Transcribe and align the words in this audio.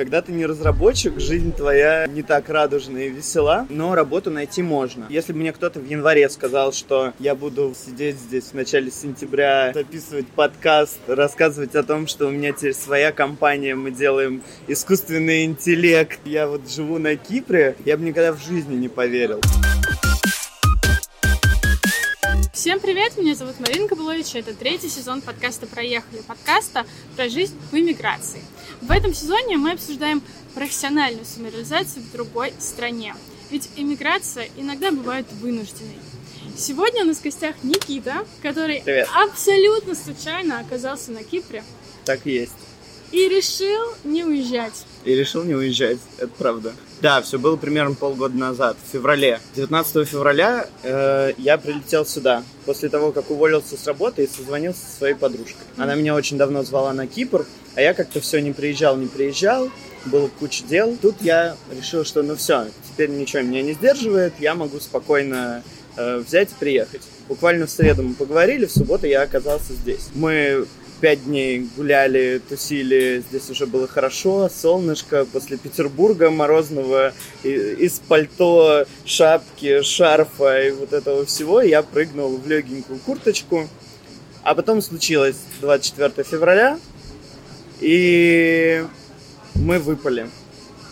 Когда 0.00 0.22
ты 0.22 0.32
не 0.32 0.46
разработчик, 0.46 1.20
жизнь 1.20 1.52
твоя 1.52 2.06
не 2.06 2.22
так 2.22 2.48
радужная 2.48 3.08
и 3.08 3.10
весела, 3.10 3.66
но 3.68 3.94
работу 3.94 4.30
найти 4.30 4.62
можно. 4.62 5.04
Если 5.10 5.34
бы 5.34 5.40
мне 5.40 5.52
кто-то 5.52 5.78
в 5.78 5.86
январе 5.86 6.30
сказал, 6.30 6.72
что 6.72 7.12
я 7.18 7.34
буду 7.34 7.74
сидеть 7.76 8.16
здесь 8.16 8.44
в 8.44 8.54
начале 8.54 8.90
сентября, 8.90 9.72
записывать 9.74 10.26
подкаст, 10.28 11.00
рассказывать 11.06 11.74
о 11.74 11.82
том, 11.82 12.06
что 12.06 12.28
у 12.28 12.30
меня 12.30 12.52
теперь 12.52 12.72
своя 12.72 13.12
компания, 13.12 13.74
мы 13.74 13.90
делаем 13.90 14.42
искусственный 14.68 15.44
интеллект, 15.44 16.18
я 16.24 16.48
вот 16.48 16.70
живу 16.70 16.98
на 16.98 17.16
Кипре, 17.16 17.76
я 17.84 17.98
бы 17.98 18.04
никогда 18.04 18.32
в 18.32 18.42
жизни 18.42 18.76
не 18.76 18.88
поверил. 18.88 19.42
Всем 22.54 22.80
привет, 22.80 23.18
меня 23.18 23.34
зовут 23.34 23.60
Марина 23.60 23.86
Кабулович, 23.86 24.34
это 24.34 24.54
третий 24.54 24.88
сезон 24.88 25.20
подкаста 25.20 25.66
«Проехали», 25.66 26.22
подкаста 26.26 26.86
про 27.16 27.28
жизнь 27.28 27.54
в 27.70 27.74
иммиграции. 27.74 28.40
В 28.80 28.90
этом 28.90 29.14
сезоне 29.14 29.56
мы 29.56 29.72
обсуждаем 29.72 30.22
профессиональную 30.54 31.24
самореализацию 31.24 32.02
в 32.02 32.12
другой 32.12 32.52
стране. 32.58 33.14
Ведь 33.50 33.68
иммиграция 33.76 34.48
иногда 34.56 34.90
бывает 34.90 35.26
вынужденной. 35.40 35.98
Сегодня 36.56 37.02
у 37.02 37.06
нас 37.06 37.18
в 37.18 37.22
гостях 37.22 37.56
Никита, 37.62 38.26
который 38.42 38.82
Привет. 38.82 39.08
абсолютно 39.14 39.94
случайно 39.94 40.60
оказался 40.60 41.10
на 41.12 41.22
Кипре 41.24 41.62
Так 42.04 42.26
и 42.26 42.32
есть. 42.32 42.52
и 43.12 43.28
решил 43.28 43.82
не 44.04 44.24
уезжать. 44.24 44.84
И 45.04 45.14
решил 45.14 45.44
не 45.44 45.54
уезжать, 45.54 45.98
это 46.18 46.30
правда. 46.36 46.72
Да, 47.00 47.22
все 47.22 47.38
было 47.38 47.56
примерно 47.56 47.94
полгода 47.94 48.36
назад, 48.36 48.76
в 48.82 48.92
феврале. 48.92 49.40
19 49.56 50.06
февраля 50.06 50.66
э, 50.82 51.32
я 51.38 51.56
прилетел 51.56 52.04
сюда, 52.04 52.42
после 52.66 52.90
того, 52.90 53.10
как 53.10 53.30
уволился 53.30 53.78
с 53.78 53.86
работы 53.86 54.24
и 54.24 54.28
созвонился 54.28 54.84
со 54.84 54.98
своей 54.98 55.14
подружкой. 55.14 55.62
Она 55.78 55.94
меня 55.94 56.14
очень 56.14 56.36
давно 56.36 56.62
звала 56.62 56.92
на 56.92 57.06
Кипр, 57.06 57.46
а 57.74 57.80
я 57.80 57.94
как-то 57.94 58.20
все 58.20 58.40
не 58.40 58.52
приезжал, 58.52 58.98
не 58.98 59.06
приезжал, 59.06 59.70
было 60.04 60.28
куча 60.38 60.64
дел. 60.64 60.96
Тут 61.00 61.16
я 61.22 61.56
решил, 61.74 62.04
что 62.04 62.22
ну 62.22 62.36
все, 62.36 62.66
теперь 62.90 63.10
ничего 63.10 63.42
меня 63.42 63.62
не 63.62 63.72
сдерживает, 63.72 64.34
я 64.38 64.54
могу 64.54 64.80
спокойно 64.80 65.62
э, 65.96 66.18
взять 66.18 66.50
и 66.50 66.54
приехать. 66.58 67.02
Буквально 67.28 67.66
в 67.66 67.70
среду 67.70 68.02
мы 68.02 68.14
поговорили, 68.14 68.66
в 68.66 68.72
субботу 68.72 69.06
я 69.06 69.22
оказался 69.22 69.72
здесь. 69.72 70.08
Мы 70.14 70.66
пять 71.00 71.24
дней 71.24 71.66
гуляли, 71.76 72.40
тусили, 72.48 73.22
здесь 73.28 73.48
уже 73.50 73.66
было 73.66 73.88
хорошо, 73.88 74.48
солнышко, 74.48 75.24
после 75.24 75.56
Петербурга 75.56 76.30
морозного, 76.30 77.12
и- 77.42 77.76
из 77.78 78.00
пальто, 78.00 78.86
шапки, 79.04 79.82
шарфа 79.82 80.62
и 80.62 80.70
вот 80.70 80.92
этого 80.92 81.24
всего 81.24 81.62
я 81.62 81.82
прыгнул 81.82 82.36
в 82.36 82.46
легенькую 82.48 82.98
курточку. 83.00 83.68
А 84.42 84.54
потом 84.54 84.80
случилось 84.80 85.36
24 85.60 86.24
февраля, 86.24 86.78
и 87.80 88.84
мы 89.54 89.78
выпали. 89.78 90.30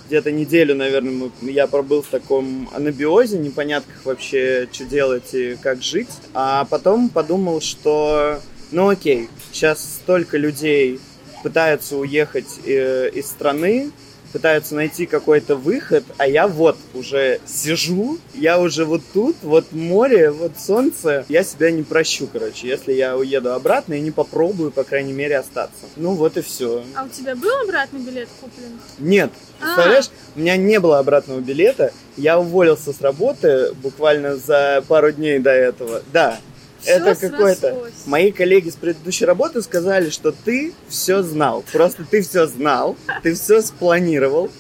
Где-то 0.07 0.33
неделю, 0.33 0.75
наверное, 0.75 1.31
я 1.43 1.67
пробыл 1.67 2.01
в 2.01 2.07
таком 2.07 2.71
анабиозе, 2.73 3.39
непонятках 3.39 4.05
вообще, 4.05 4.67
что 4.73 4.85
делать 4.85 5.35
и 5.35 5.57
как 5.63 5.83
жить. 5.83 6.09
А 6.33 6.65
потом 6.65 7.11
подумал, 7.11 7.61
что, 7.61 8.41
ну 8.71 8.89
окей, 8.89 9.29
сейчас 9.53 9.83
столько 9.83 10.37
людей 10.37 11.01
пытаются 11.43 11.97
уехать 11.97 12.61
э, 12.65 13.11
из 13.11 13.27
страны, 13.27 13.91
пытаются 14.33 14.75
найти 14.75 15.07
какой-то 15.07 15.57
выход, 15.57 16.05
а 16.19 16.27
я 16.27 16.47
вот 16.47 16.77
уже 16.95 17.41
сижу, 17.47 18.19
я 18.35 18.61
уже 18.61 18.85
вот 18.85 19.03
тут, 19.13 19.37
вот 19.43 19.73
море, 19.73 20.31
вот 20.31 20.53
солнце. 20.59 21.25
Я 21.29 21.43
себя 21.45 21.71
не 21.71 21.83
прощу, 21.83 22.29
короче, 22.31 22.69
если 22.69 22.93
я 22.93 23.17
уеду 23.17 23.53
обратно 23.55 23.95
и 23.95 24.01
не 24.01 24.11
попробую, 24.11 24.71
по 24.71 24.85
крайней 24.85 25.13
мере, 25.13 25.39
остаться. 25.39 25.87
Ну 25.97 26.15
вот 26.15 26.37
и 26.37 26.43
все. 26.43 26.85
А 26.95 27.05
у 27.05 27.09
тебя 27.09 27.35
был 27.35 27.55
обратный 27.63 28.01
билет 28.01 28.29
куплен? 28.41 28.79
Нет, 28.99 29.31
представляешь, 29.59 30.11
у 30.37 30.41
меня 30.41 30.57
не 30.57 30.79
было 30.79 30.99
обратного 30.99 31.41
билета. 31.41 31.93
Я 32.17 32.39
уволился 32.39 32.93
с 32.93 33.01
работы 33.01 33.73
буквально 33.83 34.37
за 34.37 34.85
пару 34.89 35.13
дней 35.13 35.39
до 35.39 35.51
этого. 35.51 36.03
Да, 36.13 36.39
Это 36.85 37.15
какое-то... 37.15 37.91
Мои 38.07 38.33
коллеги 38.33 38.71
с 38.71 38.77
предыдущей 38.77 39.25
работы 39.25 39.63
сказали, 39.63 40.11
что 40.11 40.33
ты 40.33 40.73
все 40.89 41.23
знал. 41.23 41.65
Просто 41.73 42.05
ты 42.05 42.23
все 42.23 42.47
знал, 42.47 42.97
ты 43.23 43.35
все 43.35 43.61
спланировал 43.63 44.51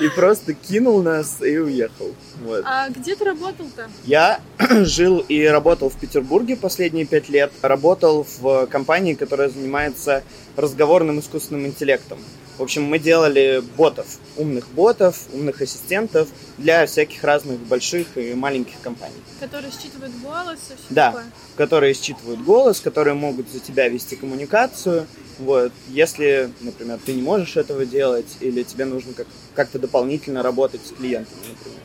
и 0.00 0.08
просто 0.08 0.54
кинул 0.54 1.02
нас 1.02 1.42
и 1.42 1.58
уехал. 1.58 2.14
Вот. 2.42 2.62
А 2.64 2.88
где 2.90 3.16
ты 3.16 3.24
работал-то? 3.24 3.88
Я 4.04 4.40
жил 4.84 5.18
и 5.20 5.44
работал 5.44 5.88
в 5.88 5.98
Петербурге 5.98 6.56
последние 6.56 7.06
пять 7.06 7.28
лет. 7.28 7.52
Работал 7.62 8.26
в 8.38 8.66
компании, 8.66 9.14
которая 9.14 9.48
занимается 9.48 10.22
разговорным 10.56 11.20
искусственным 11.20 11.66
интеллектом. 11.66 12.18
В 12.58 12.62
общем, 12.62 12.84
мы 12.84 13.00
делали 13.00 13.62
ботов, 13.76 14.06
умных 14.36 14.68
ботов, 14.68 15.22
умных 15.32 15.60
ассистентов 15.60 16.28
для 16.56 16.86
всяких 16.86 17.24
разных 17.24 17.58
больших 17.58 18.16
и 18.16 18.32
маленьких 18.34 18.74
компаний. 18.80 19.16
Который 19.40 19.70
считывает 19.72 20.12
голос 20.22 20.58
и 20.70 20.74
все 20.76 20.86
Да. 20.90 21.06
такое? 21.08 21.24
которые 21.56 21.94
считывают 21.94 22.40
голос, 22.42 22.80
которые 22.80 23.14
могут 23.14 23.48
за 23.48 23.60
тебя 23.60 23.88
вести 23.88 24.16
коммуникацию. 24.16 25.06
Вот. 25.38 25.72
Если, 25.88 26.50
например, 26.60 26.98
ты 27.04 27.12
не 27.12 27.22
можешь 27.22 27.56
этого 27.56 27.86
делать, 27.86 28.26
или 28.40 28.64
тебе 28.64 28.84
нужно 28.86 29.12
как- 29.14 29.28
как-то 29.54 29.78
дополнительно 29.78 30.42
работать 30.42 30.80
с 30.84 30.90
клиентами, 30.90 31.38
например. 31.48 31.80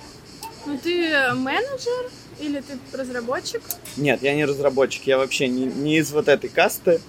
Ну 0.65 0.77
ты 0.83 1.33
менеджер 1.35 2.11
или 2.39 2.61
ты 2.61 2.77
разработчик? 2.97 3.61
Нет, 3.97 4.23
я 4.23 4.33
не 4.35 4.45
разработчик, 4.45 5.03
я 5.05 5.17
вообще 5.19 5.47
не, 5.47 5.65
не 5.65 5.97
из 5.97 6.11
вот 6.11 6.27
этой 6.27 6.49
касты 6.49 6.99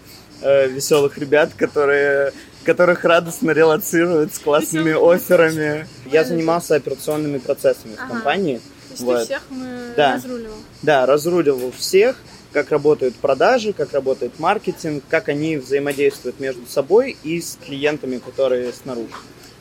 э, 0.42 0.68
веселых 0.68 1.16
ребят, 1.18 1.52
которые 1.54 2.32
которых 2.64 3.04
радостно 3.04 3.50
релацируют 3.50 4.34
с 4.34 4.38
классными 4.38 4.90
Весёлых 4.90 5.16
офферами. 5.22 5.86
Я 6.06 6.24
занимался 6.24 6.74
операционными 6.76 7.38
процессами 7.38 7.94
в 7.94 8.08
компании. 8.08 8.58
То 8.58 8.92
есть 8.92 9.02
Вот. 9.02 9.24
всех 9.24 9.42
мы 9.50 9.92
Да. 9.96 10.14
разруливал? 10.16 10.56
Да, 10.82 11.06
разруливал 11.06 11.72
всех, 11.72 12.16
как 12.52 12.70
работают 12.70 13.14
продажи, 13.16 13.72
как 13.72 13.92
работает 13.92 14.38
маркетинг, 14.38 15.04
как 15.08 15.28
они 15.28 15.56
взаимодействуют 15.56 16.40
между 16.40 16.66
собой 16.66 17.16
и 17.22 17.40
с 17.40 17.56
клиентами, 17.64 18.18
которые 18.18 18.72
снаружи. 18.72 19.08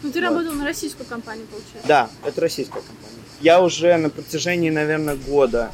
Ну 0.01 0.11
ты 0.11 0.19
Вот. 0.21 0.27
работал 0.29 0.53
на 0.53 0.66
российскую 0.66 1.05
компанию, 1.05 1.45
получается? 1.47 1.87
Да, 1.87 2.09
это 2.25 2.41
российская 2.41 2.81
компания. 2.81 3.23
Я 3.41 3.61
уже 3.61 3.95
на 3.97 4.09
протяжении, 4.09 4.69
наверное, 4.69 5.16
года 5.16 5.71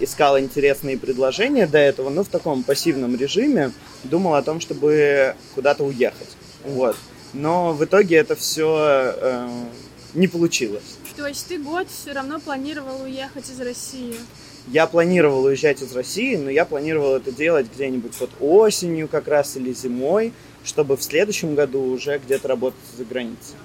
искал 0.00 0.38
интересные 0.38 0.98
предложения 0.98 1.66
до 1.66 1.78
этого, 1.78 2.10
но 2.10 2.24
в 2.24 2.28
таком 2.28 2.64
пассивном 2.64 3.14
режиме 3.14 3.70
думал 4.02 4.34
о 4.34 4.42
том, 4.42 4.58
чтобы 4.58 5.36
куда-то 5.54 5.84
уехать. 5.84 6.36
Вот. 6.64 6.96
Но 7.32 7.72
в 7.72 7.84
итоге 7.84 8.16
это 8.16 8.34
все 8.34 9.48
не 10.14 10.26
получилось. 10.26 10.98
То 11.16 11.28
есть 11.28 11.46
ты 11.46 11.58
год 11.58 11.86
все 11.88 12.12
равно 12.12 12.40
планировал 12.40 13.02
уехать 13.02 13.48
из 13.48 13.60
России? 13.60 14.16
Я 14.66 14.86
планировал 14.86 15.44
уезжать 15.44 15.82
из 15.82 15.94
России, 15.94 16.36
но 16.36 16.50
я 16.50 16.64
планировал 16.64 17.14
это 17.14 17.30
делать 17.30 17.66
где-нибудь 17.72 18.14
вот 18.18 18.30
осенью 18.40 19.08
как 19.08 19.28
раз 19.28 19.56
или 19.56 19.72
зимой, 19.72 20.32
чтобы 20.64 20.96
в 20.96 21.02
следующем 21.02 21.54
году 21.54 21.82
уже 21.82 22.18
где-то 22.18 22.48
работать 22.48 22.80
за 22.96 23.04
границей. 23.04 23.56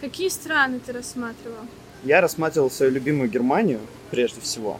Какие 0.00 0.28
страны 0.28 0.80
ты 0.84 0.92
рассматривал? 0.92 1.66
Я 2.04 2.20
рассматривал 2.20 2.70
свою 2.70 2.92
любимую 2.92 3.28
Германию 3.28 3.80
прежде 4.10 4.40
всего. 4.40 4.78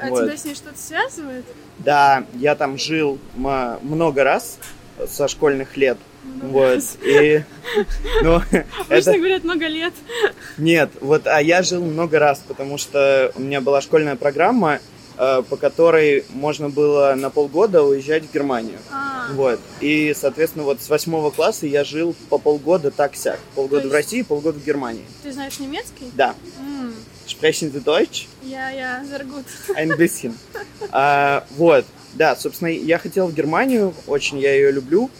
А 0.00 0.08
Вот. 0.08 0.24
тебя 0.24 0.36
с 0.36 0.44
ней 0.44 0.54
что-то 0.54 0.78
связывает? 0.78 1.44
Да, 1.78 2.24
я 2.34 2.54
там 2.54 2.78
жил 2.78 3.18
много 3.34 4.24
раз 4.24 4.58
со 5.06 5.28
школьных 5.28 5.76
лет. 5.76 5.98
Много 6.24 6.52
Вот. 6.52 6.74
раз. 6.74 6.98
И, 7.02 7.42
ну, 8.22 8.36
Обычно 8.36 9.10
это... 9.10 9.18
говорят 9.18 9.44
много 9.44 9.66
лет. 9.66 9.94
Нет, 10.56 10.90
вот, 11.00 11.26
а 11.26 11.40
я 11.40 11.62
жил 11.62 11.84
много 11.84 12.18
раз, 12.18 12.42
потому 12.46 12.78
что 12.78 13.32
у 13.34 13.40
меня 13.40 13.60
была 13.60 13.80
школьная 13.80 14.16
программа, 14.16 14.80
по 15.48 15.56
которой 15.56 16.24
можно 16.30 16.68
было 16.68 17.14
на 17.16 17.28
полгода 17.30 17.82
уезжать 17.82 18.24
в 18.24 18.32
Германию. 18.32 18.78
А, 18.92 19.26
Вот. 19.32 19.58
И, 19.80 20.14
соответственно, 20.16 20.64
вот 20.64 20.80
с 20.80 20.88
восьмого 20.88 21.30
класса 21.30 21.66
я 21.66 21.84
жил 21.84 22.14
по 22.30 22.38
полгода 22.38 22.90
так-сяк. 22.90 23.38
Полгода 23.54 23.82
То 23.82 23.88
в 23.88 23.92
есть- 23.94 24.06
России, 24.06 24.22
полгода 24.22 24.58
в 24.58 24.64
Германии. 24.64 25.04
ты 25.22 25.32
знаешь 25.32 25.58
немецкий? 25.58 26.10
Да. 26.14 26.34
М, 26.60 26.94
Sprechen 27.26 27.70
Sie 27.72 27.82
Deutsch? 27.84 28.26
Я, 28.42 28.70
я, 28.70 29.04
Заргут. 29.04 29.44
Ein 29.76 29.96
bisschen. 29.98 30.32
А, 30.92 31.44
вот, 31.56 31.84
да, 32.14 32.34
собственно, 32.36 32.68
я 32.68 32.98
хотел 32.98 33.26
в 33.26 33.34
Германию, 33.34 33.92
очень 34.06 34.38
я 34.38 34.54
ее 34.54 34.70
люблю, 34.72 35.10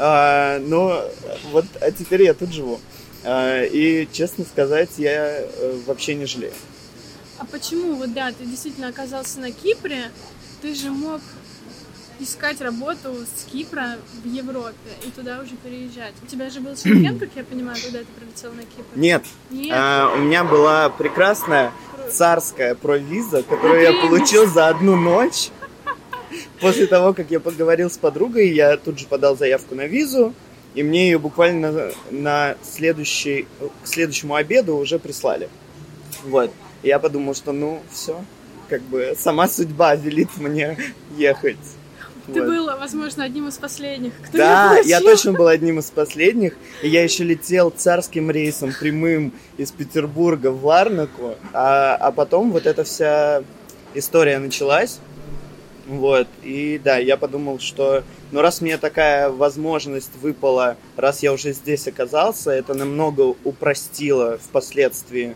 А, 0.00 0.60
но 0.60 1.04
вот, 1.50 1.64
а 1.80 1.90
теперь 1.90 2.22
я 2.22 2.32
тут 2.34 2.52
живу. 2.52 2.78
А, 3.24 3.64
и, 3.64 4.06
честно 4.12 4.44
сказать, 4.44 4.90
я 4.98 5.40
э, 5.40 5.78
вообще 5.86 6.14
не 6.14 6.24
жалею. 6.26 6.52
А 7.38 7.44
почему, 7.44 7.94
вот 7.94 8.12
да, 8.12 8.32
ты 8.32 8.44
действительно 8.44 8.88
оказался 8.88 9.40
на 9.40 9.52
Кипре, 9.52 10.10
ты 10.60 10.74
же 10.74 10.90
мог 10.90 11.20
искать 12.20 12.60
работу 12.60 13.14
с 13.36 13.44
Кипра 13.44 13.96
в 14.24 14.26
Европе 14.26 14.90
и 15.06 15.10
туда 15.10 15.40
уже 15.40 15.54
переезжать. 15.54 16.14
У 16.22 16.26
тебя 16.26 16.50
же 16.50 16.60
был 16.60 16.76
шенген, 16.76 17.18
как 17.18 17.28
я 17.36 17.44
понимаю, 17.44 17.78
когда 17.80 18.00
ты 18.00 18.06
прилетел 18.06 18.52
на 18.52 18.62
Кипр? 18.62 18.88
Нет, 18.96 19.24
Нет? 19.50 19.72
а, 19.72 20.12
у 20.16 20.18
меня 20.18 20.42
была 20.42 20.88
прекрасная 20.90 21.72
царская 22.10 22.74
провиза, 22.74 23.42
которую 23.44 23.82
я 23.82 23.92
получил 23.92 24.46
за 24.46 24.68
одну 24.68 24.96
ночь. 24.96 25.50
После 26.60 26.86
того, 26.86 27.14
как 27.14 27.30
я 27.30 27.38
поговорил 27.40 27.88
с 27.88 27.96
подругой, 27.96 28.52
я 28.52 28.76
тут 28.76 28.98
же 28.98 29.06
подал 29.06 29.36
заявку 29.36 29.74
на 29.74 29.86
визу. 29.86 30.34
и 30.74 30.82
мне 30.82 31.10
ее 31.10 31.18
буквально 31.18 31.72
на, 31.72 31.90
на 32.10 32.56
следующий, 32.62 33.46
к 33.82 33.86
следующему 33.86 34.34
обеду 34.34 34.76
уже 34.76 34.98
прислали. 34.98 35.48
Вот. 36.24 36.52
И 36.82 36.88
я 36.88 36.98
подумал, 36.98 37.34
что 37.34 37.52
ну 37.52 37.80
все, 37.92 38.24
как 38.68 38.82
бы 38.82 39.14
сама 39.18 39.48
судьба 39.48 39.94
велит 39.94 40.28
мне 40.36 40.76
ехать. 41.16 41.56
Ты 42.32 42.42
вот. 42.42 42.48
был, 42.48 42.66
возможно, 42.66 43.24
одним 43.24 43.48
из 43.48 43.56
последних, 43.56 44.12
кто 44.22 44.36
Да, 44.36 44.78
я 44.84 45.00
точно 45.00 45.32
был 45.32 45.46
одним 45.46 45.78
из 45.78 45.90
последних. 45.90 46.54
И 46.82 46.88
я 46.88 47.02
еще 47.02 47.24
летел 47.24 47.70
царским 47.70 48.30
рейсом 48.30 48.74
прямым 48.78 49.32
из 49.56 49.72
Петербурга 49.72 50.50
в 50.50 50.64
Ларнаку. 50.64 51.36
А, 51.54 51.96
а 51.96 52.12
потом 52.12 52.52
вот 52.52 52.66
эта 52.66 52.84
вся 52.84 53.42
история 53.94 54.38
началась. 54.38 54.98
Вот. 55.86 56.28
И 56.42 56.78
да, 56.84 56.98
я 56.98 57.16
подумал, 57.16 57.60
что 57.60 58.04
ну 58.30 58.42
раз 58.42 58.60
мне 58.60 58.76
такая 58.76 59.30
возможность 59.30 60.14
выпала, 60.20 60.76
раз 60.96 61.22
я 61.22 61.32
уже 61.32 61.52
здесь 61.52 61.88
оказался, 61.88 62.50
это 62.50 62.74
намного 62.74 63.34
упростило 63.42 64.36
впоследствии 64.36 65.34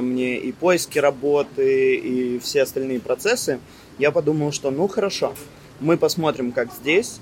мне 0.00 0.38
и 0.38 0.52
поиски 0.52 0.98
работы, 0.98 1.96
и 1.96 2.38
все 2.38 2.62
остальные 2.62 3.00
процессы. 3.00 3.60
Я 3.98 4.10
подумал, 4.10 4.52
что 4.52 4.70
ну 4.70 4.88
хорошо, 4.88 5.34
мы 5.80 5.96
посмотрим, 5.96 6.52
как 6.52 6.72
здесь. 6.72 7.20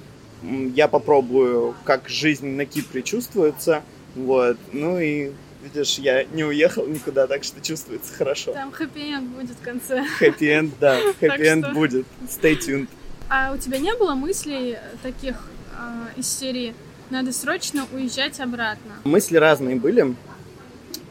Я 0.75 0.89
попробую, 0.89 1.75
как 1.85 2.09
жизнь 2.09 2.49
на 2.49 2.65
Кипре 2.65 3.03
чувствуется. 3.03 3.83
Вот. 4.15 4.57
Ну 4.73 4.99
и 4.99 5.33
видишь, 5.63 5.99
я 5.99 6.25
не 6.25 6.45
уехал 6.45 6.87
никуда, 6.87 7.27
так 7.27 7.45
что 7.45 7.61
чувствуется 7.61 8.13
хорошо. 8.13 8.53
Там 8.53 8.73
хэппи-энд 8.73 9.29
будет 9.29 9.57
в 9.57 9.63
конце. 9.63 10.05
Хэппи-энд, 10.19 10.75
да, 10.81 10.99
хэппи-энд 11.21 11.73
будет. 11.73 12.07
Stay 12.29 12.59
tuned. 12.59 12.89
А 13.29 13.53
у 13.55 13.59
тебя 13.59 13.79
не 13.79 13.95
было 13.95 14.15
мыслей 14.15 14.79
таких 15.03 15.37
э, 15.79 16.21
из 16.21 16.29
серии 16.29 16.75
«надо 17.11 17.33
срочно 17.33 17.87
уезжать 17.93 18.41
обратно»? 18.41 18.93
Мысли 19.05 19.37
разные 19.37 19.77
были, 19.77 20.15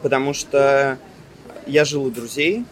потому 0.02 0.34
что 0.34 0.98
я 1.66 1.84
жил 1.84 2.04
у 2.04 2.10
друзей, 2.10 2.64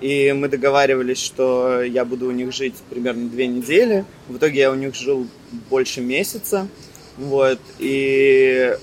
и 0.00 0.32
мы 0.32 0.48
договаривались, 0.48 1.18
что 1.18 1.82
я 1.82 2.04
буду 2.04 2.28
у 2.28 2.30
них 2.30 2.52
жить 2.52 2.74
примерно 2.88 3.28
две 3.28 3.46
недели. 3.46 4.04
В 4.28 4.36
итоге 4.36 4.60
я 4.60 4.70
у 4.70 4.74
них 4.74 4.94
жил 4.94 5.26
больше 5.68 6.00
месяца. 6.00 6.68
Вот. 7.16 7.58
И 7.78 8.76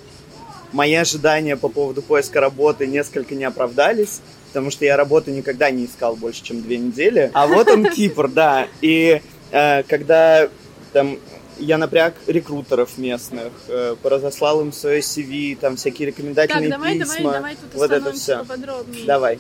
мои 0.74 0.94
ожидания 0.94 1.56
по 1.56 1.70
поводу 1.70 2.02
поиска 2.02 2.42
работы 2.42 2.86
несколько 2.86 3.34
не 3.34 3.46
оправдались, 3.46 4.20
потому 4.48 4.72
что 4.72 4.84
я 4.84 4.98
работу 4.98 5.32
никогда 5.32 5.72
не 5.72 5.86
искал 5.86 6.18
больше, 6.18 6.44
чем 6.44 6.62
две 6.62 6.78
недели. 6.78 7.32
А 7.34 7.48
вот 7.48 7.70
он 7.70 7.86
Кипр, 7.90 8.28
да. 8.28 8.68
И 8.82 9.22
э, 9.52 9.84
когда 9.84 10.50
там 10.92 11.18
я 11.58 11.78
напряг 11.78 12.16
рекрутеров 12.28 12.98
местных, 12.98 13.52
э, 13.68 13.96
поразослал 14.02 14.62
им 14.62 14.72
свое 14.72 15.00
CV, 15.00 15.56
там 15.56 15.76
всякие 15.76 16.08
рекомендательные 16.08 16.70
так, 16.70 16.80
давай, 16.80 17.00
письма. 17.00 17.16
Давай, 17.18 17.34
давай, 17.34 17.56
тут 17.56 17.74
вот 17.74 17.92
это 17.92 18.12
все. 18.14 18.40
поподробнее. 18.40 19.06
Давай. 19.06 19.40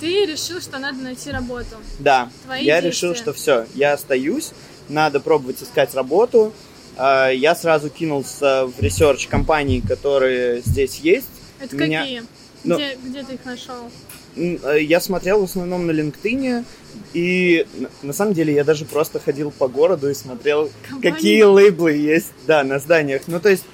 Ты 0.00 0.26
решил, 0.26 0.60
что 0.60 0.78
надо 0.78 0.98
найти 0.98 1.30
работу. 1.30 1.76
Да. 1.98 2.30
Твои 2.44 2.64
я 2.64 2.80
действия. 2.80 2.90
решил, 2.90 3.14
что 3.16 3.32
все, 3.32 3.66
я 3.74 3.94
остаюсь, 3.94 4.52
надо 4.88 5.20
пробовать 5.20 5.62
искать 5.62 5.94
работу. 5.94 6.52
А, 6.96 7.28
я 7.30 7.54
сразу 7.54 7.90
кинулся 7.90 8.66
в 8.66 8.80
research 8.80 9.26
компаний, 9.26 9.80
которые 9.80 10.60
здесь 10.60 10.96
есть. 10.96 11.28
Это 11.60 11.76
Меня... 11.76 12.00
какие? 12.02 12.22
Ну, 12.64 12.76
где, 12.76 12.96
где 13.04 13.22
ты 13.22 13.34
их 13.34 13.44
нашел? 13.44 13.90
Э, 14.36 14.78
я 14.80 15.00
смотрел 15.00 15.40
в 15.40 15.44
основном 15.44 15.86
на 15.86 15.92
LinkedIn, 15.92 16.64
и 17.12 17.66
на 18.02 18.12
самом 18.12 18.34
деле 18.34 18.54
я 18.54 18.64
даже 18.64 18.84
просто 18.84 19.20
ходил 19.20 19.50
по 19.50 19.68
городу 19.68 20.10
и 20.10 20.14
смотрел, 20.14 20.70
Компания? 20.88 21.12
какие 21.12 21.42
лейблы 21.42 21.92
есть, 21.92 22.32
да, 22.46 22.64
на 22.64 22.78
зданиях. 22.78 23.22
Ну, 23.26 23.40
то 23.40 23.48
есть 23.48 23.64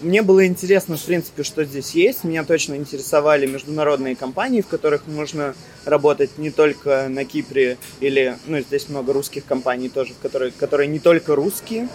мне 0.00 0.22
было 0.22 0.46
интересно, 0.46 0.96
в 0.96 1.02
принципе, 1.02 1.42
что 1.44 1.64
здесь 1.64 1.92
есть. 1.92 2.24
Меня 2.24 2.44
точно 2.44 2.74
интересовали 2.74 3.46
международные 3.46 4.16
компании, 4.16 4.60
в 4.60 4.66
которых 4.66 5.06
можно 5.06 5.54
работать 5.84 6.36
не 6.38 6.50
только 6.50 7.06
на 7.08 7.24
Кипре 7.24 7.78
или, 8.00 8.36
ну, 8.46 8.60
здесь 8.60 8.88
много 8.88 9.12
русских 9.12 9.44
компаний 9.44 9.88
тоже, 9.88 10.12
которые, 10.20 10.52
которые 10.52 10.88
не 10.88 10.98
только 10.98 11.34
русские. 11.34 11.88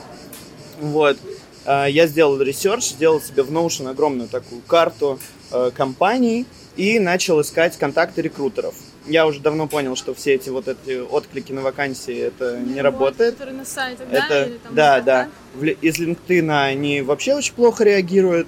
Вот. 0.79 1.17
А, 1.65 1.85
я 1.85 2.07
сделал 2.07 2.41
research, 2.41 2.89
сделал 2.89 3.21
себе 3.21 3.43
в 3.43 3.51
Notion 3.51 3.89
огромную 3.89 4.29
такую 4.29 4.61
карту 4.61 5.19
э, 5.51 5.71
компаний 5.75 6.45
и 6.77 6.99
начал 6.99 7.41
искать 7.41 7.77
контакты 7.77 8.21
рекрутеров 8.21 8.75
я 9.05 9.25
уже 9.27 9.39
давно 9.39 9.67
понял, 9.67 9.95
что 9.95 10.13
все 10.13 10.35
эти 10.35 10.49
вот 10.49 10.67
эти 10.67 10.99
отклики 10.99 11.51
на 11.51 11.61
вакансии 11.61 12.17
это 12.17 12.59
не, 12.59 12.75
не 12.75 12.81
работает. 12.81 13.33
Которые 13.33 13.57
на 13.57 13.65
сайтах, 13.65 14.07
это, 14.11 14.27
да? 14.29 14.45
Или 14.45 14.57
там 14.57 14.75
да, 14.75 15.01
да. 15.01 15.29
В, 15.53 15.65
из 15.65 15.99
LinkedIn 15.99 16.51
они 16.51 17.01
вообще 17.01 17.35
очень 17.35 17.53
плохо 17.53 17.83
реагируют. 17.83 18.47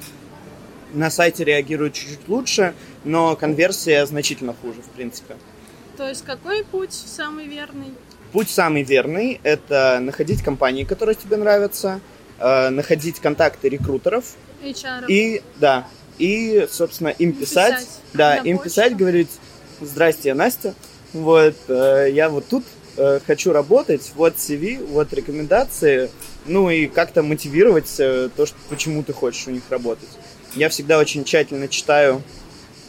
На 0.94 1.10
сайте 1.10 1.46
реагируют 1.46 1.94
чуть-чуть 1.94 2.28
лучше, 2.28 2.74
но 3.06 3.36
конверсия 3.36 4.06
значительно 4.06 4.54
хуже, 4.62 4.82
в 4.82 4.90
принципе. 4.90 5.36
То 5.96 6.08
есть 6.08 6.26
какой 6.26 6.64
путь 6.66 6.94
самый 6.94 7.48
верный? 7.48 7.94
Путь 8.34 8.50
самый 8.50 8.84
верный– 8.84 9.40
это 9.44 10.00
находить 10.02 10.42
компании, 10.42 10.84
которые 10.84 11.16
тебе 11.16 11.38
нравятся, 11.38 12.02
э, 12.40 12.70
находить 12.70 13.20
контакты 13.20 13.70
рекрутеров. 13.70 14.26
HR. 14.64 15.06
И, 15.08 15.42
да, 15.60 15.88
и, 16.18 16.68
собственно, 16.70 17.10
им 17.10 17.34
писать. 17.34 17.80
писать. 17.80 18.00
Да, 18.14 18.36
им 18.36 18.58
почту. 18.58 18.70
писать, 18.70 18.96
говорить, 18.96 19.30
Здрасте, 19.82 20.30
я 20.30 20.36
Настя. 20.36 20.76
Вот, 21.12 21.56
э, 21.68 22.10
я 22.12 22.30
вот 22.30 22.48
тут 22.48 22.64
э, 22.98 23.20
хочу 23.26 23.52
работать, 23.52 24.12
вот 24.16 24.36
CV, 24.36 24.86
вот 24.86 25.12
рекомендации, 25.12 26.12
ну 26.46 26.70
и 26.70 26.86
как-то 26.86 27.24
мотивировать 27.24 27.92
э, 27.98 28.30
то, 28.36 28.46
что, 28.46 28.56
почему 28.70 29.02
ты 29.02 29.12
хочешь 29.12 29.48
у 29.48 29.52
них 29.52 29.64
работать. 29.70 30.08
Я 30.56 30.70
всегда 30.70 31.00
очень 31.00 31.24
тщательно 31.24 31.68
читаю 31.68 32.22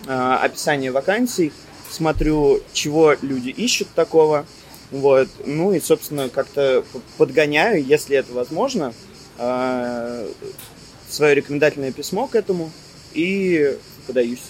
описание 0.09 0.91
вакансий, 0.91 1.53
смотрю, 1.89 2.61
чего 2.73 3.15
люди 3.23 3.51
ищут 3.51 3.87
такого, 3.95 4.47
вот, 4.91 5.29
ну 5.47 5.73
и, 5.73 5.79
собственно, 5.79 6.29
как-то 6.29 6.85
подгоняю, 7.19 7.85
если 7.85 8.17
это 8.17 8.33
возможно, 8.33 8.93
свое 9.37 11.35
рекомендательное 11.37 11.93
письмо 11.93 12.27
к 12.27 12.35
этому 12.35 12.73
и 13.15 13.79
подаюсь. 14.09 14.43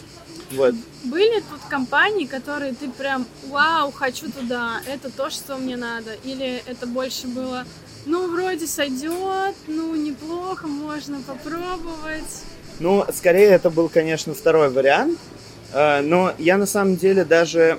Вот. 0.52 0.74
Были 1.04 1.40
тут 1.40 1.60
компании, 1.68 2.26
которые 2.26 2.74
ты 2.74 2.88
прям, 2.88 3.26
вау, 3.48 3.90
хочу 3.90 4.30
туда, 4.30 4.80
это 4.86 5.10
то, 5.10 5.30
что 5.30 5.56
мне 5.56 5.76
надо? 5.76 6.14
Или 6.24 6.62
это 6.66 6.86
больше 6.86 7.26
было, 7.26 7.64
ну, 8.06 8.30
вроде 8.30 8.66
сойдет, 8.66 9.54
ну, 9.66 9.94
неплохо, 9.94 10.66
можно 10.66 11.20
попробовать? 11.22 12.42
Ну, 12.78 13.04
скорее 13.14 13.48
это 13.48 13.70
был, 13.70 13.88
конечно, 13.88 14.34
второй 14.34 14.70
вариант. 14.70 15.18
Э, 15.72 16.00
но 16.00 16.32
я 16.38 16.58
на 16.58 16.66
самом 16.66 16.96
деле 16.96 17.24
даже 17.24 17.78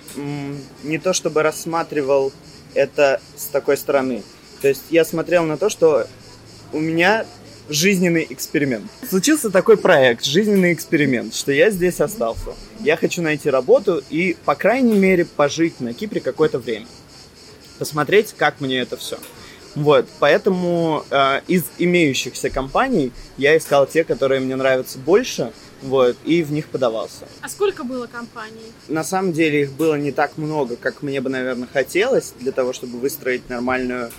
не 0.84 0.98
то 0.98 1.14
чтобы 1.14 1.44
рассматривал 1.44 2.32
это 2.74 3.22
с 3.36 3.46
такой 3.46 3.78
стороны. 3.78 4.24
То 4.62 4.68
есть 4.68 4.84
я 4.90 5.06
смотрел 5.06 5.44
на 5.44 5.58
то, 5.58 5.70
что 5.70 6.08
у 6.72 6.80
меня 6.80 7.26
жизненный 7.70 8.28
эксперимент. 8.30 8.90
Случился 9.08 9.50
такой 9.50 9.78
проект, 9.78 10.26
жизненный 10.26 10.74
эксперимент, 10.74 11.34
что 11.34 11.52
я 11.52 11.70
здесь 11.70 12.02
остался. 12.02 12.54
Я 12.80 12.98
хочу 12.98 13.22
найти 13.22 13.50
работу 13.50 14.02
и, 14.10 14.36
по 14.46 14.56
крайней 14.56 14.98
мере, 14.98 15.26
пожить 15.26 15.80
на 15.80 15.94
Кипре 15.94 16.22
какое-то 16.22 16.60
время. 16.60 16.88
Посмотреть, 17.80 18.34
как 18.38 18.62
мне 18.62 18.80
это 18.80 18.98
все. 18.98 19.18
Вот, 19.76 20.08
поэтому 20.20 21.04
э, 21.10 21.42
из 21.48 21.64
имеющихся 21.80 22.52
компаний 22.52 23.12
я 23.38 23.58
искал 23.58 23.88
те, 23.88 24.04
которые 24.04 24.40
мне 24.40 24.56
нравятся 24.56 25.00
больше, 25.00 25.52
вот, 25.82 26.16
и 26.26 26.44
в 26.44 26.52
них 26.52 26.68
подавался. 26.68 27.28
А 27.42 27.50
сколько 27.50 27.84
было 27.84 28.06
компаний? 28.06 28.72
На 28.88 29.04
самом 29.04 29.34
деле 29.34 29.64
их 29.64 29.72
было 29.72 29.96
не 29.96 30.12
так 30.12 30.38
много, 30.38 30.76
как 30.76 31.02
мне 31.02 31.20
бы, 31.22 31.30
наверное, 31.30 31.68
хотелось, 31.72 32.34
для 32.40 32.52
того, 32.52 32.72
чтобы 32.72 33.00
выстроить 33.00 33.50
нормальную 33.50 34.12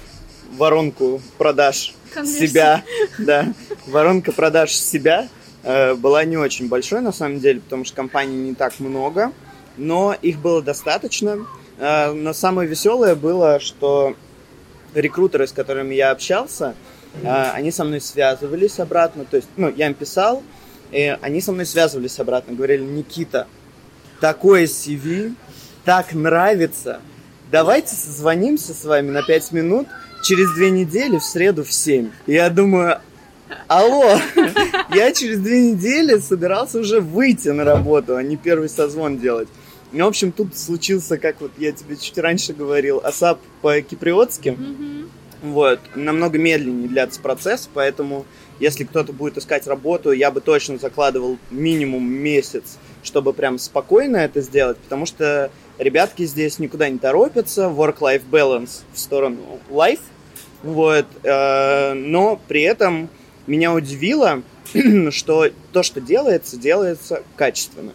воронку 0.52 1.20
продаж 1.38 1.94
Конверсия. 2.12 2.46
себя, 2.46 2.84
да, 3.18 3.52
воронка 3.86 4.32
продаж 4.32 4.72
себя 4.72 5.28
э, 5.62 5.94
была 5.94 6.24
не 6.24 6.36
очень 6.36 6.68
большой 6.68 7.00
на 7.00 7.12
самом 7.12 7.40
деле, 7.40 7.60
потому 7.60 7.84
что 7.84 7.96
компаний 7.96 8.36
не 8.36 8.54
так 8.54 8.78
много, 8.80 9.32
но 9.76 10.14
их 10.20 10.38
было 10.38 10.62
достаточно. 10.62 11.46
Э, 11.78 12.12
но 12.12 12.32
самое 12.32 12.68
веселое 12.68 13.14
было, 13.14 13.60
что 13.60 14.14
рекрутеры, 14.94 15.46
с 15.46 15.52
которыми 15.52 15.94
я 15.94 16.10
общался, 16.10 16.74
э, 17.22 17.50
они 17.52 17.70
со 17.70 17.84
мной 17.84 18.00
связывались 18.00 18.78
обратно, 18.78 19.24
то 19.24 19.36
есть, 19.36 19.48
ну, 19.56 19.72
я 19.74 19.88
им 19.88 19.94
писал, 19.94 20.42
и 20.92 21.16
они 21.20 21.40
со 21.40 21.52
мной 21.52 21.66
связывались 21.66 22.18
обратно, 22.20 22.54
говорили, 22.54 22.82
Никита, 22.82 23.46
такое 24.20 24.64
CV, 24.64 25.34
так 25.84 26.14
нравится, 26.14 27.00
давайте 27.50 27.94
созвонимся 27.94 28.72
с 28.72 28.84
вами 28.84 29.10
на 29.10 29.22
5 29.22 29.52
минут, 29.52 29.88
через 30.25 30.52
две 30.54 30.71
недели, 30.71 31.19
в 31.19 31.23
среду 31.23 31.62
в 31.62 31.73
7. 31.73 32.11
Я 32.26 32.50
думаю, 32.50 32.99
алло, 33.69 34.19
я 34.95 35.12
через 35.12 35.38
две 35.38 35.73
недели 35.73 36.19
собирался 36.19 36.81
уже 36.81 37.00
выйти 37.00 37.49
на 37.49 37.64
работу, 37.64 38.16
а 38.16 38.23
не 38.23 38.37
первый 38.37 38.69
созвон 38.69 39.19
делать. 39.19 39.49
Ну, 39.93 40.07
в 40.07 40.09
общем, 40.09 40.33
тут 40.33 40.57
случился, 40.57 41.19
как 41.19 41.40
вот 41.40 41.52
я 41.59 41.71
тебе 41.71 41.97
чуть 41.97 42.19
раньше 42.19 42.52
говорил, 42.52 43.00
АСАП 43.04 43.38
по-киприотски. 43.62 44.49
Mm-hmm. 44.49 45.09
Вот, 45.43 45.78
намного 45.95 46.38
медленнее 46.38 46.88
длятся 46.88 47.21
процесс, 47.21 47.69
поэтому 47.73 48.25
если 48.61 48.85
кто-то 48.85 49.12
будет 49.12 49.37
искать 49.37 49.66
работу, 49.66 50.11
я 50.12 50.31
бы 50.31 50.40
точно 50.40 50.78
закладывал 50.78 51.37
минимум 51.50 52.11
месяц, 52.11 52.78
чтобы 53.02 53.35
прям 53.35 53.59
спокойно 53.59 54.16
это 54.16 54.40
сделать, 54.40 54.78
потому 54.78 55.04
что 55.04 55.50
ребятки 55.78 56.25
здесь 56.25 56.59
никуда 56.59 56.88
не 56.88 56.99
торопятся, 56.99 57.64
work-life 57.64 58.23
balance 58.31 58.85
в 58.95 58.99
сторону 58.99 59.61
life, 59.69 60.00
вот, 60.64 61.06
э, 61.23 61.92
но 61.92 62.40
при 62.49 62.62
этом 62.62 63.11
меня 63.47 63.75
удивило, 63.75 64.42
что 65.11 65.50
то, 65.73 65.83
что 65.83 66.00
делается, 66.00 66.56
делается 66.56 67.23
качественно. 67.37 67.92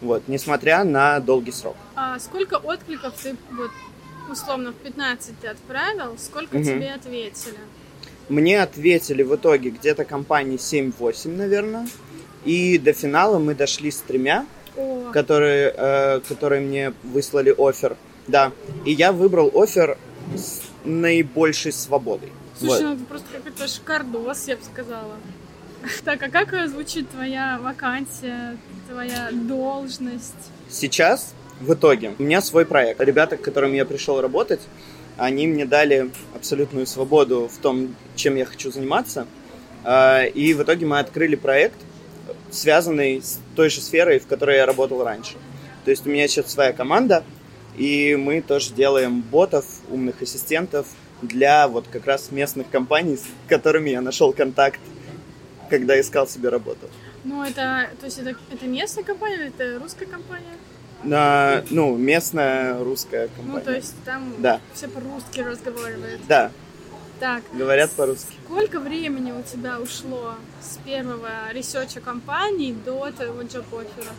Вот, 0.00 0.22
несмотря 0.26 0.84
на 0.84 1.20
долгий 1.20 1.52
срок. 1.52 1.76
А 1.94 2.18
сколько 2.18 2.54
откликов 2.54 3.14
ты 3.22 3.36
вот 3.52 3.70
условно 4.30 4.72
в 4.72 4.76
15 4.76 5.40
ты 5.40 5.48
отправил, 5.48 6.16
сколько 6.18 6.56
угу. 6.56 6.64
тебе 6.64 6.92
ответили? 6.92 7.58
Мне 8.28 8.62
ответили 8.62 9.22
в 9.22 9.36
итоге 9.36 9.70
где-то 9.70 10.04
компании 10.04 10.58
7-8, 10.58 11.36
наверное. 11.36 11.86
И 12.44 12.78
до 12.78 12.92
финала 12.92 13.38
мы 13.38 13.54
дошли 13.54 13.90
с 13.90 13.98
тремя, 13.98 14.46
О. 14.76 15.10
которые, 15.12 15.72
э, 15.76 16.20
которые 16.26 16.62
мне 16.62 16.92
выслали 17.02 17.54
офер. 17.56 17.96
Да. 18.26 18.52
И 18.84 18.92
я 18.92 19.12
выбрал 19.12 19.52
офер 19.54 19.98
с 20.34 20.62
наибольшей 20.86 21.72
свободой. 21.72 22.30
Слушай, 22.58 22.86
вот. 22.86 22.90
ну 22.90 22.94
это 22.94 23.04
просто 23.04 23.26
какой-то 23.32 23.68
шикардос, 23.68 24.48
я 24.48 24.56
бы 24.56 24.62
сказала. 24.64 25.16
Так, 26.04 26.22
а 26.22 26.30
как 26.30 26.68
звучит 26.68 27.08
твоя 27.10 27.58
вакансия, 27.62 28.56
твоя 28.88 29.28
должность? 29.32 30.34
Сейчас, 30.68 31.34
в 31.60 31.74
итоге, 31.74 32.14
у 32.18 32.22
меня 32.22 32.40
свой 32.40 32.64
проект. 32.64 33.00
Ребята, 33.00 33.36
к 33.36 33.42
которым 33.42 33.72
я 33.72 33.84
пришел 33.84 34.20
работать, 34.20 34.60
они 35.16 35.46
мне 35.46 35.64
дали 35.64 36.10
абсолютную 36.34 36.86
свободу 36.86 37.48
в 37.52 37.58
том, 37.58 37.94
чем 38.16 38.36
я 38.36 38.44
хочу 38.44 38.70
заниматься. 38.70 39.26
А, 39.84 40.24
и 40.24 40.52
в 40.54 40.62
итоге 40.62 40.86
мы 40.86 40.98
открыли 40.98 41.36
проект, 41.36 41.76
связанный 42.50 43.22
с 43.22 43.38
той 43.54 43.70
же 43.70 43.80
сферой, 43.80 44.18
в 44.18 44.26
которой 44.26 44.56
я 44.56 44.66
работал 44.66 45.04
раньше. 45.04 45.34
То 45.84 45.90
есть 45.90 46.06
у 46.06 46.10
меня 46.10 46.26
сейчас 46.26 46.52
своя 46.52 46.72
команда, 46.72 47.22
и 47.76 48.16
мы 48.16 48.40
тоже 48.40 48.72
делаем 48.72 49.20
ботов, 49.22 49.64
умных 49.90 50.22
ассистентов 50.22 50.86
для 51.22 51.68
вот 51.68 51.86
как 51.88 52.06
раз 52.06 52.30
местных 52.30 52.68
компаний, 52.70 53.16
с 53.16 53.24
которыми 53.48 53.90
я 53.90 54.00
нашел 54.00 54.32
контакт 54.32 54.80
когда 55.68 56.00
искал 56.00 56.26
себе 56.26 56.48
работу. 56.48 56.88
Ну, 57.24 57.42
это, 57.42 57.90
то 58.00 58.06
есть 58.06 58.18
это, 58.18 58.36
это 58.50 58.66
местная 58.66 59.04
компания 59.04 59.36
или 59.36 59.48
это 59.48 59.78
русская 59.78 60.06
компания? 60.06 60.56
На, 61.02 61.64
ну, 61.70 61.96
местная 61.96 62.82
русская 62.82 63.28
компания. 63.28 63.58
Ну, 63.58 63.60
то 63.60 63.74
есть 63.74 63.94
там 64.04 64.34
да. 64.38 64.60
все 64.74 64.88
по-русски 64.88 65.40
разговаривают. 65.40 66.20
Да. 66.28 66.50
Так. 67.20 67.42
Говорят 67.52 67.90
по-русски. 67.92 68.32
Сколько 68.44 68.78
времени 68.78 69.32
у 69.32 69.42
тебя 69.42 69.80
ушло 69.80 70.34
с 70.60 70.76
первого 70.84 71.30
research 71.52 71.95
а 71.95 72.00
компании 72.00 72.76
до 72.84 73.10
твоего 73.10 73.42
job 73.42 73.66
offer 73.74 74.01
а? 74.01 74.12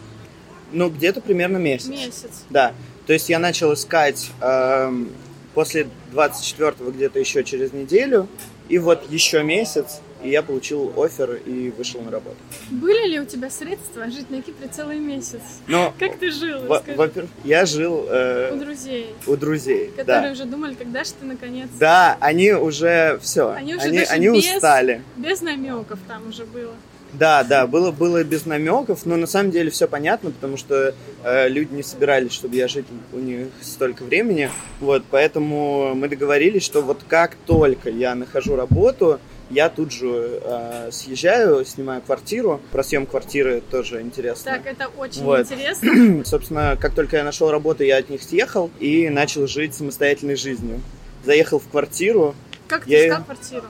Ну, 0.72 0.90
где-то 0.90 1.22
примерно 1.22 1.58
месяц. 1.58 1.88
Месяц. 1.88 2.44
Да. 2.50 2.74
То 3.08 3.14
есть 3.14 3.30
я 3.30 3.40
начал 3.40 3.74
искать 3.74 4.30
э, 4.42 5.06
после 5.54 5.88
24-го 6.14 6.92
где-то 6.92 7.20
еще 7.20 7.44
через 7.44 7.74
неделю, 7.74 8.28
и 8.70 8.78
вот 8.78 9.10
еще 9.10 9.44
месяц 9.44 10.02
и 10.24 10.30
я 10.30 10.42
получил 10.42 10.94
offer 10.98 11.36
и 11.36 11.70
вышел 11.70 12.02
на 12.02 12.12
работу. 12.12 12.38
Были 12.70 13.08
ли 13.08 13.20
у 13.20 13.26
тебя 13.26 13.50
средства 13.50 14.10
жить 14.10 14.30
на 14.30 14.42
Кипре 14.42 14.68
целый 14.68 14.98
месяц? 14.98 15.42
Но, 15.68 15.94
как 16.00 16.18
ты 16.18 16.32
жил? 16.32 16.62
Во-первых, 16.66 17.30
я 17.44 17.66
жил... 17.66 18.06
Э, 18.10 18.54
у 18.54 18.58
друзей. 18.58 19.14
У 19.28 19.36
друзей, 19.36 19.92
Которые 19.96 20.30
да. 20.30 20.32
уже 20.32 20.46
думали, 20.46 20.74
когда 20.74 21.04
же 21.04 21.12
ты 21.20 21.26
наконец... 21.26 21.70
Да, 21.80 22.18
они 22.20 22.52
уже 22.52 23.20
все. 23.22 23.52
Они 23.52 23.76
уже 23.76 23.86
они, 23.86 24.00
даже 24.00 24.12
они 24.12 24.28
без, 24.30 24.56
устали. 24.56 25.04
Без 25.18 25.42
намеков 25.42 26.00
там 26.08 26.30
уже 26.30 26.46
было. 26.46 26.74
Да, 27.14 27.44
да, 27.44 27.68
было, 27.68 27.92
было 27.92 28.24
без 28.24 28.46
намеков, 28.46 29.06
но 29.06 29.16
на 29.16 29.28
самом 29.28 29.52
деле 29.52 29.72
все 29.72 29.88
понятно, 29.88 30.32
потому 30.32 30.58
что 30.58 30.94
э, 31.24 31.50
люди 31.50 31.74
не 31.74 31.84
собирались, 31.84 32.34
чтобы 32.34 32.56
я 32.56 32.68
жить 32.68 32.86
у 33.14 33.18
них 33.18 33.48
столько 33.62 34.04
времени. 34.04 34.50
Вот, 34.80 35.04
поэтому 35.10 35.96
мы 35.96 36.10
договорились, 36.10 36.64
что 36.64 36.82
вот 36.82 37.02
как 37.08 37.36
только 37.46 37.90
я 37.90 38.14
нахожу 38.14 38.56
работу, 38.56 39.20
я 39.50 39.70
тут 39.70 39.94
же 39.94 40.42
э, 40.44 40.90
съезжаю, 40.92 41.64
снимаю 41.66 42.02
квартиру. 42.02 42.60
Про 42.72 42.84
съем 42.84 43.06
квартиры 43.06 43.62
тоже 43.62 44.02
интересно. 44.02 44.52
Так, 44.52 44.66
это 44.66 44.90
очень 44.98 45.24
вот. 45.24 45.40
интересно. 45.40 46.24
Собственно, 46.26 46.78
как 46.80 46.94
только 46.94 47.18
я 47.18 47.24
нашел 47.24 47.50
работу, 47.50 47.84
я 47.84 47.98
от 47.98 48.10
них 48.10 48.22
съехал 48.22 48.70
и 48.80 49.10
начал 49.10 49.48
жить 49.48 49.74
самостоятельной 49.74 50.36
жизнью. 50.36 50.82
Заехал 51.24 51.60
в 51.60 51.68
квартиру. 51.70 52.36
Как 52.68 52.86
ты 52.86 53.08
искал 53.08 53.24
квартиру? 53.24 53.66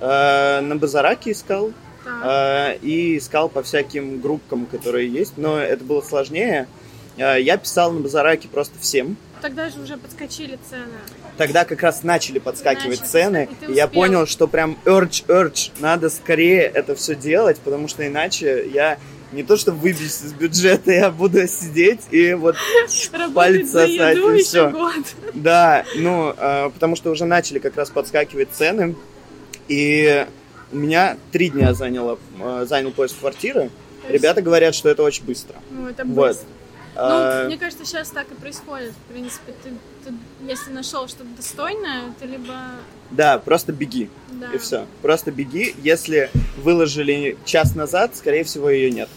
Э, 0.00 0.60
на 0.60 0.76
Базараке 0.76 1.32
искал. 1.32 1.72
Э, 2.06 2.76
и 2.82 3.18
искал 3.18 3.48
по 3.48 3.62
всяким 3.62 4.20
группкам, 4.20 4.66
которые 4.66 5.08
есть. 5.08 5.34
Но 5.36 5.58
это 5.58 5.84
было 5.84 6.00
сложнее. 6.00 6.66
Э, 7.16 7.40
я 7.40 7.56
писал 7.56 7.92
на 7.92 8.00
Базараке 8.00 8.48
просто 8.48 8.78
всем. 8.78 9.16
Тогда 9.40 9.68
же 9.68 9.80
уже 9.80 9.96
подскочили 9.96 10.58
цены 10.70 10.98
тогда 11.36 11.64
как 11.64 11.82
раз 11.82 12.02
начали 12.02 12.38
подскакивать 12.38 13.00
начали, 13.00 13.10
цены, 13.10 13.48
и, 13.68 13.72
и 13.72 13.74
я 13.74 13.88
понял, 13.88 14.26
что 14.26 14.46
прям 14.46 14.78
urge, 14.84 15.24
urge, 15.26 15.70
надо 15.80 16.10
скорее 16.10 16.62
это 16.62 16.94
все 16.94 17.14
делать, 17.14 17.58
потому 17.58 17.88
что 17.88 18.06
иначе 18.06 18.68
я 18.72 18.98
не 19.32 19.42
то 19.42 19.56
что 19.56 19.72
выбьюсь 19.72 20.22
из 20.22 20.32
бюджета, 20.32 20.92
я 20.92 21.10
буду 21.10 21.46
сидеть 21.48 22.02
и 22.10 22.34
вот 22.34 22.56
пальцы 23.34 23.66
сосать 23.66 24.16
и 24.16 24.42
все. 24.42 24.72
Да, 25.34 25.84
ну, 25.96 26.32
э, 26.36 26.70
потому 26.70 26.94
что 26.94 27.10
уже 27.10 27.24
начали 27.24 27.58
как 27.58 27.76
раз 27.76 27.90
подскакивать 27.90 28.50
цены, 28.52 28.94
и 29.66 30.26
у 30.74 30.76
меня 30.76 31.16
три 31.30 31.50
дня 31.50 31.72
заняло, 31.72 32.18
э, 32.40 32.66
занял 32.68 32.90
поиск 32.90 33.18
квартиры. 33.20 33.70
Ребята 34.08 34.42
говорят, 34.42 34.74
что 34.74 34.88
это 34.88 35.02
очень 35.02 35.24
быстро. 35.24 35.56
Ну, 35.70 35.88
это 35.88 36.04
быстро. 36.04 36.20
Вот. 36.20 36.36
Ну, 36.96 37.00
а... 37.00 37.44
мне 37.46 37.56
кажется, 37.56 37.84
сейчас 37.84 38.10
так 38.10 38.30
и 38.30 38.34
происходит. 38.34 38.92
В 38.92 39.12
принципе, 39.12 39.52
ты, 39.62 39.70
ты 40.04 40.14
если 40.46 40.70
нашел 40.70 41.08
что-то 41.08 41.28
достойное, 41.36 42.12
ты 42.20 42.26
либо... 42.26 42.54
Да, 43.10 43.38
просто 43.38 43.72
беги. 43.72 44.10
Да. 44.32 44.52
И 44.52 44.58
все. 44.58 44.86
Просто 45.00 45.30
беги. 45.30 45.74
Если 45.82 46.30
выложили 46.58 47.36
час 47.44 47.74
назад, 47.74 48.14
скорее 48.14 48.44
всего, 48.44 48.68
ее 48.68 48.90
нет. 48.90 49.08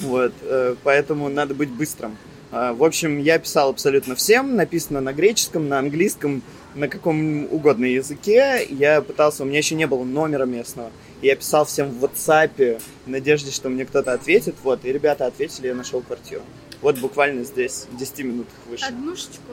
Вот. 0.00 0.32
Э, 0.42 0.74
поэтому 0.82 1.28
надо 1.28 1.54
быть 1.54 1.70
быстрым. 1.70 2.16
А, 2.50 2.72
в 2.72 2.82
общем, 2.84 3.18
я 3.18 3.38
писал 3.38 3.70
абсолютно 3.70 4.14
всем. 4.14 4.56
Написано 4.56 5.00
на 5.00 5.12
греческом, 5.12 5.68
на 5.68 5.78
английском, 5.78 6.42
на 6.74 6.88
каком 6.88 7.44
угодно 7.52 7.84
языке. 7.84 8.66
Я 8.68 9.00
пытался, 9.00 9.42
у 9.42 9.46
меня 9.46 9.58
еще 9.58 9.74
не 9.74 9.86
было 9.86 10.04
номера 10.04 10.44
местного. 10.44 10.90
Я 11.22 11.36
писал 11.36 11.64
всем 11.64 11.90
в 11.90 12.04
WhatsApp 12.04 12.80
в 13.06 13.08
надежде, 13.08 13.50
что 13.50 13.68
мне 13.68 13.84
кто-то 13.84 14.12
ответит. 14.12 14.56
Вот, 14.62 14.84
и 14.84 14.92
ребята 14.92 15.26
ответили, 15.26 15.68
я 15.68 15.74
нашел 15.74 16.00
квартиру. 16.02 16.42
Вот 16.82 16.98
буквально 16.98 17.44
здесь, 17.44 17.86
в 17.90 17.96
10 17.96 18.18
минутах 18.20 18.54
выше. 18.68 18.84
Однушечку? 18.84 19.52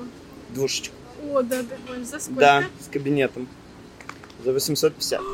Двушечку. 0.49 0.95
О, 1.31 1.41
да, 1.41 1.61
да, 1.61 2.03
за 2.03 2.19
сколько? 2.19 2.39
Да, 2.39 2.63
с 2.79 2.91
кабинетом. 2.91 3.47
За 4.43 4.51
850. 4.51 5.21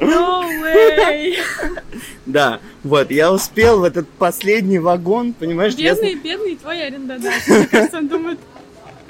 No 0.00 0.48
way! 0.62 1.36
Да, 2.24 2.60
вот, 2.84 3.10
я 3.10 3.32
успел 3.32 3.80
в 3.80 3.84
этот 3.84 4.08
последний 4.08 4.78
вагон, 4.78 5.34
понимаешь? 5.34 5.74
Бедный, 5.74 6.12
я... 6.12 6.16
бедный 6.16 6.56
твой 6.56 6.86
арендодатель. 6.86 7.52
Мне 7.52 7.66
кажется, 7.66 7.98
он 7.98 8.08
думает... 8.08 8.38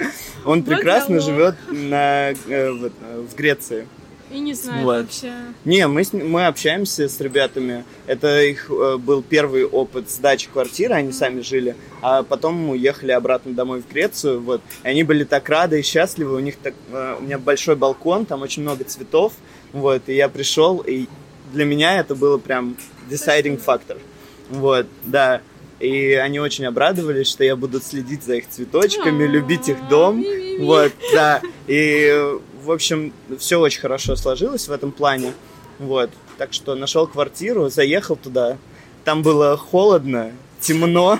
Он 0.45 0.63
прекрасно 0.63 1.19
живет 1.19 1.55
на, 1.69 2.31
э, 2.31 2.71
в, 2.71 2.91
в 3.27 3.35
Греции. 3.35 3.87
И 4.31 4.39
не 4.39 4.53
знаю 4.53 4.85
вот. 4.85 5.01
вообще. 5.03 5.33
Не, 5.65 5.87
мы, 5.87 6.05
с, 6.05 6.13
мы 6.13 6.45
общаемся 6.45 7.09
с 7.09 7.19
ребятами. 7.19 7.83
Это 8.07 8.41
их 8.41 8.69
э, 8.69 8.97
был 8.97 9.21
первый 9.21 9.65
опыт 9.65 10.09
сдачи 10.09 10.47
квартиры, 10.51 10.93
они 10.93 11.11
сами 11.11 11.41
жили. 11.41 11.75
А 12.01 12.23
потом 12.23 12.55
мы 12.55 12.71
уехали 12.71 13.11
обратно 13.11 13.53
домой 13.53 13.81
в 13.81 13.91
Грецию. 13.91 14.39
Вот. 14.41 14.61
И 14.83 14.87
они 14.87 15.03
были 15.03 15.25
так 15.25 15.49
рады 15.49 15.79
и 15.79 15.83
счастливы. 15.83 16.35
У 16.35 16.39
них 16.39 16.55
так, 16.55 16.73
э, 16.91 17.17
у 17.19 17.23
меня 17.23 17.39
большой 17.39 17.75
балкон, 17.75 18.25
там 18.25 18.41
очень 18.41 18.61
много 18.61 18.85
цветов. 18.85 19.33
Вот. 19.73 20.03
И 20.07 20.15
я 20.15 20.29
пришел, 20.29 20.77
и 20.77 21.07
для 21.51 21.65
меня 21.65 21.99
это 21.99 22.15
было 22.15 22.37
прям 22.37 22.77
deciding 23.09 23.61
factor. 23.63 23.99
Вот, 24.49 24.87
да. 25.03 25.41
И 25.81 26.13
они 26.13 26.39
очень 26.39 26.65
обрадовались, 26.65 27.27
что 27.27 27.43
я 27.43 27.55
буду 27.55 27.81
следить 27.81 28.23
за 28.23 28.35
их 28.35 28.49
цветочками, 28.49 29.25
любить 29.25 29.67
их 29.67 29.77
дом. 29.89 30.23
Вот, 30.59 30.91
да. 31.13 31.41
И 31.67 32.37
в 32.63 32.71
общем, 32.71 33.13
все 33.39 33.59
очень 33.59 33.81
хорошо 33.81 34.15
сложилось 34.15 34.67
в 34.67 34.71
этом 34.71 34.91
плане. 34.91 35.33
Вот. 35.79 36.11
Так 36.37 36.53
что 36.53 36.75
нашел 36.75 37.07
квартиру, 37.07 37.69
заехал 37.69 38.15
туда. 38.15 38.57
Там 39.03 39.23
было 39.23 39.57
холодно, 39.57 40.31
темно, 40.59 41.19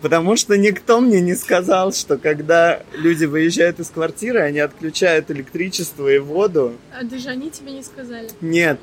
потому 0.00 0.34
что 0.36 0.58
никто 0.58 1.00
мне 1.00 1.20
не 1.20 1.36
сказал, 1.36 1.92
что 1.92 2.18
когда 2.18 2.82
люди 2.94 3.26
выезжают 3.26 3.78
из 3.78 3.90
квартиры, 3.90 4.40
они 4.40 4.58
отключают 4.58 5.30
электричество 5.30 6.08
и 6.08 6.18
воду. 6.18 6.74
А 6.98 7.04
даже 7.04 7.28
они 7.28 7.50
тебе 7.50 7.72
не 7.72 7.82
сказали? 7.82 8.28
Нет. 8.40 8.80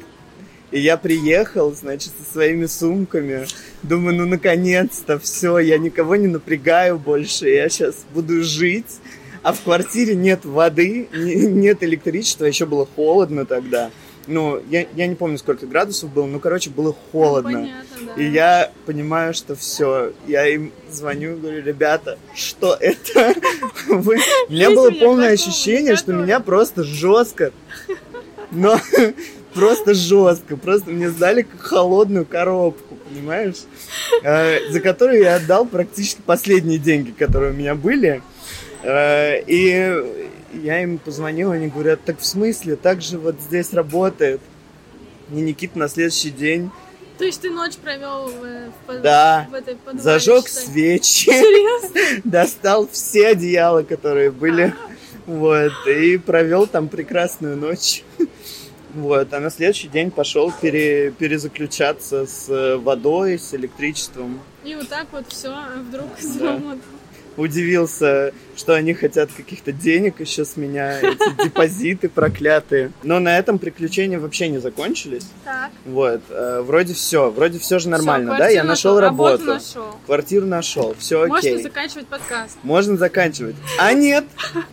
И 0.72 0.80
я 0.80 0.98
приехал, 0.98 1.74
значит, 1.74 2.12
со 2.20 2.32
своими 2.32 2.66
сумками. 2.66 3.48
Думаю, 3.84 4.18
ну 4.18 4.26
наконец-то 4.26 5.18
все, 5.20 5.58
я 5.60 5.78
никого 5.78 6.16
не 6.16 6.28
напрягаю 6.28 7.00
больше, 7.00 7.50
я 7.50 7.70
сейчас 7.70 8.06
буду 8.14 8.44
жить 8.44 9.00
а 9.42 9.54
в 9.54 9.62
квартире 9.62 10.16
нет 10.16 10.46
воды, 10.46 11.08
нет 11.14 11.84
электричества, 11.84 12.46
еще 12.46 12.66
было 12.66 12.88
холодно 12.96 13.46
тогда. 13.46 13.92
ну, 14.28 14.62
я, 14.70 14.86
я 14.96 15.08
не 15.08 15.16
помню, 15.16 15.38
сколько 15.38 15.66
градусов 15.66 16.12
было, 16.12 16.26
ну, 16.26 16.40
короче, 16.40 16.70
было 16.70 16.96
холодно. 17.12 17.52
Ну, 17.52 17.60
понятно, 17.62 18.16
да. 18.16 18.22
И 18.22 18.30
я 18.30 18.72
понимаю, 18.86 19.34
что 19.34 19.56
все. 19.56 20.14
Я 20.28 20.46
им 20.48 20.72
звоню, 20.92 21.38
говорю, 21.38 21.64
ребята, 21.64 22.20
что 22.36 22.78
это? 22.80 23.34
Вы... 23.88 24.20
У 24.48 24.52
меня 24.52 24.70
было 24.70 24.92
полное 24.92 25.34
ощущение, 25.34 25.96
что 25.96 26.14
меня 26.14 26.40
просто 26.40 26.84
жестко, 26.84 27.52
но 28.52 28.80
просто 29.53 29.94
жестко. 29.94 30.58
Просто 30.58 30.89
мне 30.91 31.10
сдали 31.10 31.46
холодную 31.60 32.25
коробку, 32.25 32.96
понимаешь? 33.10 33.58
Э, 34.24 34.70
За 34.72 34.79
которую 34.79 35.22
я 35.22 35.36
отдал 35.36 35.65
практически 35.65 36.22
последние 36.25 36.79
деньги, 36.79 37.12
которые 37.12 37.51
у 37.53 37.56
меня 37.56 37.75
были. 37.75 38.22
Э, 38.84 39.41
И 39.48 39.94
я 40.63 40.82
им 40.82 40.98
позвонил, 40.98 41.51
они 41.51 41.68
говорят, 41.68 42.00
так 42.06 42.20
в 42.20 42.25
смысле, 42.25 42.75
так 42.75 43.01
же 43.01 43.20
вот 43.20 43.36
здесь 43.39 43.74
работает. 43.74 44.41
И 45.32 45.36
Никита 45.36 45.77
на 45.77 45.88
следующий 45.88 46.32
день 46.32 46.72
То 47.20 47.24
есть 47.25 47.41
ты 47.41 47.51
ночь 47.51 47.75
провел 47.75 48.32
в, 48.88 49.01
Да. 49.01 49.48
в 49.51 49.53
этой 49.53 49.75
подвале, 49.75 50.01
зажег 50.01 50.48
что 50.48 50.60
свечи, 50.62 51.25
Серьезно? 51.29 52.22
достал 52.29 52.88
все 52.91 53.27
одеяла, 53.27 53.84
которые 53.84 54.32
были, 54.32 54.74
вот, 55.27 55.72
и 55.88 56.18
провел 56.18 56.65
там 56.65 56.88
прекрасную 56.88 57.58
ночь. 57.58 58.03
Вот, 58.96 59.34
а 59.34 59.39
на 59.39 59.50
следующий 59.51 59.88
день 59.88 60.10
пошел 60.12 60.51
пере- 60.51 61.12
перезаключаться 61.12 62.25
с 62.25 62.77
водой, 62.77 63.38
с 63.38 63.53
электричеством. 63.53 64.39
И 64.63 64.75
вот 64.75 64.89
так 64.89 65.08
вот 65.12 65.25
все 65.29 65.53
вдруг 65.88 66.08
Да. 66.39 66.60
Удивился, 67.39 68.34
что 68.58 68.74
они 68.74 68.93
хотят 68.93 69.29
каких-то 69.31 69.72
денег 69.72 70.19
еще 70.19 70.43
с 70.43 70.58
меня, 70.58 71.00
эти 71.00 71.43
депозиты 71.46 72.10
проклятые. 72.10 72.91
Но 73.03 73.19
на 73.19 73.38
этом 73.38 73.60
приключения 73.60 74.19
вообще 74.19 74.50
не 74.50 74.58
закончились. 74.58 75.25
Так. 75.46 75.72
Вот, 75.86 76.19
э, 76.29 76.62
вроде 76.62 76.93
все, 76.93 77.29
вроде 77.29 77.58
все 77.60 77.79
же 77.79 77.88
нормально, 77.88 78.36
да? 78.38 78.50
Я 78.50 78.65
нашел 78.65 79.00
работу. 79.00 79.46
нашел. 79.46 79.96
Квартиру 80.05 80.46
нашел, 80.46 80.93
все 81.00 81.22
окей. 81.22 81.53
Можно 81.53 81.63
заканчивать 81.63 82.08
подкаст. 82.08 82.58
Можно 82.63 82.98
заканчивать. 82.98 83.55
А 83.77 83.93
нет! 83.93 84.25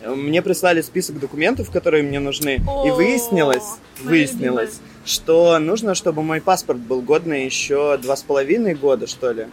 Мне 0.05 0.41
прислали 0.41 0.81
список 0.81 1.19
документов, 1.19 1.71
которые 1.71 2.03
мне 2.03 2.19
нужны. 2.19 2.55
И 2.85 2.89
выяснилось, 2.89 3.77
выяснилось, 4.01 4.79
что 5.05 5.57
нужно, 5.59 5.95
чтобы 5.95 6.21
мой 6.21 6.41
паспорт 6.41 6.79
был 6.79 7.01
годный 7.01 7.45
еще 7.45 7.97
два 7.97 8.17
с 8.17 8.23
половиной 8.23 8.75
года, 8.75 9.07
что 9.07 9.31
ли. 9.31 9.47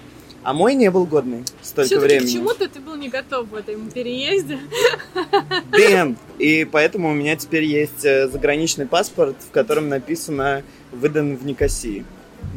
А 0.44 0.52
мой 0.52 0.74
не 0.74 0.90
был 0.90 1.06
годный 1.06 1.42
столько 1.62 1.86
Все-таки 1.86 2.06
времени. 2.06 2.28
к 2.28 2.32
чему-то 2.32 2.68
ты 2.68 2.78
был 2.78 2.94
не 2.96 3.08
готов 3.08 3.48
в 3.48 3.54
этом 3.54 3.90
переезде. 3.90 4.58
Damn. 5.72 6.16
И 6.38 6.68
поэтому 6.70 7.10
у 7.10 7.14
меня 7.14 7.34
теперь 7.36 7.64
есть 7.64 8.04
э, 8.04 8.28
заграничный 8.28 8.86
паспорт, 8.86 9.36
в 9.48 9.50
котором 9.50 9.88
написано 9.88 10.62
«выдан 10.92 11.36
в 11.36 11.46
Никосии». 11.46 12.04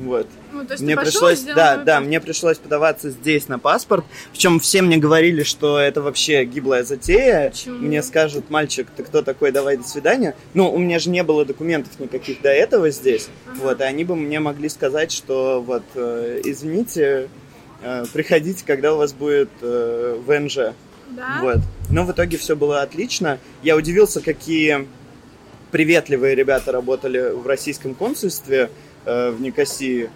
Вот. 0.01 0.27
Ну, 0.51 0.65
то 0.65 0.73
есть 0.73 0.83
Мне 0.83 0.97
пришлось, 0.97 1.41
да, 1.41 1.77
да, 1.77 2.01
мне 2.01 2.19
пришлось 2.19 2.57
подаваться 2.57 3.09
здесь 3.09 3.47
на 3.47 3.57
паспорт. 3.57 4.05
Причем 4.31 4.59
все 4.59 4.81
мне 4.81 4.97
говорили, 4.97 5.43
что 5.43 5.79
это 5.79 6.01
вообще 6.01 6.43
гиблая 6.43 6.83
затея. 6.83 7.51
Почему? 7.51 7.77
Мне 7.77 8.03
скажут, 8.03 8.49
мальчик, 8.49 8.87
ты 8.95 9.03
кто 9.03 9.21
такой, 9.21 9.51
давай 9.51 9.77
до 9.77 9.87
свидания. 9.87 10.35
Ну, 10.53 10.71
у 10.71 10.77
меня 10.77 10.99
же 10.99 11.09
не 11.09 11.23
было 11.23 11.45
документов 11.45 11.99
никаких 11.99 12.41
до 12.41 12.49
этого 12.49 12.89
здесь. 12.91 13.29
Ага. 13.47 13.59
Вот, 13.61 13.81
и 13.81 13.83
они 13.83 14.03
бы 14.03 14.15
мне 14.15 14.39
могли 14.39 14.69
сказать, 14.69 15.11
что 15.11 15.61
вот, 15.65 15.83
э, 15.95 16.41
извините, 16.43 17.29
приходите, 18.13 18.63
когда 18.65 18.93
у 18.93 18.97
вас 18.97 19.13
будет 19.13 19.49
э, 19.61 20.19
ВНЖ. 20.25 20.73
Да? 21.11 21.39
Вот. 21.41 21.57
Но 21.89 22.03
в 22.03 22.11
итоге 22.11 22.37
все 22.37 22.55
было 22.55 22.81
отлично. 22.81 23.39
Я 23.63 23.75
удивился, 23.75 24.19
какие 24.21 24.87
приветливые 25.71 26.35
ребята 26.35 26.71
работали 26.71 27.31
в 27.31 27.45
российском 27.47 27.93
консульстве 27.93 28.69
э, 29.05 29.31
в 29.31 29.41
Никосии. 29.41 30.09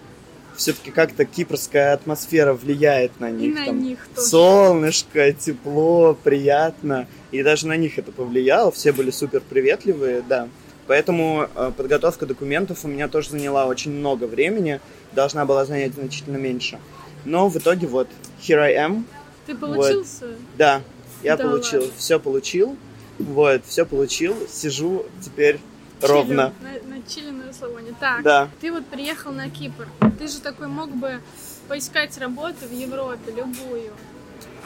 Все-таки 0.56 0.90
как-то 0.90 1.24
кипрская 1.24 1.94
атмосфера 1.94 2.52
влияет 2.52 3.18
на 3.20 3.30
И 3.30 3.32
них. 3.32 3.54
на 3.58 3.64
там 3.66 3.82
них 3.82 3.98
тоже. 4.14 4.28
солнышко, 4.28 5.32
тепло, 5.32 6.14
приятно. 6.22 7.06
И 7.30 7.42
даже 7.42 7.66
на 7.66 7.76
них 7.76 7.98
это 7.98 8.12
повлияло. 8.12 8.70
Все 8.70 8.92
были 8.92 9.10
супер 9.10 9.40
приветливые, 9.40 10.22
да. 10.28 10.48
Поэтому 10.86 11.48
э, 11.54 11.72
подготовка 11.74 12.26
документов 12.26 12.84
у 12.84 12.88
меня 12.88 13.08
тоже 13.08 13.30
заняла 13.30 13.64
очень 13.66 13.92
много 13.92 14.24
времени. 14.24 14.80
Должна 15.12 15.46
была 15.46 15.64
занять 15.64 15.94
значительно 15.94 16.36
меньше. 16.36 16.78
Но 17.24 17.48
в 17.48 17.56
итоге 17.56 17.86
вот, 17.86 18.08
here 18.40 18.58
I 18.58 18.74
am. 18.74 19.04
Ты 19.46 19.54
получил 19.56 20.04
свою? 20.04 20.36
Да, 20.56 20.82
я 21.22 21.36
Да 21.36 21.44
получил, 21.44 21.80
ладно. 21.80 21.94
все 21.96 22.18
получил. 22.20 22.76
Вот, 23.18 23.62
все 23.66 23.84
получил. 23.84 24.34
Сижу 24.48 25.06
теперь 25.24 25.58
Чили, 26.00 26.10
ровно. 26.10 26.52
На, 26.60 26.96
на 26.96 27.02
чили 27.06 27.30
на 27.30 27.46
расслабоне. 27.46 27.94
Так, 28.00 28.22
Да. 28.22 28.48
ты 28.60 28.72
вот 28.72 28.86
приехал 28.86 29.32
на 29.32 29.48
Кипр. 29.50 29.86
Ты 30.18 30.28
же 30.28 30.40
такой 30.40 30.66
мог 30.66 30.90
бы 30.90 31.20
поискать 31.68 32.16
работу 32.18 32.66
в 32.68 32.72
Европе, 32.72 33.32
любую. 33.36 33.92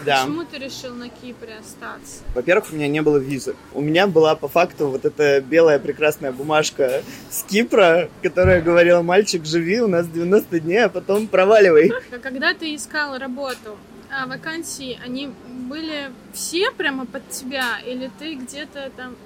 Да. 0.04 0.22
Почему 0.22 0.44
ты 0.44 0.58
решил 0.58 0.94
на 0.94 1.08
Кипре 1.08 1.54
остаться? 1.60 2.22
Во-первых, 2.34 2.72
у 2.72 2.76
меня 2.76 2.88
не 2.88 3.02
было 3.02 3.16
визы. 3.16 3.56
У 3.72 3.80
меня 3.80 4.06
была 4.06 4.34
по 4.34 4.48
факту 4.48 4.88
вот 4.88 5.04
эта 5.04 5.40
белая 5.40 5.78
прекрасная 5.78 6.32
бумажка 6.32 7.02
с 7.30 7.42
Кипра, 7.44 8.08
которая 8.22 8.60
говорила, 8.60 9.02
мальчик, 9.02 9.44
живи 9.44 9.80
у 9.80 9.88
нас 9.88 10.06
90 10.06 10.60
дней, 10.60 10.84
а 10.84 10.88
потом 10.88 11.26
проваливай. 11.28 11.92
А 12.12 12.18
Когда 12.18 12.54
ты 12.54 12.74
искал 12.74 13.18
работу, 13.18 13.76
а 14.10 14.26
вакансии, 14.26 14.98
они 15.04 15.30
были 15.68 16.10
все 16.32 16.70
прямо 16.70 17.06
под 17.06 17.28
тебя? 17.30 17.78
Или 17.86 18.10
ты 18.18 18.34
где-то 18.34 18.90
там... 18.96 19.16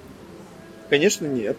Конечно, 0.88 1.26
нет. 1.26 1.56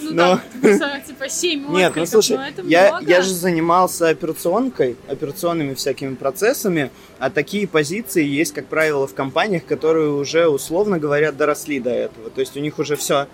Ну 0.00 0.12
Но- 0.12 0.40
типа, 1.06 1.28
7 1.28 1.72
Нет, 1.72 1.96
ну 1.96 2.06
слушай, 2.06 2.38
я, 2.64 2.88
много. 2.88 3.10
я 3.10 3.22
же 3.22 3.32
занимался 3.32 4.08
операционкой, 4.08 4.96
операционными 5.08 5.74
всякими 5.74 6.14
процессами, 6.14 6.90
а 7.18 7.30
такие 7.30 7.66
позиции 7.66 8.24
есть, 8.24 8.52
как 8.52 8.66
правило, 8.66 9.06
в 9.06 9.14
компаниях, 9.14 9.64
которые 9.64 10.10
уже, 10.10 10.48
условно 10.48 10.98
говоря, 10.98 11.32
доросли 11.32 11.80
до 11.80 11.90
этого. 11.90 12.30
То 12.30 12.40
есть 12.40 12.56
у 12.56 12.60
них 12.60 12.78
уже 12.78 12.96
все, 12.96 13.26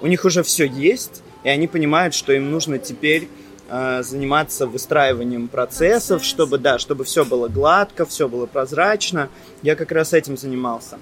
у 0.00 0.06
них 0.06 0.24
уже 0.24 0.42
все 0.42 0.66
есть, 0.66 1.22
и 1.44 1.48
они 1.48 1.66
понимают, 1.66 2.14
что 2.14 2.32
им 2.32 2.50
нужно 2.50 2.78
теперь 2.78 3.28
э, 3.68 4.02
заниматься 4.02 4.66
выстраиванием 4.66 5.48
процессов, 5.48 6.18
Процесс. 6.18 6.28
чтобы, 6.28 6.58
да, 6.58 6.78
чтобы 6.78 7.04
все 7.04 7.24
было 7.24 7.48
гладко, 7.48 8.06
все 8.06 8.28
было 8.28 8.46
прозрачно. 8.46 9.28
Я 9.62 9.76
как 9.76 9.92
раз 9.92 10.12
этим 10.12 10.36
занимался. 10.36 10.98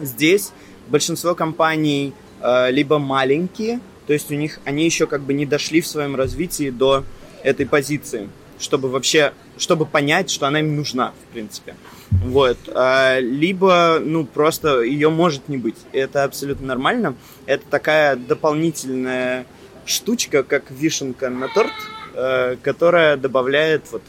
Здесь 0.00 0.52
большинство 0.88 1.34
компаний 1.34 2.14
э, 2.40 2.70
либо 2.70 2.98
маленькие, 2.98 3.80
то 4.08 4.14
есть 4.14 4.30
у 4.30 4.34
них 4.34 4.58
они 4.64 4.86
еще 4.86 5.06
как 5.06 5.20
бы 5.20 5.34
не 5.34 5.44
дошли 5.44 5.82
в 5.82 5.86
своем 5.86 6.16
развитии 6.16 6.70
до 6.70 7.04
этой 7.42 7.66
позиции, 7.66 8.30
чтобы 8.58 8.88
вообще, 8.88 9.34
чтобы 9.58 9.84
понять, 9.84 10.30
что 10.30 10.46
она 10.46 10.60
им 10.60 10.76
нужна, 10.76 11.12
в 11.28 11.32
принципе. 11.34 11.76
Вот. 12.10 12.56
А, 12.74 13.20
Либо, 13.20 14.00
ну, 14.02 14.24
просто 14.24 14.80
ее 14.80 15.10
может 15.10 15.50
не 15.50 15.58
быть. 15.58 15.76
Это 15.92 16.24
абсолютно 16.24 16.66
нормально. 16.66 17.16
Это 17.44 17.64
такая 17.68 18.16
дополнительная 18.16 19.44
штучка, 19.84 20.42
как 20.42 20.70
вишенка 20.70 21.28
на 21.28 21.48
торт, 21.48 21.72
э, 22.14 22.56
которая 22.62 23.18
добавляет 23.18 23.84
вот 23.92 24.02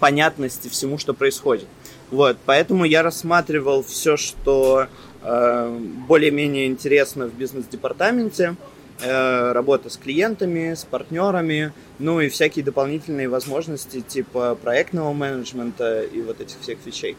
понятности 0.00 0.66
всему, 0.66 0.98
что 0.98 1.14
происходит. 1.14 1.68
Вот, 2.10 2.36
поэтому 2.44 2.84
я 2.84 3.04
рассматривал 3.04 3.84
все, 3.84 4.16
что 4.16 4.88
э, 5.22 5.78
более-менее 6.08 6.66
интересно 6.66 7.26
в 7.26 7.34
бизнес-департаменте, 7.34 8.56
работа 9.00 9.90
с 9.90 9.96
клиентами, 9.96 10.74
с 10.74 10.84
партнерами, 10.84 11.72
ну 11.98 12.20
и 12.20 12.28
всякие 12.28 12.64
дополнительные 12.64 13.28
возможности 13.28 14.00
типа 14.00 14.56
проектного 14.60 15.12
менеджмента 15.12 16.02
и 16.02 16.22
вот 16.22 16.40
этих 16.40 16.60
всех 16.60 16.78
вещей. 16.84 17.16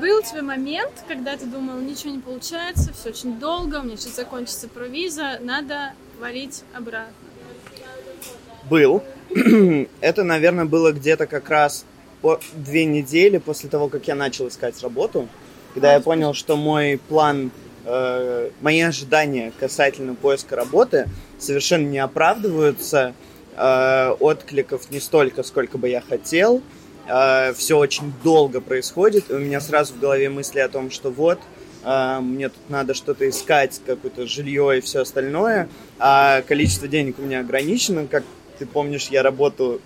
Был 0.00 0.18
у 0.18 0.22
тебя 0.22 0.42
момент, 0.42 1.04
когда 1.06 1.36
ты 1.36 1.46
думал, 1.46 1.78
ничего 1.80 2.10
не 2.10 2.18
получается, 2.18 2.92
все 2.92 3.10
очень 3.10 3.38
долго, 3.38 3.80
у 3.80 3.82
меня 3.82 3.96
сейчас 3.96 4.16
закончится 4.16 4.68
провиза, 4.68 5.38
надо 5.40 5.92
валить 6.18 6.64
обратно. 6.74 7.12
Был. 8.68 9.02
Это, 10.00 10.24
наверное, 10.24 10.64
было 10.64 10.92
где-то 10.92 11.26
как 11.26 11.48
раз 11.50 11.84
по 12.20 12.40
две 12.54 12.84
недели 12.84 13.38
после 13.38 13.68
того, 13.68 13.88
как 13.88 14.08
я 14.08 14.14
начал 14.14 14.48
искать 14.48 14.82
работу, 14.82 15.28
когда 15.74 15.92
я 15.92 16.00
понял, 16.00 16.32
что 16.34 16.56
мой 16.56 16.98
план, 17.08 17.50
э, 17.86 18.50
мои 18.60 18.80
ожидания 18.80 19.52
касательно 19.58 20.14
поиска 20.14 20.56
работы 20.56 21.08
совершенно 21.38 21.86
не 21.86 21.98
оправдываются, 21.98 23.14
э, 23.56 24.16
откликов 24.20 24.90
не 24.90 25.00
столько, 25.00 25.42
сколько 25.42 25.78
бы 25.78 25.88
я 25.88 26.00
хотел, 26.00 26.62
все 27.54 27.78
очень 27.78 28.12
долго 28.24 28.60
происходит, 28.60 29.30
и 29.30 29.34
у 29.34 29.38
меня 29.38 29.60
сразу 29.60 29.94
в 29.94 30.00
голове 30.00 30.28
мысли 30.28 30.58
о 30.58 30.68
том, 30.68 30.90
что 30.90 31.10
вот, 31.10 31.38
э, 31.84 32.18
мне 32.20 32.48
тут 32.48 32.68
надо 32.68 32.94
что-то 32.94 33.28
искать, 33.28 33.80
какое-то 33.86 34.26
жилье 34.26 34.78
и 34.78 34.80
все 34.80 35.02
остальное, 35.02 35.68
а 36.00 36.42
количество 36.42 36.88
денег 36.88 37.20
у 37.20 37.22
меня 37.22 37.40
ограничено, 37.40 38.08
как 38.08 38.24
ты 38.58 38.66
помнишь, 38.66 39.08
я 39.08 39.22
работу 39.22 39.80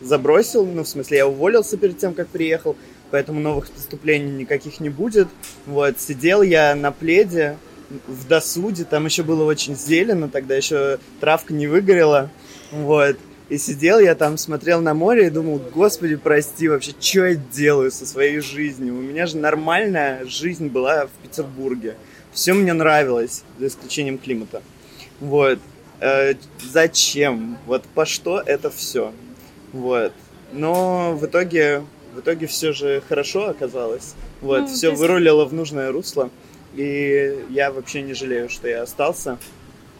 забросил, 0.00 0.64
ну, 0.64 0.84
в 0.84 0.88
смысле, 0.88 1.18
я 1.18 1.26
уволился 1.26 1.76
перед 1.76 1.98
тем, 1.98 2.14
как 2.14 2.28
приехал, 2.28 2.76
поэтому 3.10 3.40
новых 3.40 3.70
поступлений 3.70 4.30
никаких 4.30 4.80
не 4.80 4.88
будет. 4.88 5.28
Вот, 5.66 6.00
сидел 6.00 6.42
я 6.42 6.74
на 6.74 6.92
пледе, 6.92 7.56
в 8.06 8.26
досуде, 8.26 8.84
там 8.84 9.04
еще 9.06 9.22
было 9.22 9.44
очень 9.44 9.76
зелено, 9.76 10.28
тогда 10.28 10.56
еще 10.56 10.98
травка 11.20 11.52
не 11.52 11.66
выгорела, 11.66 12.30
вот. 12.70 13.16
И 13.50 13.58
сидел 13.58 13.98
я 13.98 14.14
там, 14.14 14.38
смотрел 14.38 14.80
на 14.80 14.94
море 14.94 15.26
и 15.26 15.30
думал, 15.30 15.60
господи, 15.72 16.16
прости, 16.16 16.66
вообще, 16.66 16.92
что 16.98 17.26
я 17.26 17.34
делаю 17.34 17.90
со 17.90 18.06
своей 18.06 18.40
жизнью? 18.40 18.94
У 18.94 19.02
меня 19.02 19.26
же 19.26 19.36
нормальная 19.36 20.24
жизнь 20.24 20.68
была 20.68 21.06
в 21.06 21.10
Петербурге. 21.22 21.96
Все 22.32 22.54
мне 22.54 22.72
нравилось, 22.72 23.44
за 23.58 23.66
исключением 23.66 24.18
климата. 24.18 24.62
Вот. 25.20 25.58
Э, 26.00 26.34
зачем? 26.62 27.58
Вот 27.66 27.84
по 27.94 28.06
что 28.06 28.40
это 28.40 28.70
все? 28.70 29.12
Вот. 29.72 30.12
Но 30.52 31.14
в 31.14 31.26
итоге, 31.26 31.84
в 32.14 32.20
итоге 32.20 32.46
все 32.46 32.72
же 32.72 33.02
хорошо 33.08 33.48
оказалось. 33.48 34.14
Вот, 34.40 34.60
ну, 34.60 34.66
все 34.66 34.90
есть... 34.90 35.00
вырулило 35.00 35.44
в 35.44 35.52
нужное 35.52 35.90
русло. 35.92 36.30
И 36.74 37.44
я 37.50 37.70
вообще 37.70 38.02
не 38.02 38.14
жалею, 38.14 38.48
что 38.48 38.68
я 38.68 38.82
остался. 38.82 39.38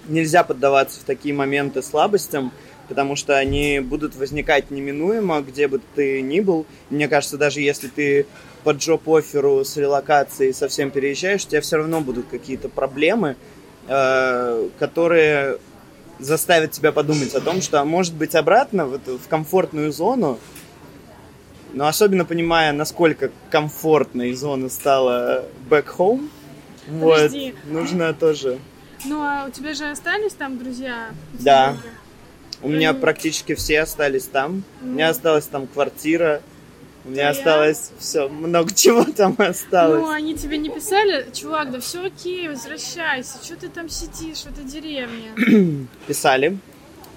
Нельзя 0.09 0.45
поддаваться 0.45 1.01
в 1.01 1.05
такие 1.05 1.35
моменты 1.35 1.83
слабостям, 1.83 2.53
потому 2.89 3.17
что 3.17 3.37
они 3.37 3.81
будут 3.81 4.17
возникать 4.17 4.71
неминуемо, 4.71 5.41
где 5.41 5.69
бы 5.69 5.81
ты 5.95 6.21
ни 6.21 6.41
был. 6.41 6.67
Мне 6.91 7.09
кажется, 7.09 7.39
даже 7.39 7.61
если 7.61 7.89
ты 7.89 8.27
по 8.65 8.71
джоп-офферу 8.71 9.65
с 9.65 9.77
релокацией 9.77 10.53
совсем 10.53 10.91
переезжаешь, 10.91 11.45
у 11.45 11.49
тебя 11.49 11.61
все 11.61 11.77
равно 11.77 12.01
будут 12.01 12.27
какие-то 12.31 12.69
проблемы, 12.69 13.37
э, 13.89 14.69
которые 14.79 15.59
заставят 16.19 16.73
тебя 16.73 16.93
подумать 16.93 17.35
о 17.35 17.41
том, 17.41 17.61
что, 17.61 17.81
а 17.81 17.85
может 17.85 18.15
быть, 18.15 18.35
обратно 18.35 18.87
в, 18.87 18.95
эту, 18.95 19.19
в 19.19 19.29
комфортную 19.29 19.93
зону, 19.93 20.39
но 21.75 21.87
особенно 21.87 22.25
понимая, 22.25 22.73
насколько 22.73 23.31
комфортной 23.51 24.33
зона 24.33 24.69
стала 24.69 25.45
back 25.69 25.87
home, 25.97 26.29
вот, 26.89 27.33
нужно 27.67 28.15
тоже... 28.15 28.59
Ну, 29.05 29.21
а 29.21 29.47
у 29.49 29.51
тебя 29.51 29.75
же 29.75 29.91
остались 29.91 30.33
там 30.33 30.59
друзья? 30.59 31.11
Да. 31.33 31.77
У 32.63 32.69
меня 32.69 32.95
практически 32.95 33.55
все 33.55 33.81
остались 33.81 34.25
там. 34.25 34.63
У 34.83 34.87
меня 34.87 35.11
осталась 35.11 35.47
там 35.47 35.67
квартира. 35.67 36.41
У 37.05 37.11
меня 37.11 37.31
осталось 37.31 37.91
все, 37.99 38.29
много 38.29 38.71
чего 38.75 39.05
там 39.05 39.35
осталось. 39.37 40.01
Ну, 40.01 40.09
они 40.09 40.35
тебе 40.35 40.57
не 40.57 40.71
писали, 40.71 41.27
чувак, 41.35 41.71
да 41.71 41.81
все 41.81 42.07
окей, 42.07 42.49
возвращайся, 42.49 43.45
что 43.45 43.57
ты 43.57 43.69
там 43.69 43.91
сидишь 43.91 44.39
в 44.39 44.47
этой 44.47 44.65
деревне? 44.65 45.87
Писали. 46.07 46.59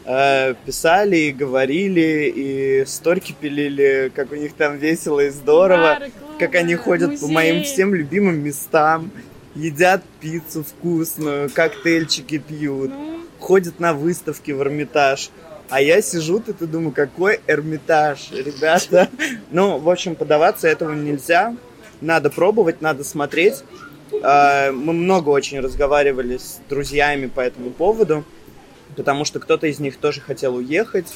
Э, 0.10 0.54
писали 0.66 1.18
и 1.18 1.32
говорили, 1.34 2.32
и 2.34 2.86
сторки 2.86 3.36
пилили, 3.38 4.10
как 4.16 4.32
у 4.32 4.36
них 4.36 4.54
там 4.54 4.78
весело 4.78 5.20
и 5.20 5.30
здорово, 5.30 5.98
Бары, 6.00 6.12
клубы, 6.12 6.40
как 6.40 6.56
они 6.56 6.76
ходят 6.76 7.10
музей. 7.10 7.28
по 7.28 7.34
моим 7.34 7.64
всем 7.64 7.94
любимым 7.94 8.42
местам, 8.42 9.12
едят 9.54 10.02
пиццу 10.22 10.64
вкусную, 10.64 11.50
коктейльчики 11.50 12.38
пьют. 12.38 12.92
Ну, 12.92 13.20
ходят 13.40 13.82
на 13.82 13.94
выставки 13.94 14.52
в 14.52 14.62
Эрмитаж. 14.62 15.30
А 15.70 15.82
я 15.82 16.02
сижу 16.02 16.40
тут 16.40 16.62
и 16.62 16.68
думаю, 16.68 16.94
какой 16.94 17.42
Эрмитаж, 17.46 18.32
ребята. 18.32 19.10
Ну, 19.52 19.78
в 19.78 19.90
общем, 19.90 20.16
подаваться 20.16 20.70
этого 20.70 20.94
нельзя. 20.94 21.54
Надо 22.00 22.30
пробовать, 22.30 22.82
надо 22.82 23.04
смотреть. 23.04 23.64
А, 24.24 24.72
мы 24.72 24.94
много 24.94 25.30
очень 25.30 25.60
разговаривали 25.60 26.38
с 26.38 26.60
друзьями 26.70 27.28
по 27.28 27.42
этому 27.42 27.72
поводу, 27.72 28.24
потому 28.98 29.26
что 29.26 29.40
кто-то 29.40 29.68
из 29.68 29.80
них 29.80 29.98
тоже 29.98 30.20
хотел 30.20 30.56
уехать, 30.56 31.14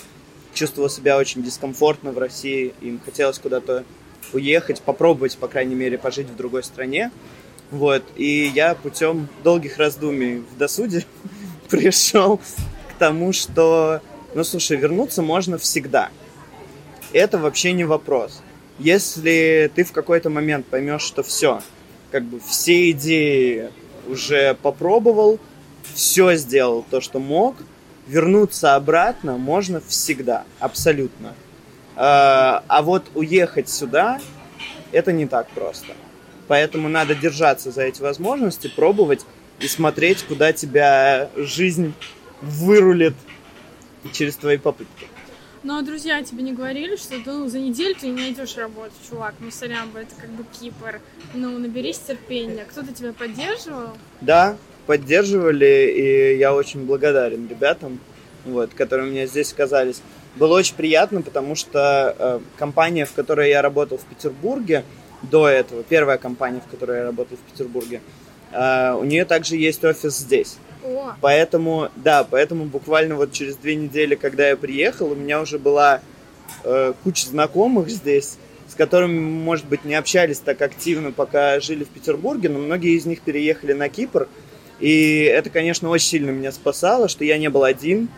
чувствовал 0.54 0.88
себя 0.88 1.18
очень 1.18 1.44
дискомфортно 1.44 2.12
в 2.12 2.20
России, 2.20 2.74
им 2.80 3.02
хотелось 3.04 3.40
куда-то 3.40 3.84
уехать, 4.32 4.82
попробовать, 4.82 5.38
по 5.38 5.48
крайней 5.48 5.76
мере, 5.76 5.98
пожить 5.98 6.28
в 6.28 6.36
другой 6.36 6.64
стране. 6.64 7.12
Вот, 7.72 8.04
и 8.16 8.52
я 8.54 8.76
путем 8.76 9.28
долгих 9.44 9.78
раздумий 9.78 10.38
в 10.38 10.58
досуде 10.58 11.06
пришел 11.70 12.38
к 12.38 13.00
тому, 13.00 13.34
что, 13.34 14.02
ну 14.36 14.44
слушай, 14.44 14.78
вернуться 14.78 15.24
можно 15.24 15.58
всегда. 15.58 16.10
Это 17.14 17.40
вообще 17.40 17.74
не 17.74 17.84
вопрос. 17.84 18.42
Если 18.78 19.72
ты 19.74 19.84
в 19.84 19.92
какой-то 19.92 20.30
момент 20.30 20.68
поймешь, 20.68 21.02
что 21.02 21.24
все, 21.24 21.62
как 22.12 22.24
бы 22.26 22.40
все 22.40 22.92
идеи 22.92 23.70
уже 24.08 24.56
попробовал, 24.62 25.40
все 25.94 26.36
сделал 26.36 26.86
то, 26.90 27.02
что 27.02 27.20
мог, 27.20 27.56
вернуться 28.08 28.76
обратно 28.76 29.38
можно 29.38 29.82
всегда, 29.88 30.44
абсолютно. 30.60 31.34
А, 31.96 32.64
а 32.68 32.82
вот 32.82 33.06
уехать 33.14 33.70
сюда, 33.70 34.20
это 34.92 35.12
не 35.12 35.28
так 35.28 35.48
просто. 35.50 35.94
Поэтому 36.48 36.90
надо 36.90 37.16
держаться 37.16 37.72
за 37.72 37.84
эти 37.84 38.02
возможности, 38.02 38.68
пробовать 38.68 39.26
и 39.60 39.68
смотреть, 39.68 40.24
куда 40.24 40.52
тебя 40.54 41.30
жизнь 41.36 41.94
вырулит 42.42 43.14
через 44.12 44.36
твои 44.36 44.58
попытки. 44.58 45.08
Ну, 45.64 45.78
а 45.78 45.84
друзья 45.84 46.24
тебе 46.24 46.42
не 46.42 46.54
говорили, 46.54 46.96
что 46.96 47.16
ну, 47.24 47.48
за 47.48 47.60
неделю 47.60 47.96
ты 47.96 48.08
не 48.08 48.14
найдешь 48.14 48.58
работу, 48.58 48.94
чувак, 49.08 49.36
ну, 49.40 49.52
сорян, 49.52 49.90
это 49.96 50.16
как 50.20 50.32
бы 50.32 50.44
Кипр. 50.60 51.00
Ну, 51.36 51.60
наберись 51.60 52.00
терпения. 52.00 52.66
Кто-то 52.66 52.92
тебя 52.94 53.14
поддерживал? 53.14 53.96
Да, 54.22 54.58
поддерживали, 54.92 55.90
и 55.90 56.38
я 56.38 56.54
очень 56.54 56.84
благодарен 56.86 57.48
ребятам, 57.48 57.98
вот, 58.44 58.74
которые 58.74 59.10
мне 59.10 59.26
здесь 59.26 59.54
оказались. 59.54 60.02
Было 60.36 60.58
очень 60.58 60.76
приятно, 60.76 61.22
потому 61.22 61.56
что 61.56 62.14
э, 62.20 62.40
компания, 62.58 63.06
в 63.06 63.14
которой 63.14 63.48
я 63.48 63.62
работал 63.62 63.98
в 63.98 64.04
Петербурге 64.04 64.84
до 65.22 65.48
этого, 65.48 65.82
первая 65.84 66.18
компания, 66.18 66.60
в 66.60 66.70
которой 66.70 66.98
я 66.98 67.04
работал 67.06 67.38
в 67.38 67.52
Петербурге, 67.52 68.02
Uh, 68.54 69.00
у 69.00 69.06
нее 69.06 69.24
также 69.24 69.56
есть 69.56 69.82
офис 69.86 70.18
здесь. 70.18 70.58
О. 70.84 71.14
Поэтому, 71.22 71.88
да, 71.96 72.28
поэтому 72.30 72.66
буквально 72.66 73.16
вот 73.16 73.32
через 73.32 73.56
две 73.56 73.76
недели, 73.76 74.16
когда 74.16 74.50
я 74.50 74.58
приехал, 74.58 75.10
у 75.10 75.16
меня 75.16 75.40
уже 75.40 75.58
была 75.58 76.02
uh, 76.66 76.94
куча 77.02 77.28
знакомых 77.28 77.90
здесь, 77.90 78.38
с 78.68 78.76
которыми, 78.76 79.22
может 79.22 79.68
быть, 79.68 79.86
не 79.86 79.96
общались 79.96 80.40
так 80.40 80.62
активно, 80.62 81.14
пока 81.14 81.62
жили 81.62 81.86
в 81.86 81.88
Петербурге, 81.88 82.50
но 82.50 82.60
многие 82.60 82.98
из 82.98 83.06
них 83.06 83.22
переехали 83.22 83.72
на 83.72 83.88
Кипр. 83.88 84.28
И 84.82 85.22
это, 85.24 85.50
конечно, 85.50 85.90
очень 85.90 86.08
сильно 86.08 86.32
меня 86.32 86.52
спасало, 86.52 87.08
что 87.08 87.24
я 87.24 87.38
не 87.38 87.50
был 87.50 87.64
один. 87.64 88.10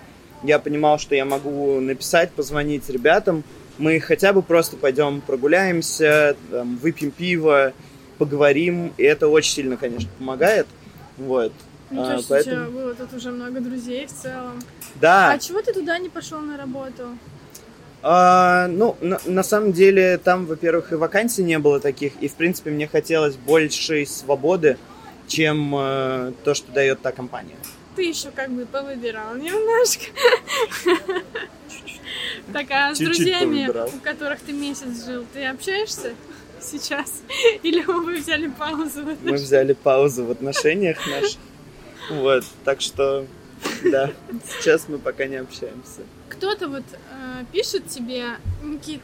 Я 0.43 0.59
понимал, 0.59 0.97
что 0.97 1.13
я 1.13 1.25
могу 1.25 1.79
написать, 1.79 2.31
позвонить 2.31 2.89
ребятам. 2.89 3.43
Мы 3.77 3.99
хотя 3.99 4.33
бы 4.33 4.41
просто 4.41 4.77
пойдем 4.77 5.21
прогуляемся, 5.21 6.35
там, 6.49 6.77
выпьем 6.77 7.11
пиво, 7.11 7.73
поговорим, 8.17 8.93
и 8.97 9.03
это 9.03 9.27
очень 9.27 9.53
сильно, 9.53 9.77
конечно, 9.77 10.09
помогает. 10.17 10.67
Вот. 11.17 11.51
Ну, 11.89 12.03
то 12.03 12.13
есть 12.13 12.27
поэтому... 12.29 12.55
у 12.55 12.67
тебя 12.67 12.79
было 12.79 12.93
тут 12.95 13.13
уже 13.13 13.31
много 13.31 13.59
друзей 13.59 14.07
в 14.07 14.11
целом. 14.11 14.61
Да. 14.95 15.31
А 15.31 15.39
чего 15.39 15.61
ты 15.61 15.73
туда 15.73 15.97
не 15.99 16.09
пошел 16.09 16.39
на 16.39 16.57
работу? 16.57 17.17
А, 18.01 18.67
ну, 18.67 18.95
на, 19.01 19.19
на 19.25 19.43
самом 19.43 19.71
деле, 19.71 20.17
там, 20.17 20.45
во-первых, 20.45 20.91
и 20.91 20.95
вакансий 20.95 21.43
не 21.43 21.57
было 21.59 21.79
таких, 21.79 22.13
и, 22.19 22.27
в 22.27 22.33
принципе, 22.33 22.69
мне 22.69 22.87
хотелось 22.87 23.35
большей 23.35 24.05
свободы, 24.05 24.77
чем 25.27 25.75
э, 25.75 26.33
то, 26.43 26.53
что 26.53 26.71
дает 26.71 27.01
та 27.01 27.11
компания. 27.11 27.55
Ты 27.95 28.03
еще 28.03 28.31
как 28.31 28.51
бы 28.51 28.65
повыбирал 28.65 29.35
немножко. 29.35 30.05
Так, 32.51 32.69
а 32.71 32.93
с 32.93 32.99
друзьями, 32.99 33.69
у 33.95 33.99
которых 33.99 34.39
ты 34.41 34.51
месяц 34.51 35.05
жил, 35.05 35.25
ты 35.33 35.45
общаешься? 35.45 36.13
сейчас? 36.63 37.21
Или 37.63 37.81
вы 37.83 38.15
взяли 38.15 38.47
паузу? 38.47 39.05
Мы 39.23 39.33
взяли 39.33 39.73
паузу 39.73 40.25
в 40.25 40.31
отношениях 40.31 40.97
наших. 41.07 41.39
Вот, 42.09 42.43
так 42.65 42.81
что, 42.81 43.25
да, 43.83 44.11
сейчас 44.49 44.87
мы 44.87 44.97
пока 44.97 45.25
не 45.25 45.37
общаемся. 45.37 46.01
Кто-то 46.29 46.67
вот 46.67 46.83
э, 46.83 47.45
пишет 47.51 47.87
тебе, 47.87 48.25
Никит, 48.61 49.01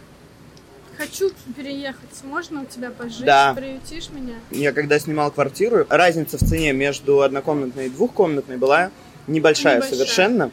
хочу 1.00 1.32
переехать, 1.56 2.24
можно 2.24 2.64
у 2.64 2.66
тебя 2.66 2.92
пожить, 2.92 3.26
да. 3.26 3.54
приютишь 3.56 4.10
меня? 4.10 4.36
Я 4.52 4.74
когда 4.74 5.00
снимал 5.00 5.32
квартиру, 5.32 5.86
разница 5.90 6.38
в 6.38 6.42
цене 6.42 6.74
между 6.74 7.22
однокомнатной 7.22 7.88
и 7.88 7.90
двухкомнатной 7.90 8.58
была 8.58 8.92
небольшая, 9.28 9.78
небольшая. 9.78 9.98
совершенно. 9.98 10.52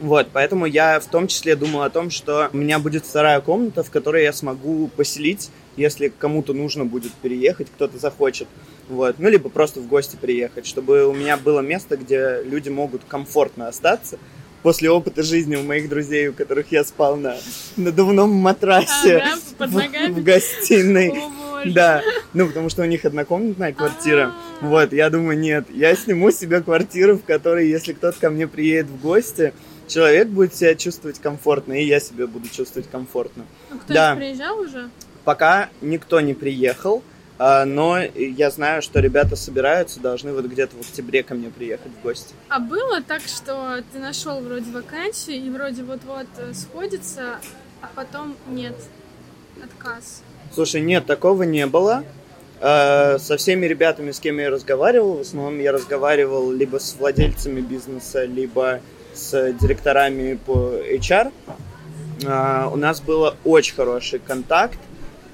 Вот, 0.00 0.28
поэтому 0.32 0.66
я 0.66 0.98
в 0.98 1.06
том 1.06 1.28
числе 1.28 1.54
думал 1.54 1.82
о 1.82 1.90
том, 1.90 2.10
что 2.10 2.50
у 2.52 2.56
меня 2.56 2.78
будет 2.78 3.04
вторая 3.04 3.40
комната, 3.40 3.82
в 3.82 3.90
которой 3.90 4.24
я 4.24 4.32
смогу 4.32 4.88
поселить 4.88 5.50
если 5.76 6.08
кому-то 6.08 6.52
нужно 6.52 6.84
будет 6.84 7.12
переехать, 7.12 7.68
кто-то 7.68 7.98
захочет. 7.98 8.48
Вот. 8.88 9.16
Ну, 9.18 9.28
либо 9.28 9.48
просто 9.48 9.80
в 9.80 9.88
гости 9.88 10.16
приехать, 10.16 10.66
чтобы 10.66 11.06
у 11.06 11.14
меня 11.14 11.36
было 11.36 11.60
место, 11.60 11.96
где 11.96 12.42
люди 12.44 12.68
могут 12.68 13.02
комфортно 13.06 13.68
остаться. 13.68 14.18
После 14.64 14.90
опыта 14.90 15.22
жизни 15.22 15.56
у 15.56 15.62
моих 15.62 15.90
друзей, 15.90 16.28
у 16.28 16.32
которых 16.32 16.72
я 16.72 16.84
спал 16.84 17.16
на 17.16 17.36
надувном 17.76 18.30
матрасе 18.30 19.18
ага, 19.18 19.38
под 19.58 19.70
в, 19.70 20.08
в 20.08 20.24
гостиной. 20.24 21.10
О, 21.10 21.62
да, 21.66 22.00
ну 22.32 22.46
потому 22.46 22.70
что 22.70 22.80
у 22.80 22.86
них 22.86 23.04
однокомнатная 23.04 23.74
квартира. 23.74 24.28
А-а-а. 24.28 24.66
Вот, 24.66 24.94
я 24.94 25.10
думаю, 25.10 25.38
нет, 25.38 25.66
я 25.68 25.94
сниму 25.94 26.30
себе 26.30 26.62
квартиру, 26.62 27.18
в 27.18 27.24
которой, 27.24 27.68
если 27.68 27.92
кто-то 27.92 28.18
ко 28.18 28.30
мне 28.30 28.48
приедет 28.48 28.86
в 28.86 29.02
гости, 29.02 29.52
человек 29.86 30.28
будет 30.28 30.54
себя 30.54 30.74
чувствовать 30.76 31.18
комфортно, 31.18 31.74
и 31.74 31.84
я 31.84 32.00
себя 32.00 32.26
буду 32.26 32.48
чувствовать 32.48 32.88
комфортно. 32.88 33.44
А 33.70 33.76
кто 33.76 33.92
да. 33.92 34.16
приезжал 34.16 34.60
уже? 34.60 34.88
Пока 35.24 35.68
никто 35.82 36.22
не 36.22 36.32
приехал. 36.32 37.02
А, 37.36 37.64
но 37.64 37.98
я 37.98 38.50
знаю, 38.50 38.80
что 38.80 39.00
ребята 39.00 39.34
собираются, 39.34 40.00
должны 40.00 40.32
вот 40.32 40.44
где-то 40.44 40.76
в 40.76 40.80
октябре 40.80 41.22
ко 41.22 41.34
мне 41.34 41.50
приехать 41.50 41.92
в 41.92 42.02
гости. 42.02 42.34
А 42.48 42.60
было 42.60 43.02
так, 43.02 43.22
что 43.22 43.82
ты 43.92 43.98
нашел 43.98 44.40
вроде 44.40 44.70
вакансию 44.70 45.44
и 45.44 45.50
вроде 45.50 45.82
вот-вот 45.82 46.28
э, 46.38 46.52
сходится, 46.54 47.40
а 47.80 47.90
потом 47.94 48.36
нет, 48.48 48.74
отказ? 49.62 50.22
Слушай, 50.52 50.82
нет, 50.82 51.06
такого 51.06 51.42
не 51.42 51.66
было. 51.66 52.04
А, 52.60 53.18
со 53.18 53.36
всеми 53.36 53.66
ребятами, 53.66 54.12
с 54.12 54.20
кем 54.20 54.38
я 54.38 54.48
разговаривал, 54.48 55.18
в 55.18 55.20
основном 55.20 55.58
я 55.58 55.72
разговаривал 55.72 56.52
либо 56.52 56.78
с 56.78 56.94
владельцами 56.94 57.60
бизнеса, 57.60 58.24
либо 58.24 58.80
с 59.12 59.52
директорами 59.60 60.34
по 60.34 60.72
HR. 60.76 61.32
А, 62.26 62.70
у 62.72 62.76
нас 62.76 63.00
был 63.00 63.34
очень 63.44 63.74
хороший 63.74 64.20
контакт, 64.20 64.78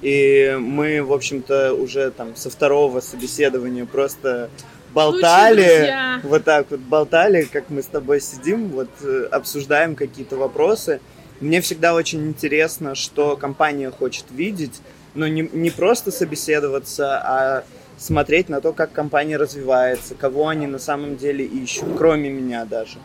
и 0.01 0.57
мы, 0.59 1.03
в 1.03 1.13
общем-то, 1.13 1.73
уже 1.73 2.11
там 2.11 2.35
со 2.35 2.49
второго 2.49 2.99
собеседования 3.01 3.85
просто 3.85 4.49
болтали, 4.93 5.93
вот 6.23 6.43
так 6.43 6.67
вот 6.69 6.79
болтали, 6.79 7.43
как 7.43 7.69
мы 7.69 7.81
с 7.81 7.87
тобой 7.87 8.19
сидим, 8.19 8.69
вот 8.69 8.89
э, 9.01 9.27
обсуждаем 9.31 9.95
какие-то 9.95 10.35
вопросы. 10.35 10.99
Мне 11.39 11.61
всегда 11.61 11.93
очень 11.93 12.27
интересно, 12.27 12.95
что 12.95 13.37
компания 13.37 13.89
хочет 13.89 14.25
видеть, 14.31 14.81
но 15.13 15.27
не, 15.27 15.49
не 15.53 15.69
просто 15.69 16.11
собеседоваться, 16.11 17.17
а 17.17 17.63
смотреть 17.97 18.49
на 18.49 18.61
то, 18.61 18.73
как 18.73 18.91
компания 18.91 19.37
развивается, 19.37 20.15
кого 20.15 20.47
они 20.47 20.67
на 20.67 20.79
самом 20.79 21.17
деле 21.17 21.45
ищут, 21.45 21.85
кроме 21.97 22.29
меня 22.29 22.65
даже. 22.65 22.97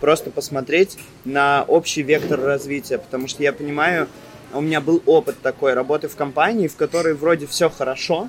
Просто 0.00 0.30
посмотреть 0.30 0.98
на 1.24 1.64
общий 1.66 2.02
вектор 2.02 2.40
развития, 2.40 2.98
потому 2.98 3.28
что 3.28 3.42
я 3.42 3.52
понимаю, 3.52 4.08
у 4.54 4.60
меня 4.60 4.80
был 4.80 5.02
опыт 5.06 5.36
такой 5.42 5.74
работы 5.74 6.08
в 6.08 6.16
компании, 6.16 6.68
в 6.68 6.76
которой 6.76 7.14
вроде 7.14 7.46
все 7.46 7.70
хорошо, 7.70 8.28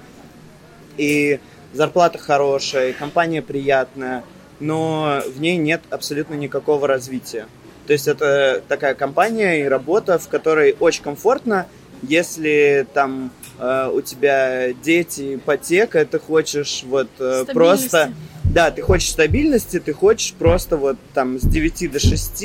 и 0.97 1.39
зарплата 1.73 2.17
хорошая, 2.17 2.89
и 2.89 2.93
компания 2.93 3.41
приятная, 3.41 4.23
но 4.59 5.21
в 5.27 5.39
ней 5.41 5.57
нет 5.57 5.81
абсолютно 5.89 6.35
никакого 6.35 6.87
развития. 6.87 7.47
То 7.87 7.93
есть 7.93 8.07
это 8.07 8.61
такая 8.67 8.93
компания 8.93 9.61
и 9.61 9.63
работа, 9.63 10.17
в 10.17 10.29
которой 10.29 10.75
очень 10.79 11.03
комфортно, 11.03 11.67
если 12.01 12.87
там 12.93 13.31
э, 13.59 13.89
у 13.93 14.01
тебя 14.01 14.73
дети, 14.73 15.35
ипотека, 15.35 16.05
ты 16.05 16.19
хочешь 16.19 16.83
вот 16.85 17.09
э, 17.19 17.45
просто... 17.51 18.13
Да, 18.43 18.69
ты 18.69 18.83
хочешь 18.83 19.09
стабильности, 19.09 19.79
ты 19.79 19.93
хочешь 19.93 20.33
просто 20.33 20.77
вот 20.77 20.97
там 21.15 21.39
с 21.39 21.41
9 21.43 21.91
до 21.91 21.99
6 21.99 22.43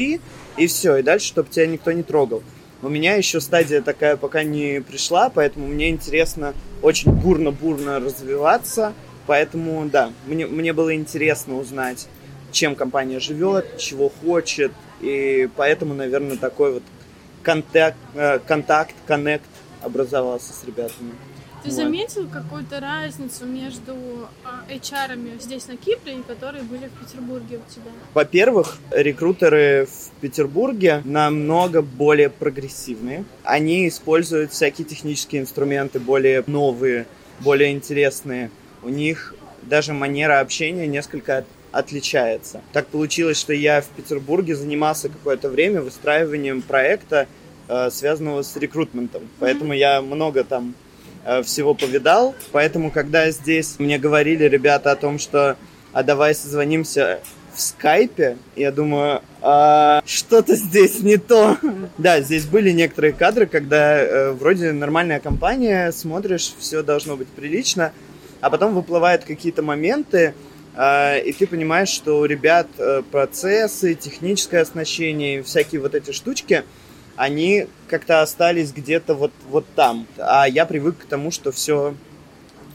и 0.56 0.66
все, 0.66 0.96
и 0.96 1.02
дальше, 1.02 1.26
чтобы 1.26 1.50
тебя 1.50 1.66
никто 1.66 1.92
не 1.92 2.02
трогал. 2.02 2.42
У 2.80 2.88
меня 2.88 3.14
еще 3.14 3.40
стадия 3.40 3.82
такая 3.82 4.16
пока 4.16 4.44
не 4.44 4.80
пришла, 4.80 5.30
поэтому 5.30 5.66
мне 5.66 5.90
интересно 5.90 6.54
очень 6.80 7.10
бурно-бурно 7.10 7.98
развиваться. 7.98 8.92
Поэтому, 9.26 9.86
да, 9.88 10.12
мне, 10.26 10.46
мне 10.46 10.72
было 10.72 10.94
интересно 10.94 11.58
узнать, 11.58 12.08
чем 12.52 12.76
компания 12.76 13.18
живет, 13.18 13.78
чего 13.78 14.08
хочет. 14.08 14.72
И 15.00 15.48
поэтому, 15.56 15.92
наверное, 15.92 16.36
такой 16.36 16.74
вот 16.74 16.82
контакт, 17.42 17.98
э, 18.14 18.38
контакт, 18.38 18.94
коннект 19.06 19.44
образовался 19.82 20.52
с 20.52 20.64
ребятами. 20.64 21.12
Ты 21.62 21.70
вот. 21.70 21.76
заметил 21.76 22.28
какую-то 22.28 22.80
разницу 22.80 23.44
между 23.44 23.94
HR 24.68 25.40
здесь 25.40 25.66
на 25.66 25.76
Кипре 25.76 26.18
и 26.18 26.22
которые 26.22 26.62
были 26.62 26.86
в 26.86 27.04
Петербурге 27.04 27.58
у 27.58 27.72
тебя? 27.72 27.90
Во-первых, 28.14 28.78
рекрутеры 28.90 29.86
в 29.86 30.20
Петербурге 30.20 31.02
намного 31.04 31.82
более 31.82 32.30
прогрессивные. 32.30 33.24
Они 33.42 33.88
используют 33.88 34.52
всякие 34.52 34.86
технические 34.86 35.42
инструменты 35.42 35.98
более 35.98 36.44
новые, 36.46 37.06
более 37.40 37.72
интересные. 37.72 38.50
У 38.82 38.88
них 38.88 39.34
даже 39.62 39.92
манера 39.92 40.40
общения 40.40 40.86
несколько 40.86 41.44
отличается. 41.72 42.62
Так 42.72 42.86
получилось, 42.86 43.38
что 43.38 43.52
я 43.52 43.80
в 43.80 43.88
Петербурге 43.88 44.54
занимался 44.54 45.08
какое-то 45.08 45.48
время 45.48 45.82
выстраиванием 45.82 46.62
проекта, 46.62 47.26
э, 47.68 47.90
связанного 47.90 48.42
с 48.42 48.56
рекрутментом. 48.56 49.28
Поэтому 49.38 49.74
mm-hmm. 49.74 49.78
я 49.78 50.00
много 50.00 50.44
там 50.44 50.74
всего 51.44 51.74
повидал. 51.74 52.34
Поэтому, 52.52 52.90
когда 52.90 53.30
здесь 53.30 53.76
мне 53.78 53.98
говорили 53.98 54.44
ребята 54.44 54.92
о 54.92 54.96
том, 54.96 55.18
что 55.18 55.56
а 55.92 56.02
давай 56.02 56.34
созвонимся 56.34 57.20
в 57.54 57.60
скайпе, 57.60 58.36
я 58.54 58.70
думаю, 58.70 59.20
а, 59.40 60.00
что-то 60.06 60.54
здесь 60.54 61.00
не 61.00 61.16
то. 61.16 61.58
да, 61.98 62.20
здесь 62.20 62.46
были 62.46 62.70
некоторые 62.70 63.12
кадры, 63.12 63.46
когда 63.46 63.98
э, 63.98 64.30
вроде 64.32 64.72
нормальная 64.72 65.18
компания, 65.18 65.90
смотришь, 65.90 66.54
все 66.58 66.82
должно 66.82 67.16
быть 67.16 67.28
прилично, 67.28 67.92
а 68.40 68.50
потом 68.50 68.74
выплывают 68.74 69.24
какие-то 69.24 69.62
моменты, 69.62 70.34
э, 70.76 71.20
и 71.22 71.32
ты 71.32 71.48
понимаешь, 71.48 71.88
что 71.88 72.20
у 72.20 72.26
ребят 72.26 72.68
э, 72.78 73.02
процессы, 73.10 73.94
техническое 73.94 74.60
оснащение, 74.60 75.42
всякие 75.42 75.80
вот 75.80 75.94
эти 75.94 76.12
штучки– 76.12 76.62
они 77.18 77.66
как-то 77.88 78.22
остались 78.22 78.72
где-то 78.72 79.14
вот, 79.14 79.32
вот 79.50 79.66
там. 79.74 80.06
А 80.18 80.48
я 80.48 80.64
привык 80.64 80.98
к 80.98 81.04
тому, 81.04 81.32
что 81.32 81.50
все 81.50 81.94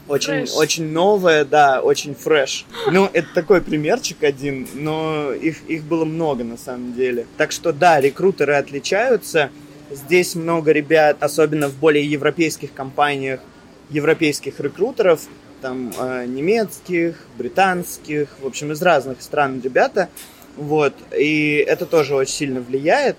очень, 0.06 0.46
очень 0.54 0.92
новое, 0.92 1.46
да, 1.46 1.80
очень 1.80 2.14
фреш. 2.14 2.66
Ну, 2.92 3.08
это 3.10 3.26
такой 3.34 3.62
примерчик 3.62 4.22
один, 4.22 4.68
но 4.74 5.32
их, 5.32 5.64
их 5.66 5.84
было 5.84 6.04
много 6.04 6.44
на 6.44 6.58
самом 6.58 6.92
деле. 6.92 7.26
Так 7.38 7.52
что 7.52 7.72
да, 7.72 8.00
рекрутеры 8.02 8.54
отличаются. 8.54 9.50
Здесь 9.90 10.34
много 10.34 10.72
ребят, 10.72 11.16
особенно 11.20 11.68
в 11.68 11.76
более 11.76 12.04
европейских 12.04 12.74
компаниях, 12.74 13.40
европейских 13.88 14.60
рекрутеров, 14.60 15.22
там 15.62 15.90
э, 15.98 16.26
немецких, 16.26 17.16
британских, 17.38 18.28
в 18.42 18.46
общем, 18.46 18.72
из 18.72 18.82
разных 18.82 19.22
стран 19.22 19.62
ребята. 19.64 20.10
Вот, 20.56 20.92
и 21.16 21.64
это 21.66 21.86
тоже 21.86 22.14
очень 22.14 22.34
сильно 22.34 22.60
влияет. 22.60 23.16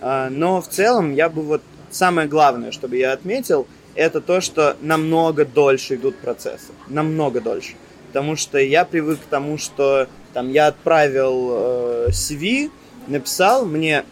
А, 0.00 0.30
но 0.30 0.60
в 0.60 0.68
целом 0.68 1.14
я 1.14 1.28
бы 1.28 1.42
вот 1.42 1.62
самое 1.90 2.28
главное, 2.28 2.72
чтобы 2.72 2.96
я 2.96 3.12
отметил, 3.12 3.66
это 3.94 4.20
то, 4.20 4.40
что 4.40 4.76
намного 4.80 5.44
дольше 5.44 5.94
идут 5.94 6.16
процессы. 6.18 6.72
Намного 6.88 7.40
дольше. 7.40 7.74
Потому 8.08 8.36
что 8.36 8.58
я 8.58 8.84
привык 8.84 9.20
к 9.20 9.26
тому, 9.26 9.58
что 9.58 10.08
там 10.32 10.50
я 10.50 10.68
отправил 10.68 11.48
э, 11.50 12.08
CV, 12.10 12.70
написал, 13.06 13.64
мне 13.64 14.04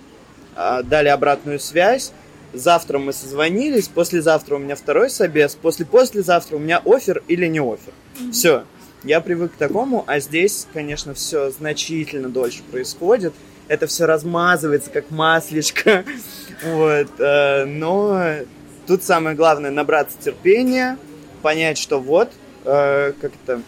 э, 0.57 0.83
дали 0.85 1.09
обратную 1.09 1.61
связь, 1.61 2.13
завтра 2.53 2.99
мы 2.99 3.13
созвонились, 3.13 3.89
послезавтра 3.89 4.57
у 4.57 4.59
меня 4.59 4.77
второй 4.77 5.11
собес, 5.11 5.55
после 5.55 5.85
послезавтра 5.85 6.57
у 6.57 6.59
меня 6.59 6.81
офер 6.85 7.23
или 7.29 7.47
не 7.47 7.61
офер. 7.61 7.93
Mm-hmm. 8.19 8.33
Все. 8.33 8.65
Я 9.05 9.21
привык 9.21 9.53
к 9.53 9.57
такому, 9.57 10.03
а 10.07 10.19
здесь, 10.19 10.67
конечно, 10.73 11.13
все 11.13 11.51
значительно 11.51 12.31
дольше 12.31 12.63
происходит 12.71 13.35
это 13.69 13.87
все 13.87 14.07
размазывается 14.07 14.91
как 14.91 15.11
маслишко. 15.11 16.05
Вот. 16.63 17.09
Э, 17.19 17.65
но 17.67 18.37
тут 18.87 19.03
самое 19.03 19.37
главное 19.37 19.71
набраться 19.71 20.17
терпения, 20.19 20.97
понять, 21.43 21.77
что 21.77 22.01
вот, 22.01 22.31
э, 22.65 23.13
как 23.21 23.33
это, 23.43 23.61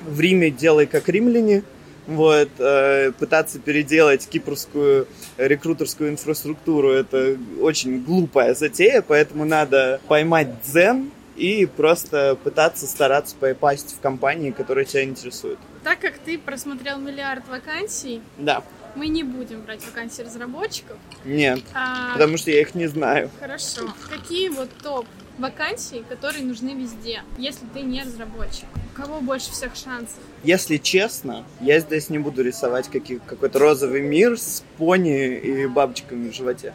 в 0.00 0.18
Риме 0.18 0.50
делай 0.50 0.86
как 0.86 1.08
римляне, 1.08 1.62
вот, 2.06 2.48
э, 2.58 3.12
пытаться 3.18 3.60
переделать 3.60 4.26
кипрскую 4.26 5.06
рекрутерскую 5.36 6.10
инфраструктуру, 6.10 6.90
это 6.90 7.36
очень 7.60 8.02
глупая 8.02 8.54
затея, 8.54 9.04
поэтому 9.06 9.44
надо 9.44 10.00
поймать 10.08 10.48
дзен 10.64 11.12
и 11.36 11.66
просто 11.66 12.36
пытаться 12.42 12.86
стараться 12.86 13.36
попасть 13.38 13.94
в 13.96 14.00
компании, 14.00 14.50
которые 14.50 14.86
тебя 14.86 15.04
интересуют. 15.04 15.60
Так 15.84 16.00
как 16.00 16.18
ты 16.18 16.38
просмотрел 16.38 16.98
миллиард 16.98 17.46
вакансий, 17.48 18.20
да 18.38 18.64
мы 18.94 19.08
не 19.08 19.22
будем 19.22 19.62
брать 19.62 19.84
вакансии 19.84 20.22
разработчиков. 20.22 20.96
Нет, 21.24 21.60
а... 21.74 22.12
потому 22.12 22.36
что 22.36 22.50
я 22.50 22.60
их 22.60 22.74
не 22.74 22.86
знаю. 22.86 23.30
Хорошо. 23.40 23.92
Какие 24.10 24.48
вот 24.48 24.68
топ 24.82 25.06
вакансий, 25.38 26.04
которые 26.08 26.44
нужны 26.44 26.70
везде, 26.70 27.22
если 27.38 27.64
ты 27.72 27.80
не 27.80 28.02
разработчик? 28.02 28.66
У 28.92 29.00
кого 29.00 29.20
больше 29.20 29.50
всех 29.50 29.74
шансов? 29.74 30.18
Если 30.44 30.76
честно, 30.76 31.44
я 31.60 31.80
здесь 31.80 32.10
не 32.10 32.18
буду 32.18 32.42
рисовать 32.42 32.88
какие, 32.88 33.18
какой-то 33.18 33.58
розовый 33.58 34.02
мир 34.02 34.38
с 34.38 34.62
пони 34.76 35.36
и 35.36 35.66
бабочками 35.66 36.30
в 36.30 36.34
животе. 36.34 36.74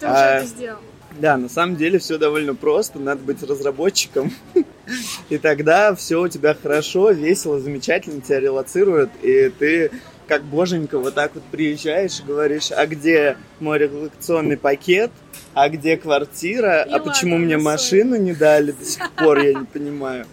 Ты 0.00 0.06
уже 0.06 0.14
а, 0.14 0.38
это 0.38 0.46
сделал. 0.46 0.78
Да, 1.20 1.36
на 1.36 1.48
самом 1.48 1.76
деле 1.76 1.98
все 1.98 2.18
довольно 2.18 2.54
просто. 2.54 2.98
Надо 2.98 3.22
быть 3.22 3.42
разработчиком. 3.42 4.32
И 5.28 5.38
тогда 5.38 5.94
все 5.94 6.20
у 6.20 6.28
тебя 6.28 6.56
хорошо, 6.60 7.10
весело, 7.10 7.60
замечательно, 7.60 8.20
тебя 8.20 8.40
релацируют, 8.40 9.10
и 9.22 9.48
ты 9.48 9.92
как 10.32 10.44
боженька 10.44 10.98
вот 10.98 11.12
так 11.12 11.34
вот 11.34 11.44
приезжаешь 11.44 12.20
и 12.20 12.22
говоришь, 12.22 12.72
а 12.72 12.86
где 12.86 13.36
мой 13.60 13.76
релакционный 13.78 14.56
пакет, 14.56 15.10
а 15.52 15.68
где 15.68 15.98
квартира, 15.98 16.84
и 16.84 16.90
а 16.90 17.00
почему 17.00 17.36
мне 17.36 17.58
машину 17.58 18.16
не 18.16 18.32
дали 18.32 18.70
до 18.70 18.82
сих 18.82 19.10
пор, 19.12 19.40
я 19.40 19.52
не 19.52 19.66
понимаю, 19.66 20.24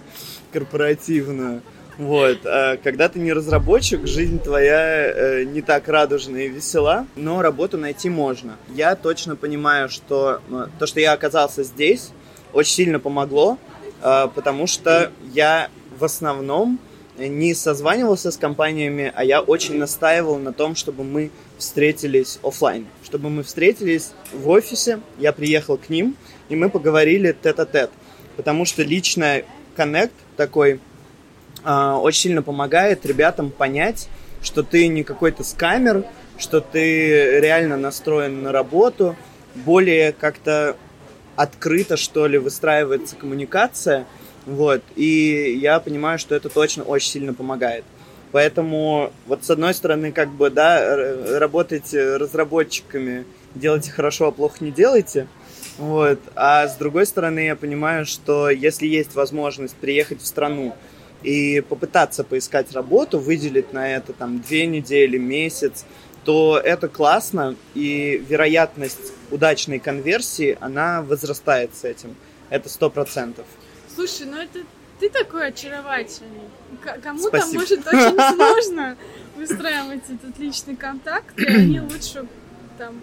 корпоративную. 0.54 1.64
Вот. 1.98 2.46
А 2.46 2.78
когда 2.78 3.10
ты 3.10 3.20
не 3.20 3.34
разработчик, 3.34 4.08
жизнь 4.08 4.40
твоя 4.40 5.12
э, 5.12 5.44
не 5.44 5.62
так 5.62 5.90
радужная 5.90 6.44
и 6.44 6.48
весела, 6.48 7.06
но 7.18 7.42
работу 7.42 7.78
найти 7.78 8.10
можно. 8.10 8.56
Я 8.70 8.96
точно 8.96 9.36
понимаю, 9.36 9.90
что 9.90 10.40
э, 10.50 10.68
то, 10.80 10.88
что 10.88 11.02
я 11.02 11.12
оказался 11.12 11.64
здесь, 11.64 12.12
очень 12.54 12.74
сильно 12.74 13.02
помогло, 13.02 13.58
э, 14.02 14.30
потому 14.34 14.66
что 14.66 15.12
я 15.34 15.68
в 15.98 16.06
основном 16.06 16.80
не 17.28 17.54
созванивался 17.54 18.32
с 18.32 18.38
компаниями, 18.38 19.12
а 19.16 19.24
я 19.24 19.42
очень 19.42 19.78
настаивал 19.78 20.38
на 20.38 20.54
том, 20.54 20.76
чтобы 20.76 21.04
мы 21.04 21.32
встретились 21.58 22.40
офлайн, 22.44 22.88
чтобы 23.04 23.30
мы 23.30 23.44
встретились 23.44 24.12
в 24.34 24.48
офисе, 24.50 25.00
я 25.18 25.34
приехал 25.34 25.78
к 25.78 25.90
ним, 25.90 26.16
и 26.50 26.56
мы 26.56 26.70
поговорили 26.70 27.36
тет-а-тет, 27.40 27.92
потому 28.38 28.66
что 28.66 28.84
личный 28.84 29.46
коннект 29.76 30.14
такой 30.38 30.80
э, 31.64 31.92
очень 32.02 32.22
сильно 32.22 32.42
помогает 32.42 33.06
ребятам 33.06 33.52
понять, 33.52 34.08
что 34.42 34.64
ты 34.64 34.88
не 34.88 35.04
какой-то 35.04 35.44
скамер, 35.44 36.06
что 36.38 36.62
ты 36.62 37.40
реально 37.40 37.78
настроен 37.78 38.44
на 38.44 38.52
работу, 38.52 39.16
более 39.56 40.14
как-то 40.14 40.78
открыто, 41.36 41.98
что 41.98 42.28
ли, 42.28 42.38
выстраивается 42.38 43.16
коммуникация, 43.16 44.06
вот, 44.50 44.82
и 44.96 45.58
я 45.62 45.80
понимаю, 45.80 46.20
что 46.20 46.36
это 46.36 46.50
точно 46.50 46.84
очень 46.84 47.10
сильно 47.10 47.34
помогает. 47.34 47.84
Поэтому, 48.32 49.12
вот 49.26 49.44
с 49.44 49.50
одной 49.50 49.74
стороны, 49.74 50.12
как 50.12 50.30
бы, 50.30 50.50
да, 50.50 51.40
работайте 51.40 52.18
разработчиками, 52.18 53.26
делайте 53.56 53.92
хорошо, 53.92 54.28
а 54.28 54.32
плохо 54.32 54.58
не 54.60 54.72
делайте, 54.72 55.28
вот, 55.78 56.20
а 56.36 56.68
с 56.68 56.76
другой 56.76 57.06
стороны, 57.06 57.46
я 57.46 57.56
понимаю, 57.56 58.06
что 58.06 58.50
если 58.50 58.86
есть 58.86 59.16
возможность 59.16 59.76
приехать 59.76 60.22
в 60.22 60.28
страну, 60.28 60.76
и 61.24 61.62
попытаться 61.62 62.24
поискать 62.24 62.72
работу, 62.72 63.20
выделить 63.20 63.74
на 63.74 63.94
это 63.94 64.14
там 64.14 64.40
две 64.40 64.66
недели, 64.66 65.18
месяц, 65.18 65.86
то 66.24 66.60
это 66.64 66.88
классно, 66.88 67.56
и 67.76 68.24
вероятность 68.30 69.14
удачной 69.32 69.80
конверсии, 69.80 70.58
она 70.60 71.02
возрастает 71.02 71.76
с 71.76 71.84
этим. 71.84 72.16
Это 72.50 72.70
сто 72.70 72.90
процентов. 72.90 73.46
Слушай, 74.00 74.28
ну 74.28 74.38
это 74.38 74.60
ты 75.02 75.10
такой 75.10 75.50
очаровательный. 75.50 76.48
Кому-то 77.04 77.46
может 77.48 77.86
очень 77.86 78.36
сложно 78.36 78.96
выстраивать 79.36 80.04
этот 80.06 80.40
личный 80.40 80.78
контакт, 80.78 81.38
и 81.38 81.46
они 81.46 81.82
лучше 81.94 82.26
там 82.78 83.02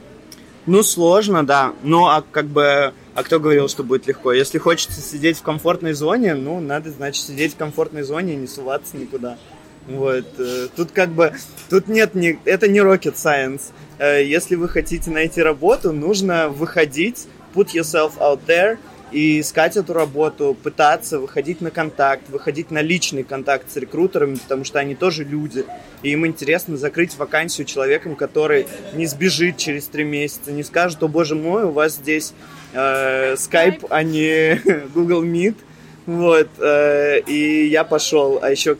ну, 0.64 0.82
сложно, 0.82 1.46
да. 1.46 1.74
Ну, 1.82 2.06
а 2.06 2.24
как 2.28 2.46
бы... 2.46 2.92
А 3.14 3.22
кто 3.22 3.38
говорил, 3.38 3.68
что 3.68 3.84
будет 3.84 4.06
легко? 4.08 4.32
Если 4.32 4.58
хочется 4.58 5.00
сидеть 5.00 5.36
в 5.36 5.42
комфортной 5.42 5.92
зоне, 5.92 6.34
ну, 6.34 6.58
надо, 6.60 6.90
значит, 6.90 7.24
сидеть 7.24 7.52
в 7.52 7.56
комфортной 7.56 8.02
зоне 8.02 8.32
и 8.32 8.36
не 8.36 8.48
суваться 8.48 8.96
никуда. 8.96 9.38
Вот. 9.86 10.26
Э, 10.38 10.66
тут 10.74 10.90
как 10.90 11.10
бы... 11.10 11.34
Тут 11.70 11.86
нет... 11.86 12.16
ни 12.16 12.40
Это 12.44 12.68
не 12.68 12.80
rocket 12.80 13.14
science. 13.14 13.70
Э, 13.98 14.24
если 14.24 14.56
вы 14.56 14.68
хотите 14.68 15.10
найти 15.10 15.40
работу, 15.40 15.92
нужно 15.92 16.48
выходить, 16.48 17.28
put 17.54 17.68
yourself 17.68 18.18
out 18.18 18.40
there, 18.48 18.78
и 19.16 19.40
искать 19.40 19.78
эту 19.78 19.94
работу, 19.94 20.54
пытаться 20.62 21.18
выходить 21.18 21.62
на 21.62 21.70
контакт, 21.70 22.28
выходить 22.28 22.70
на 22.70 22.82
личный 22.82 23.22
контакт 23.22 23.70
с 23.70 23.76
рекрутерами, 23.76 24.34
потому 24.34 24.64
что 24.64 24.78
они 24.78 24.94
тоже 24.94 25.24
люди. 25.24 25.64
И 26.02 26.10
им 26.10 26.26
интересно 26.26 26.76
закрыть 26.76 27.16
вакансию 27.16 27.66
человеком, 27.66 28.14
который 28.14 28.66
не 28.92 29.06
сбежит 29.06 29.56
через 29.56 29.86
три 29.86 30.04
месяца, 30.04 30.52
не 30.52 30.62
скажет, 30.62 31.02
о 31.02 31.08
боже 31.08 31.34
мой, 31.34 31.64
у 31.64 31.70
вас 31.70 31.94
здесь 31.94 32.34
э, 32.74 33.36
Skype, 33.36 33.86
а 33.88 34.02
не 34.02 34.60
Google 34.94 35.24
Meet. 35.24 35.56
Вот, 36.04 36.50
э, 36.58 37.20
и 37.20 37.68
я 37.68 37.84
пошел, 37.84 38.38
а 38.42 38.50
еще 38.50 38.76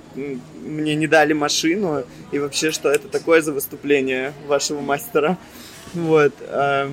мне 0.63 0.95
не 0.97 1.07
дали 1.07 1.33
машину, 1.33 2.05
и 2.31 2.39
вообще, 2.39 2.73
что 2.73 2.91
это 2.91 3.09
такое 3.09 3.41
за 3.41 3.55
выступление 3.55 4.35
вашего 4.47 4.83
мастера. 4.83 5.39
Вот, 5.95 6.35
э, 6.41 6.91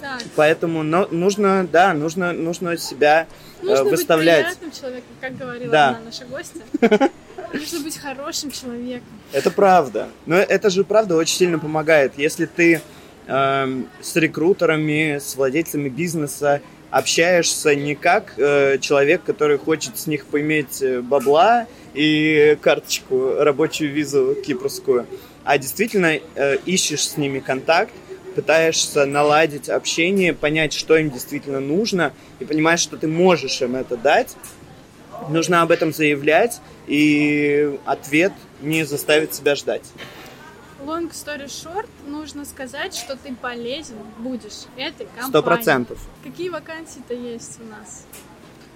так. 0.00 0.22
Поэтому 0.36 0.82
но, 0.82 1.06
нужно, 1.10 1.66
да, 1.70 1.94
нужно, 1.94 2.32
нужно 2.32 2.76
себя 2.76 3.26
э, 3.62 3.66
нужно 3.66 3.84
выставлять. 3.84 4.46
Нужно 4.46 4.48
быть 4.48 4.58
приятным 4.58 4.72
человеком, 4.72 5.10
как 5.20 5.36
говорила 5.36 5.72
да. 5.72 5.88
одна 5.90 6.00
наша 6.04 6.24
гостья. 6.24 6.62
Нужно 7.52 7.80
быть 7.80 7.96
хорошим 7.96 8.50
человеком. 8.50 9.08
Это 9.32 9.50
правда. 9.50 10.08
Но 10.26 10.36
это 10.36 10.68
же 10.68 10.84
правда 10.84 11.16
очень 11.16 11.36
сильно 11.36 11.58
помогает. 11.58 12.12
Если 12.18 12.44
ты 12.44 12.82
э, 13.26 13.82
с 14.02 14.16
рекрутерами, 14.16 15.18
с 15.18 15.34
владельцами 15.34 15.88
бизнеса 15.88 16.60
общаешься 16.90 17.74
не 17.74 17.94
как 17.94 18.34
э, 18.36 18.78
человек, 18.80 19.22
который 19.24 19.58
хочет 19.58 19.98
с 19.98 20.06
них 20.06 20.26
поиметь 20.26 20.82
э, 20.82 21.00
бабла 21.00 21.66
и 21.94 22.56
карточку, 22.60 23.34
рабочую 23.38 23.92
визу 23.92 24.36
кипрскую, 24.44 25.06
а 25.44 25.58
действительно 25.58 26.18
э, 26.34 26.56
ищешь 26.66 27.08
с 27.08 27.16
ними 27.16 27.40
контакт, 27.40 27.92
пытаешься 28.38 29.04
наладить 29.04 29.68
общение, 29.68 30.32
понять, 30.32 30.72
что 30.72 30.96
им 30.96 31.10
действительно 31.10 31.58
нужно, 31.58 32.12
и 32.38 32.44
понимаешь, 32.44 32.78
что 32.78 32.96
ты 32.96 33.08
можешь 33.08 33.60
им 33.62 33.74
это 33.74 33.96
дать, 33.96 34.36
нужно 35.28 35.62
об 35.62 35.72
этом 35.72 35.92
заявлять, 35.92 36.60
и 36.86 37.76
ответ 37.84 38.32
не 38.60 38.84
заставит 38.84 39.34
себя 39.34 39.56
ждать. 39.56 39.82
Long 40.86 41.10
story 41.10 41.46
short, 41.46 41.88
нужно 42.06 42.44
сказать, 42.44 42.94
что 42.94 43.16
ты 43.16 43.34
полезен 43.34 43.96
будешь 44.18 44.66
этой 44.76 45.06
компании. 45.06 45.30
Сто 45.30 45.42
процентов. 45.42 45.98
Какие 46.22 46.50
вакансии-то 46.50 47.14
есть 47.14 47.58
у 47.60 47.64
нас? 47.68 48.06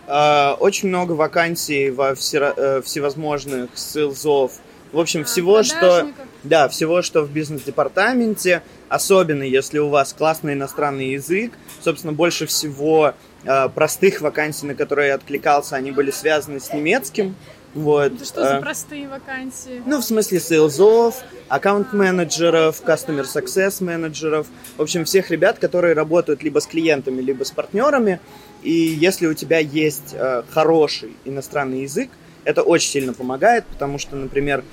Uh, 0.08 0.56
очень 0.56 0.88
много 0.88 1.12
вакансий 1.12 1.90
во 1.90 2.14
uh, 2.14 2.82
всевозможных 2.82 3.70
селзов, 3.78 4.54
в 4.90 4.98
общем, 4.98 5.20
а, 5.20 5.24
всего, 5.24 5.62
что... 5.62 6.10
Да, 6.44 6.68
всего, 6.68 7.02
что 7.02 7.22
в 7.22 7.30
бизнес-департаменте, 7.30 8.62
особенно 8.88 9.42
если 9.44 9.78
у 9.78 9.88
вас 9.88 10.12
классный 10.12 10.54
иностранный 10.54 11.10
язык. 11.12 11.52
Собственно, 11.80 12.12
больше 12.12 12.46
всего 12.46 13.14
э, 13.44 13.68
простых 13.68 14.20
вакансий, 14.20 14.66
на 14.66 14.74
которые 14.74 15.08
я 15.08 15.14
откликался, 15.14 15.76
они 15.76 15.92
были 15.92 16.10
связаны 16.10 16.58
с 16.58 16.72
немецким. 16.72 17.36
Вот. 17.74 18.12
Это 18.12 18.24
что 18.24 18.44
за 18.44 18.56
э, 18.56 18.60
простые 18.60 19.08
вакансии? 19.08 19.82
Ну, 19.86 20.00
в 20.00 20.04
смысле 20.04 20.40
сейлзов, 20.40 21.22
аккаунт-менеджеров, 21.48 22.82
customer 22.84 23.24
success 23.24 23.82
менеджеров. 23.82 24.46
В 24.76 24.82
общем, 24.82 25.04
всех 25.04 25.30
ребят, 25.30 25.58
которые 25.58 25.94
работают 25.94 26.42
либо 26.42 26.58
с 26.58 26.66
клиентами, 26.66 27.22
либо 27.22 27.44
с 27.44 27.50
партнерами. 27.50 28.20
И 28.62 28.72
если 28.72 29.26
у 29.26 29.34
тебя 29.34 29.58
есть 29.58 30.12
э, 30.12 30.42
хороший 30.50 31.16
иностранный 31.24 31.82
язык, 31.82 32.10
это 32.44 32.62
очень 32.62 32.90
сильно 32.90 33.14
помогает, 33.14 33.64
потому 33.66 33.98
что, 33.98 34.16
например, 34.16 34.64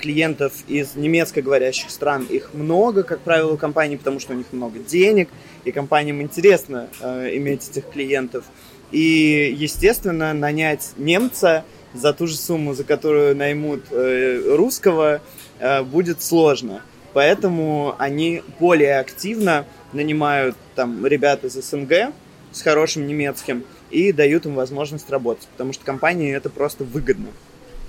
клиентов 0.00 0.52
из 0.68 0.96
немецкоговорящих 0.96 1.90
стран 1.90 2.26
их 2.28 2.54
много, 2.54 3.02
как 3.02 3.20
правило, 3.20 3.52
у 3.52 3.56
компаний, 3.56 3.96
потому 3.96 4.18
что 4.18 4.32
у 4.32 4.36
них 4.36 4.46
много 4.52 4.78
денег, 4.78 5.28
и 5.64 5.72
компаниям 5.72 6.22
интересно 6.22 6.88
э, 7.00 7.36
иметь 7.36 7.68
этих 7.68 7.88
клиентов. 7.90 8.44
И, 8.90 9.54
естественно, 9.56 10.32
нанять 10.32 10.92
немца 10.96 11.64
за 11.94 12.12
ту 12.12 12.26
же 12.26 12.36
сумму, 12.36 12.74
за 12.74 12.84
которую 12.84 13.36
наймут 13.36 13.84
э, 13.90 14.56
русского, 14.56 15.20
будет 15.92 16.22
сложно. 16.22 16.80
Поэтому 17.12 17.94
они 17.98 18.42
более 18.58 18.98
активно 18.98 19.66
нанимают 19.92 20.56
там 20.74 21.06
ребят 21.06 21.44
из 21.44 21.52
СНГ 21.52 22.14
с 22.50 22.62
хорошим 22.62 23.06
немецким, 23.06 23.64
и 23.90 24.12
дают 24.12 24.46
им 24.46 24.54
возможность 24.54 25.10
работать, 25.10 25.48
потому 25.48 25.72
что 25.72 25.84
компании 25.84 26.34
это 26.34 26.48
просто 26.48 26.84
выгодно. 26.84 27.28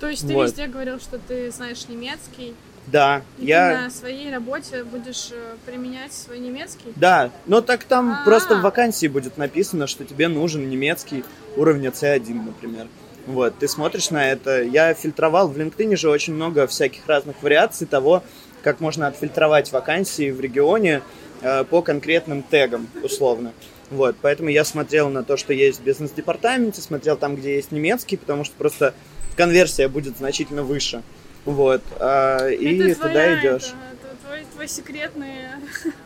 То 0.01 0.09
есть 0.09 0.27
ты 0.27 0.33
вот. 0.33 0.47
везде 0.47 0.65
говорил, 0.65 0.99
что 0.99 1.19
ты 1.19 1.51
знаешь 1.51 1.87
немецкий? 1.87 2.55
Да, 2.87 3.21
и 3.37 3.45
я... 3.45 3.75
ты 3.75 3.81
на 3.83 3.89
своей 3.91 4.33
работе 4.33 4.83
будешь 4.83 5.29
э, 5.31 5.55
применять 5.67 6.11
свой 6.11 6.39
немецкий? 6.39 6.91
Да, 6.95 7.29
но 7.45 7.61
так 7.61 7.83
там 7.83 8.09
А-а-а. 8.09 8.25
просто 8.25 8.55
в 8.55 8.61
вакансии 8.61 9.05
будет 9.05 9.37
написано, 9.37 9.85
что 9.85 10.03
тебе 10.03 10.27
нужен 10.27 10.67
немецкий 10.67 11.23
уровня 11.55 11.91
C1, 11.91 12.33
например. 12.33 12.87
Вот, 13.27 13.59
ты 13.59 13.67
смотришь 13.67 14.09
на 14.09 14.31
это. 14.31 14.63
Я 14.63 14.95
фильтровал 14.95 15.47
в 15.47 15.55
LinkedIn 15.55 15.95
же 15.95 16.09
очень 16.09 16.33
много 16.33 16.65
всяких 16.65 17.05
разных 17.05 17.43
вариаций 17.43 17.85
того, 17.85 18.23
как 18.63 18.79
можно 18.79 19.05
отфильтровать 19.05 19.71
вакансии 19.71 20.31
в 20.31 20.41
регионе 20.41 21.03
э, 21.43 21.63
по 21.65 21.83
конкретным 21.83 22.41
тегам, 22.41 22.87
условно. 23.03 23.53
Вот, 23.91 24.15
поэтому 24.19 24.49
я 24.49 24.65
смотрел 24.65 25.09
на 25.09 25.21
то, 25.21 25.37
что 25.37 25.53
есть 25.53 25.81
в 25.81 25.83
бизнес-департаменте, 25.83 26.81
смотрел 26.81 27.17
там, 27.17 27.35
где 27.35 27.55
есть 27.55 27.71
немецкий, 27.71 28.17
потому 28.17 28.45
что 28.45 28.55
просто 28.57 28.95
конверсия 29.41 29.87
будет 29.87 30.17
значительно 30.17 30.61
выше. 30.61 31.01
Вот, 31.45 31.81
а, 31.99 32.47
и 32.47 32.77
это 32.77 32.95
туда 32.95 33.09
твоя, 33.09 33.39
идешь. 33.39 33.69
Это, 33.69 34.07
это 34.07 34.15
твой, 34.23 34.45
твой 34.53 34.67
секретный 34.67 35.35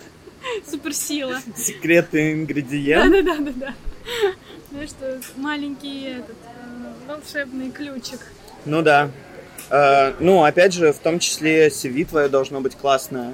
суперсила. 0.72 1.38
Секретный 1.58 2.32
ингредиент. 2.32 3.12
Да, 3.12 3.22
да, 3.22 3.38
да, 3.38 3.44
да, 3.44 3.52
да. 3.56 3.74
Знаешь, 4.72 4.90
что 4.90 5.20
маленький 5.36 6.12
этот 6.12 6.38
э, 6.46 7.10
волшебный 7.10 7.72
ключик. 7.72 8.20
Ну 8.64 8.82
да. 8.82 9.12
Uh, 9.70 10.16
ну, 10.20 10.44
опять 10.44 10.74
же, 10.74 10.94
в 10.94 11.00
том 11.00 11.20
числе 11.20 11.68
CV 11.68 12.06
твое 12.06 12.30
должно 12.30 12.62
быть 12.62 12.76
классное. 12.76 13.34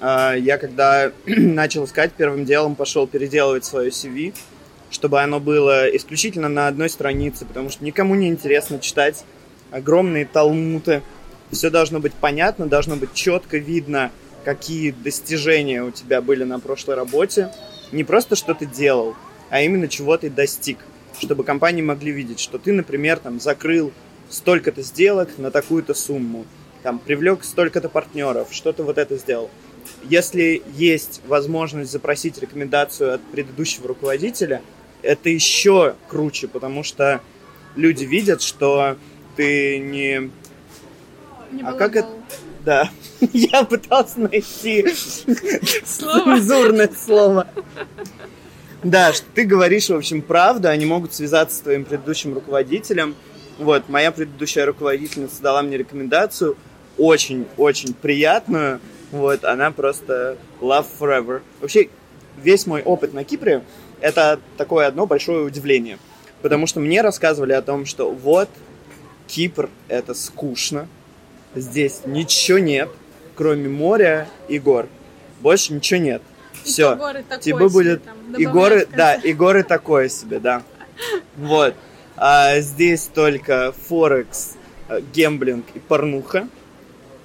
А, 0.00 0.32
я 0.34 0.56
когда 0.56 1.12
начал 1.26 1.84
искать, 1.84 2.12
первым 2.12 2.46
делом 2.46 2.76
пошел 2.76 3.06
переделывать 3.06 3.66
свое 3.66 3.90
CV, 3.90 4.34
чтобы 4.90 5.20
оно 5.20 5.38
было 5.38 5.94
исключительно 5.94 6.48
на 6.48 6.68
одной 6.68 6.88
странице, 6.88 7.44
потому 7.44 7.68
что 7.68 7.84
никому 7.84 8.14
не 8.14 8.28
интересно 8.28 8.78
читать 8.78 9.24
огромные 9.74 10.24
талмуты. 10.24 11.02
Все 11.50 11.68
должно 11.68 11.98
быть 11.98 12.14
понятно, 12.14 12.66
должно 12.66 12.94
быть 12.96 13.12
четко 13.12 13.58
видно, 13.58 14.12
какие 14.44 14.92
достижения 14.92 15.82
у 15.82 15.90
тебя 15.90 16.22
были 16.22 16.44
на 16.44 16.60
прошлой 16.60 16.94
работе. 16.94 17.50
Не 17.90 18.04
просто 18.04 18.36
что 18.36 18.54
ты 18.54 18.66
делал, 18.66 19.16
а 19.50 19.62
именно 19.62 19.88
чего 19.88 20.16
ты 20.16 20.30
достиг. 20.30 20.78
чтобы 21.20 21.44
компании 21.44 21.82
могли 21.82 22.10
видеть, 22.10 22.40
что 22.40 22.58
ты, 22.58 22.72
например, 22.72 23.18
там 23.18 23.40
закрыл 23.40 23.92
столько-то 24.28 24.82
сделок 24.82 25.30
на 25.38 25.50
такую-то 25.50 25.94
сумму, 25.94 26.44
там 26.82 26.98
привлек 26.98 27.44
столько-то 27.44 27.88
партнеров, 27.88 28.48
что-то 28.50 28.82
вот 28.82 28.98
это 28.98 29.16
сделал. 29.16 29.48
Если 30.02 30.62
есть 30.74 31.20
возможность 31.26 31.92
запросить 31.92 32.38
рекомендацию 32.38 33.14
от 33.14 33.22
предыдущего 33.22 33.88
руководителя, 33.88 34.60
это 35.02 35.28
еще 35.28 35.94
круче, 36.08 36.48
потому 36.48 36.82
что 36.82 37.20
люди 37.76 38.04
видят, 38.04 38.42
что 38.42 38.96
ты 39.36 39.78
не... 39.78 40.30
Не 41.52 41.62
а 41.62 41.72
как 41.72 41.96
это... 41.96 42.08
Да, 42.64 42.90
я 43.32 43.64
пытался 43.64 44.20
найти 44.20 44.86
цензурное 45.84 46.90
слово. 46.96 47.46
Да, 48.82 49.12
что 49.12 49.26
ты 49.34 49.44
говоришь, 49.44 49.88
в 49.88 49.94
общем, 49.94 50.22
правду, 50.22 50.68
они 50.68 50.86
могут 50.86 51.14
связаться 51.14 51.56
с 51.56 51.60
твоим 51.60 51.84
предыдущим 51.84 52.34
руководителем. 52.34 53.14
Вот, 53.58 53.88
моя 53.88 54.10
предыдущая 54.12 54.66
руководительница 54.66 55.42
дала 55.42 55.62
мне 55.62 55.76
рекомендацию, 55.76 56.56
очень-очень 56.98 57.94
приятную. 57.94 58.80
Вот, 59.10 59.44
она 59.44 59.70
просто 59.70 60.36
love 60.60 60.86
forever. 60.98 61.42
Вообще, 61.60 61.88
весь 62.42 62.66
мой 62.66 62.82
опыт 62.82 63.14
на 63.14 63.24
Кипре– 63.24 63.62
это 64.00 64.40
такое 64.56 64.86
одно 64.86 65.06
большое 65.06 65.44
удивление. 65.44 65.98
Потому 66.42 66.66
что 66.66 66.80
мне 66.80 67.00
рассказывали 67.00 67.52
о 67.52 67.62
том, 67.62 67.86
что 67.86 68.10
вот, 68.10 68.50
Кипр– 69.26 69.70
это 69.88 70.14
скучно, 70.14 70.88
здесь 71.54 72.02
ничего 72.06 72.58
нет, 72.58 72.90
кроме 73.34 73.68
моря 73.68 74.28
и 74.48 74.58
гор. 74.58 74.88
Больше 75.40 75.72
ничего 75.72 76.00
нет. 76.00 76.22
Все. 76.62 76.96
Тебе 77.40 77.68
будет 77.68 78.04
там 78.04 78.34
и 78.34 78.46
горы, 78.46 78.86
да, 78.96 79.14
и 79.14 79.32
горы 79.32 79.62
такое 79.62 80.08
себе, 80.08 80.38
да. 80.38 80.62
Вот. 81.36 81.74
А 82.16 82.60
здесь 82.60 83.10
только 83.12 83.74
Форекс, 83.88 84.54
э, 84.88 85.00
гемблинг 85.12 85.66
и 85.74 85.78
порнуха. 85.80 86.48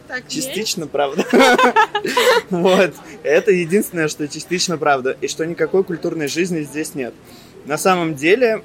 Так 0.07 0.23
есть? 0.29 0.47
Частично 0.47 0.87
правда. 0.87 1.25
Вот. 2.49 2.95
Это 3.21 3.51
единственное, 3.51 4.07
что 4.07 4.27
частично 4.27 4.77
правда. 4.77 5.15
И 5.21 5.27
что 5.27 5.45
никакой 5.45 5.83
культурной 5.83 6.27
жизни 6.27 6.61
здесь 6.61 6.95
нет. 6.95 7.13
На 7.65 7.77
самом 7.77 8.15
деле, 8.15 8.63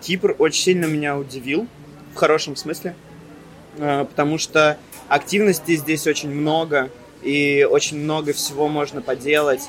Кипр 0.00 0.36
очень 0.38 0.62
сильно 0.62 0.84
меня 0.84 1.18
удивил. 1.18 1.66
В 2.14 2.16
хорошем 2.16 2.56
смысле. 2.56 2.94
Э, 3.78 4.04
Потому 4.08 4.38
что 4.38 4.78
активности 5.08 5.76
здесь 5.76 6.06
очень 6.06 6.30
много. 6.30 6.90
И 7.22 7.66
очень 7.68 7.98
много 7.98 8.32
всего 8.32 8.68
можно 8.68 9.02
поделать. 9.02 9.68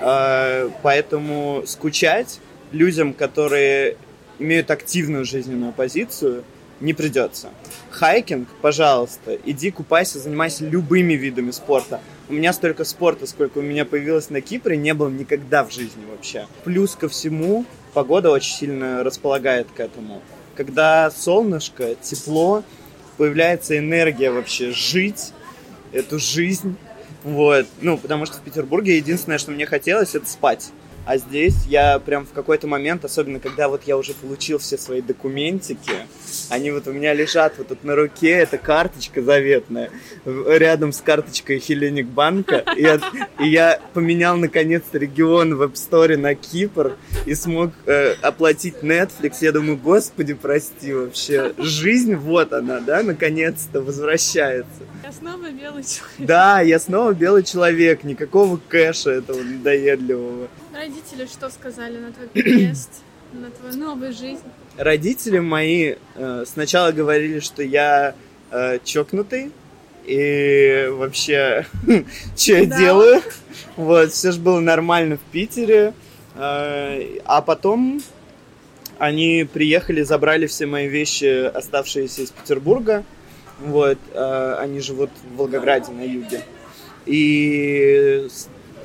Э, 0.00 0.70
Поэтому 0.82 1.62
скучать 1.66 2.40
людям, 2.72 3.14
которые 3.14 3.96
имеют 4.38 4.70
активную 4.70 5.24
жизненную 5.24 5.72
позицию, 5.72 6.42
не 6.80 6.92
придется. 6.92 7.50
Хайкинг, 7.90 8.48
пожалуйста, 8.60 9.38
иди 9.44 9.70
купайся, 9.70 10.18
занимайся 10.18 10.64
любыми 10.64 11.14
видами 11.14 11.52
спорта. 11.52 12.00
У 12.28 12.32
меня 12.32 12.52
столько 12.52 12.84
спорта, 12.84 13.26
сколько 13.28 13.58
у 13.58 13.62
меня 13.62 13.84
появилось 13.84 14.30
на 14.30 14.40
Кипре, 14.40 14.76
не 14.76 14.92
было 14.92 15.08
никогда 15.08 15.62
в 15.62 15.72
жизни 15.72 16.04
вообще. 16.10 16.46
Плюс 16.64 16.96
ко 16.96 17.08
всему, 17.08 17.64
погода 17.92 18.30
очень 18.30 18.54
сильно 18.54 19.04
располагает 19.04 19.68
к 19.74 19.78
этому. 19.78 20.20
Когда 20.56 21.10
солнышко, 21.10 21.94
тепло, 21.96 22.62
появляется 23.16 23.78
энергия 23.78 24.30
вообще 24.30 24.70
жить 24.70 25.32
эту 25.92 26.18
жизнь. 26.18 26.76
Вот. 27.22 27.66
Ну, 27.80 27.96
потому 27.98 28.26
что 28.26 28.36
в 28.36 28.40
Петербурге 28.40 28.96
единственное, 28.96 29.38
что 29.38 29.50
мне 29.50 29.66
хотелось, 29.66 30.14
это 30.14 30.28
спать. 30.28 30.70
А 31.06 31.18
здесь 31.18 31.66
я 31.66 31.98
прям 31.98 32.24
в 32.24 32.32
какой-то 32.32 32.66
момент, 32.66 33.04
особенно 33.04 33.38
когда 33.38 33.68
вот 33.68 33.82
я 33.84 33.96
уже 33.96 34.14
получил 34.14 34.58
все 34.58 34.78
свои 34.78 35.02
документики, 35.02 36.06
они 36.48 36.70
вот 36.70 36.86
у 36.86 36.92
меня 36.92 37.12
лежат 37.12 37.58
вот 37.58 37.68
тут 37.68 37.84
на 37.84 37.94
руке, 37.94 38.30
это 38.30 38.56
карточка 38.56 39.22
заветная, 39.22 39.90
рядом 40.24 40.92
с 40.92 41.00
карточкой 41.00 41.58
Хелленик 41.58 42.06
банка. 42.06 42.64
И 42.76 42.82
я, 42.82 43.00
и 43.38 43.48
я 43.48 43.80
поменял 43.92 44.36
наконец-то 44.36 44.98
регион 44.98 45.56
в 45.56 45.62
App 45.62 45.74
Store 45.74 46.16
на 46.16 46.34
Кипр 46.34 46.96
и 47.26 47.34
смог 47.34 47.72
э, 47.86 48.14
оплатить 48.22 48.76
Netflix. 48.82 49.36
Я 49.40 49.52
думаю, 49.52 49.76
господи, 49.76 50.34
прости 50.34 50.92
вообще. 50.92 51.52
Жизнь, 51.58 52.14
вот 52.14 52.52
она, 52.52 52.80
да, 52.80 53.02
наконец-то 53.02 53.82
возвращается. 53.82 54.84
Я 55.02 55.12
снова 55.12 55.50
белый 55.50 55.84
человек. 55.84 56.14
Да, 56.18 56.60
я 56.60 56.78
снова 56.78 57.12
белый 57.12 57.42
человек, 57.42 58.04
никакого 58.04 58.58
кэша 58.68 59.10
этого 59.10 59.42
надоедливого. 59.42 60.48
Родители 60.74 61.26
что 61.26 61.50
сказали 61.50 61.98
на 61.98 62.12
твой 62.12 62.26
переезд, 62.28 62.90
на 63.32 63.50
твою 63.50 63.76
новую 63.76 64.12
жизнь? 64.12 64.42
Родители 64.76 65.38
мои 65.38 65.94
э, 66.16 66.44
сначала 66.46 66.90
говорили, 66.90 67.38
что 67.40 67.62
я 67.62 68.14
э, 68.50 68.78
чокнутый 68.84 69.52
и 70.04 70.88
вообще, 70.90 71.66
что 72.36 72.52
я 72.54 72.66
Да. 72.66 72.78
делаю. 72.78 73.22
Вот, 73.76 74.12
все 74.12 74.32
же 74.32 74.40
было 74.40 74.58
нормально 74.60 75.16
в 75.16 75.32
Питере. 75.32 75.94
Э, 76.34 77.18
а 77.24 77.40
потом 77.40 78.02
они 78.98 79.48
приехали, 79.52 80.02
забрали 80.02 80.46
все 80.46 80.66
мои 80.66 80.88
вещи, 80.88 81.46
оставшиеся 81.46 82.22
из 82.22 82.30
Петербурга. 82.30 83.04
Вот, 83.60 83.98
э, 84.12 84.56
они 84.58 84.80
живут 84.80 85.10
в 85.22 85.36
Волгограде 85.36 85.92
на 85.92 86.02
юге. 86.02 86.42
И 87.06 88.26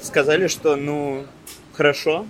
сказали, 0.02 0.48
что, 0.48 0.76
ну, 0.76 1.26
хорошо. 1.80 2.26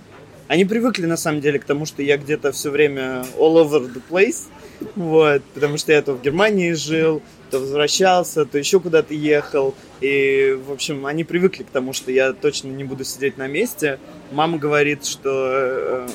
Они 0.46 0.64
привыкли, 0.64 1.06
на 1.06 1.16
самом 1.16 1.40
деле, 1.40 1.58
к 1.58 1.64
тому, 1.64 1.84
что 1.84 2.02
я 2.02 2.16
где-то 2.16 2.52
все 2.52 2.70
время 2.70 3.24
all 3.36 3.56
over 3.56 3.92
the 3.92 4.00
place. 4.08 4.46
Вот, 4.94 5.42
потому 5.54 5.76
что 5.76 5.92
я 5.92 6.02
то 6.02 6.12
в 6.12 6.22
Германии 6.22 6.72
жил, 6.72 7.20
то 7.50 7.58
возвращался, 7.58 8.44
то 8.44 8.58
еще 8.58 8.78
куда-то 8.78 9.12
ехал. 9.12 9.74
И, 10.00 10.56
в 10.66 10.70
общем, 10.70 11.04
они 11.04 11.24
привыкли 11.24 11.64
к 11.64 11.70
тому, 11.70 11.92
что 11.92 12.12
я 12.12 12.32
точно 12.32 12.68
не 12.68 12.84
буду 12.84 13.02
сидеть 13.02 13.38
на 13.38 13.48
месте. 13.48 13.98
Мама 14.30 14.56
говорит, 14.58 15.04
что 15.04 15.30
э, 15.52 16.08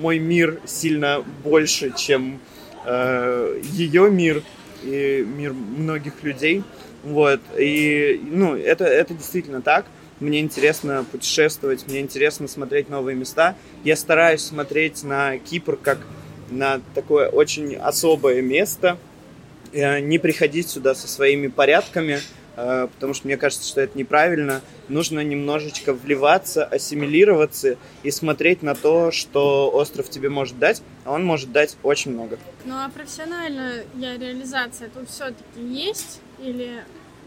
мой 0.00 0.18
мир 0.18 0.58
сильно 0.64 1.22
больше, 1.44 1.92
чем 1.94 2.40
э, 2.86 3.60
ее 3.72 4.10
мир 4.10 4.42
и 4.82 5.26
мир 5.28 5.52
многих 5.52 6.22
людей. 6.22 6.62
Вот. 7.04 7.40
И, 7.58 8.18
ну, 8.24 8.56
это, 8.56 8.84
это 8.84 9.12
действительно 9.12 9.60
так. 9.60 9.84
Мне 10.20 10.40
интересно 10.40 11.04
путешествовать, 11.10 11.86
мне 11.86 12.00
интересно 12.00 12.48
смотреть 12.48 12.88
новые 12.88 13.14
места. 13.14 13.56
Я 13.84 13.94
стараюсь 13.94 14.42
смотреть 14.42 15.04
на 15.04 15.38
Кипр 15.38 15.76
как 15.76 15.98
на 16.50 16.80
такое 16.94 17.28
очень 17.28 17.76
особое 17.76 18.42
место, 18.42 18.98
э, 19.72 20.00
не 20.00 20.18
приходить 20.18 20.68
сюда 20.68 20.94
со 20.96 21.06
своими 21.06 21.46
порядками, 21.46 22.20
э, 22.56 22.88
потому 22.92 23.14
что 23.14 23.28
мне 23.28 23.36
кажется, 23.36 23.68
что 23.68 23.80
это 23.80 23.96
неправильно. 23.96 24.60
Нужно 24.88 25.20
немножечко 25.20 25.92
вливаться, 25.92 26.64
ассимилироваться 26.64 27.76
и 28.02 28.10
смотреть 28.10 28.62
на 28.62 28.74
то, 28.74 29.12
что 29.12 29.70
остров 29.70 30.10
тебе 30.10 30.30
может 30.30 30.58
дать, 30.58 30.82
а 31.04 31.12
он 31.12 31.24
может 31.24 31.52
дать 31.52 31.76
очень 31.84 32.12
много. 32.12 32.38
Ну 32.64 32.74
а 32.74 32.88
профессиональная 32.88 33.84
реализация 33.94 34.88
тут 34.88 35.08
все-таки 35.10 35.60
есть? 35.60 36.20
Или 36.40 36.82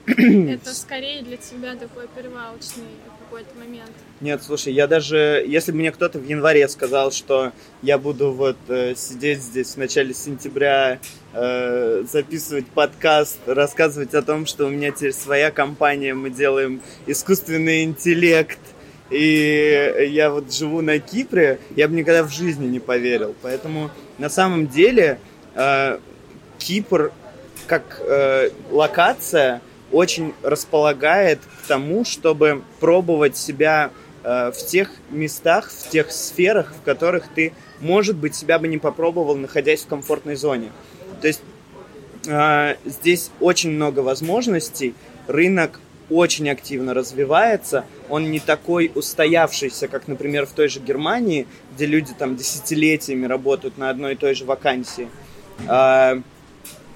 это 0.08 0.74
скорее 0.74 1.22
для 1.24 1.38
тебя 1.38 1.76
такой 1.76 2.08
перевалочный 2.08 2.86
какой-то 3.32 3.58
момент? 3.58 3.92
Нет, 4.20 4.44
слушай, 4.44 4.74
я 4.74 4.88
даже, 4.88 5.44
если 5.48 5.72
бы 5.72 5.78
мне 5.78 5.92
кто-то 5.92 6.20
в 6.20 6.28
январе 6.28 6.68
сказал, 6.68 7.12
что 7.12 7.54
я 7.82 7.98
буду 7.98 8.34
вот 8.34 8.58
э, 8.68 8.94
сидеть 8.96 9.42
здесь 9.42 9.76
в 9.76 9.78
начале 9.78 10.14
сентября, 10.14 11.00
э, 11.34 12.04
записывать 12.12 12.68
подкаст, 12.68 13.40
рассказывать 13.46 14.14
о 14.16 14.22
том, 14.22 14.46
что 14.46 14.66
у 14.66 14.70
меня 14.70 14.92
теперь 14.92 15.14
своя 15.14 15.50
компания, 15.50 16.14
мы 16.14 16.30
делаем 16.30 16.82
искусственный 17.08 17.84
интеллект, 17.84 18.60
и 19.10 20.10
я 20.10 20.30
вот 20.30 20.54
живу 20.54 20.82
на 20.82 21.00
Кипре, 21.00 21.60
я 21.78 21.88
бы 21.88 21.96
никогда 21.96 22.24
в 22.24 22.32
жизни 22.34 22.68
не 22.68 22.82
поверил. 22.82 23.34
Поэтому 23.42 23.92
на 24.18 24.30
самом 24.30 24.68
деле 24.68 25.20
э, 25.56 26.00
Кипр 26.58 27.14
как 27.68 28.02
э, 28.02 28.50
локация 28.72 29.62
очень 29.92 30.34
располагает 30.42 31.40
к 31.64 31.68
тому, 31.68 32.06
чтобы 32.06 32.64
пробовать 32.80 33.38
себя 33.38 33.92
э, 34.24 34.52
в 34.52 34.66
тех 34.66 34.92
местах, 35.10 35.72
в 35.72 35.90
тех 35.90 36.12
сферах, 36.12 36.74
в 36.80 36.84
которых 36.84 37.26
ты, 37.34 37.54
может 37.80 38.16
быть, 38.16 38.36
себя 38.36 38.60
бы 38.60 38.68
не 38.68 38.78
попробовал, 38.78 39.36
находясь 39.36 39.82
в 39.82 39.88
комфортной 39.88 40.36
зоне. 40.36 40.72
То 41.22 41.28
есть 41.28 41.42
э, 42.28 42.76
здесь 42.86 43.32
очень 43.40 43.72
много 43.72 44.00
возможностей, 44.00 44.94
рынок 45.28 45.80
очень 46.12 46.50
активно 46.50 46.94
развивается, 46.94 47.86
он 48.10 48.32
не 48.32 48.40
такой 48.40 48.92
устоявшийся, 48.94 49.88
как, 49.88 50.08
например, 50.08 50.46
в 50.46 50.52
той 50.52 50.68
же 50.68 50.80
Германии, 50.82 51.48
где 51.74 51.86
люди 51.86 52.12
там 52.18 52.36
десятилетиями 52.36 53.26
работают 53.26 53.78
на 53.78 53.90
одной 53.90 54.14
и 54.14 54.16
той 54.18 54.36
же 54.36 54.44
вакансии. 54.44 55.08
А, 55.68 56.22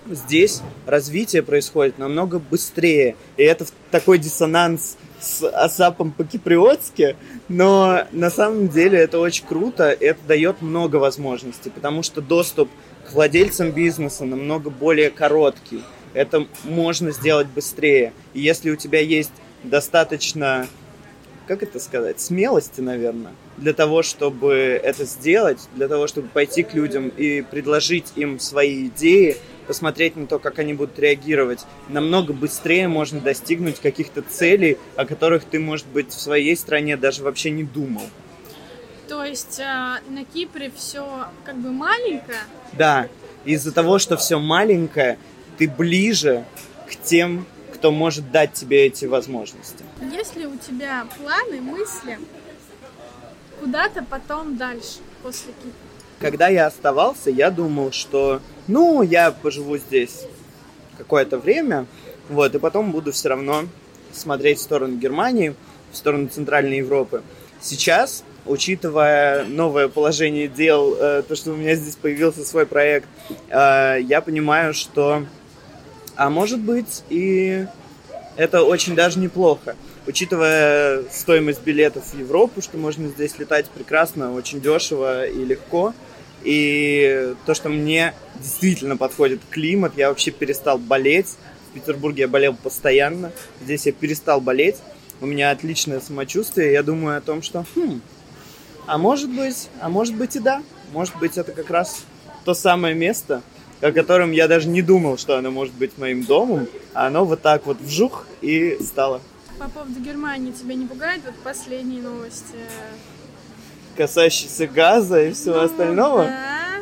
здесь 0.10 0.62
развитие 0.86 1.44
происходит 1.44 1.98
намного 1.98 2.40
быстрее. 2.40 3.16
И 3.38 3.44
это 3.44 3.66
такой 3.92 4.20
диссонанс 4.20 4.98
с 5.20 5.44
Асапом 5.44 6.12
по-киприотски, 6.12 7.16
но 7.50 8.06
на 8.12 8.30
самом 8.30 8.68
деле 8.68 9.00
это 9.00 9.20
очень 9.20 9.46
круто, 9.46 9.86
это 9.86 10.20
дает 10.28 10.62
много 10.62 10.98
возможностей, 10.98 11.70
потому 11.70 12.04
что 12.04 12.22
доступ 12.22 12.70
к 13.08 13.14
владельцам 13.14 13.72
бизнеса 13.72 14.26
намного 14.26 14.70
более 14.70 15.10
короткий. 15.10 15.82
Это 16.14 16.48
можно 16.64 17.12
сделать 17.12 17.48
быстрее. 17.48 18.14
И 18.34 18.42
если 18.42 18.70
у 18.70 18.76
тебя 18.76 19.00
есть 19.00 19.32
достаточно, 19.64 20.68
как 21.48 21.64
это 21.64 21.80
сказать, 21.80 22.20
смелости, 22.22 22.82
наверное, 22.82 23.34
для 23.58 23.74
того, 23.74 24.02
чтобы 24.02 24.54
это 24.54 25.06
сделать, 25.06 25.60
для 25.76 25.88
того, 25.88 26.08
чтобы 26.08 26.28
пойти 26.30 26.64
к 26.64 26.74
людям 26.74 27.10
и 27.10 27.42
предложить 27.42 28.14
им 28.16 28.40
свои 28.40 28.88
идеи, 28.88 29.38
посмотреть 29.68 30.16
на 30.16 30.28
то, 30.28 30.40
как 30.40 30.60
они 30.60 30.74
будут 30.74 30.98
реагировать, 31.00 31.66
намного 31.90 32.34
быстрее 32.34 32.88
можно 32.88 33.20
достигнуть 33.20 33.80
каких-то 33.80 34.22
целей, 34.22 34.78
о 34.96 35.06
которых 35.06 35.44
ты, 35.46 35.60
может 35.60 35.88
быть, 35.88 36.12
в 36.12 36.20
своей 36.20 36.56
стране 36.56 36.98
даже 36.98 37.24
вообще 37.24 37.50
не 37.52 37.64
думал. 37.64 38.04
То 39.08 39.24
есть 39.24 39.60
э, 39.60 39.64
на 40.10 40.26
Кипре 40.26 40.72
все 40.76 41.28
как 41.44 41.58
бы 41.58 41.72
маленькое? 41.72 42.40
Да, 42.74 43.08
из-за 43.44 43.72
того, 43.72 44.00
что 44.00 44.18
все 44.18 44.40
маленькое, 44.40 45.20
ты 45.58 45.70
ближе 45.70 46.46
к 46.90 46.96
тем, 47.04 47.46
кто 47.74 47.92
может 47.92 48.32
дать 48.32 48.54
тебе 48.54 48.86
эти 48.88 49.06
возможности. 49.06 49.84
Есть 50.12 50.36
ли 50.36 50.48
у 50.48 50.58
тебя 50.58 51.06
планы, 51.18 51.62
мысли 51.62 52.18
куда-то 53.60 54.04
потом 54.10 54.58
дальше, 54.58 55.00
после 55.22 55.54
Кипра? 55.54 55.72
Когда 56.20 56.48
я 56.48 56.66
оставался, 56.66 57.30
я 57.30 57.52
думал, 57.52 57.92
что, 57.92 58.42
ну, 58.68 59.02
я 59.02 59.32
поживу 59.32 59.78
здесь 59.78 60.26
какое-то 60.98 61.38
время, 61.38 61.86
вот, 62.30 62.56
и 62.56 62.60
потом 62.60 62.92
буду 62.92 63.12
все 63.12 63.30
равно 63.30 63.66
смотреть 64.12 64.60
в 64.60 64.62
сторону 64.62 64.98
Германии, 64.98 65.56
в 65.92 65.98
сторону 65.98 66.28
Центральной 66.28 66.78
Европы. 66.78 67.22
Сейчас, 67.62 68.24
учитывая 68.46 69.46
новое 69.46 69.88
положение 69.88 70.48
дел, 70.48 70.96
э, 71.00 71.24
то, 71.28 71.36
что 71.36 71.52
у 71.52 71.56
меня 71.56 71.76
здесь 71.76 71.96
появился 71.96 72.46
свой 72.46 72.66
проект, 72.66 73.08
э, 73.50 73.98
я 74.02 74.22
понимаю, 74.22 74.74
что, 74.74 75.26
а 76.16 76.30
может 76.30 76.60
быть, 76.60 77.04
и 77.10 77.66
это 78.36 78.64
очень 78.64 78.96
даже 78.96 79.20
неплохо. 79.20 79.76
Учитывая 80.08 81.04
стоимость 81.12 81.64
билетов 81.64 82.14
в 82.14 82.20
Европу, 82.20 82.62
что 82.62 82.78
можно 82.78 83.08
здесь 83.08 83.40
летать 83.40 83.70
прекрасно, 83.70 84.34
очень 84.34 84.62
дешево 84.62 85.26
и 85.26 85.44
легко, 85.44 85.94
и 86.46 87.34
то, 87.46 87.54
что 87.54 87.70
мне 87.70 88.14
действительно 88.40 88.98
подходит 88.98 89.42
климат, 89.50 89.94
я 89.98 90.10
вообще 90.10 90.32
перестал 90.32 90.78
болеть. 90.78 91.36
В 91.72 91.74
Петербурге 91.74 92.22
я 92.22 92.28
болел 92.28 92.56
постоянно, 92.56 93.32
здесь 93.62 93.86
я 93.86 93.92
перестал 93.92 94.40
болеть. 94.40 94.78
У 95.22 95.26
меня 95.26 95.52
отличное 95.52 96.00
самочувствие. 96.00 96.74
Я 96.74 96.84
думаю 96.84 97.18
о 97.18 97.22
том, 97.22 97.42
что, 97.42 97.66
хм, 97.76 98.02
а 98.86 98.98
может 98.98 99.30
быть, 99.30 99.70
а 99.82 99.90
может 99.90 100.16
быть 100.16 100.36
и 100.36 100.40
да. 100.40 100.62
Может 100.94 101.18
быть, 101.18 101.38
это 101.38 101.52
как 101.52 101.70
раз 101.70 102.04
то 102.44 102.54
самое 102.54 102.94
место, 102.94 103.42
о 103.82 103.92
котором 103.92 104.32
я 104.32 104.48
даже 104.48 104.68
не 104.68 104.82
думал, 104.82 105.18
что 105.18 105.38
оно 105.38 105.52
может 105.52 105.74
быть 105.74 105.98
моим 105.98 106.24
домом, 106.24 106.68
а 106.94 107.08
оно 107.08 107.26
вот 107.26 107.42
так 107.42 107.66
вот 107.66 107.82
вжух 107.82 108.28
и 108.42 108.78
стало. 108.82 109.22
По 109.58 109.70
поводу 109.70 110.00
Германии 110.00 110.52
тебя 110.52 110.76
не 110.76 110.86
пугает 110.86 111.22
вот 111.26 111.36
последние 111.36 112.02
новости? 112.02 112.56
Касающиеся 113.98 114.68
газа 114.68 115.24
и 115.24 115.34
всего 115.34 115.56
Ну, 115.56 115.62
остального? 115.64 116.30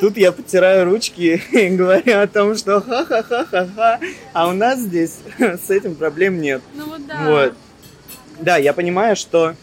Тут 0.00 0.16
я 0.16 0.32
потираю 0.32 0.84
ручки 0.86 1.40
и 1.52 1.68
говорю 1.68 2.18
о 2.20 2.26
том, 2.26 2.56
что 2.56 2.80
ха-ха-ха-ха-ха, 2.80 4.00
а 4.32 4.48
у 4.48 4.52
нас 4.52 4.80
здесь 4.80 5.14
с 5.38 5.70
этим 5.70 5.94
проблем 5.94 6.40
нет. 6.40 6.62
Ну 6.74 6.86
вот 6.86 7.06
да. 7.06 7.24
Вот. 7.24 7.54
Да, 8.40 8.56
я 8.56 8.72
понимаю, 8.72 9.14
что 9.14 9.54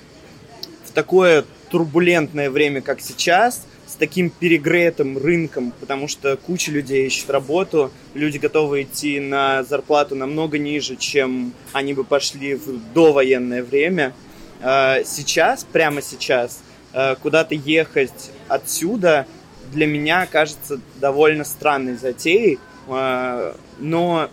в 0.86 0.92
такое 0.92 1.44
турбулентное 1.70 2.50
время, 2.50 2.82
как 2.82 3.02
сейчас, 3.02 3.66
с 3.86 3.96
таким 3.96 4.30
перегретым 4.30 5.18
рынком, 5.18 5.74
потому 5.80 6.08
что 6.08 6.38
куча 6.38 6.72
людей 6.72 7.06
ищет 7.08 7.30
работу, 7.30 7.92
люди 8.14 8.38
готовы 8.38 8.84
идти 8.84 9.20
на 9.20 9.64
зарплату 9.64 10.16
намного 10.16 10.58
ниже, 10.58 10.96
чем 10.96 11.52
они 11.74 11.94
бы 11.94 12.06
пошли 12.06 12.56
в 12.56 12.94
довоенное 12.94 13.62
время. 13.64 14.14
Э, 14.62 15.04
Сейчас, 15.06 15.66
прямо 15.66 16.02
сейчас, 16.02 16.62
куда-то 17.22 17.56
ехать 17.56 18.32
отсюда 18.48 19.26
для 19.72 19.88
меня 19.88 20.28
кажется 20.28 20.80
довольно 20.98 21.44
странной 21.44 21.96
затеей, 21.96 22.60
э, 22.88 23.54
но 23.80 24.30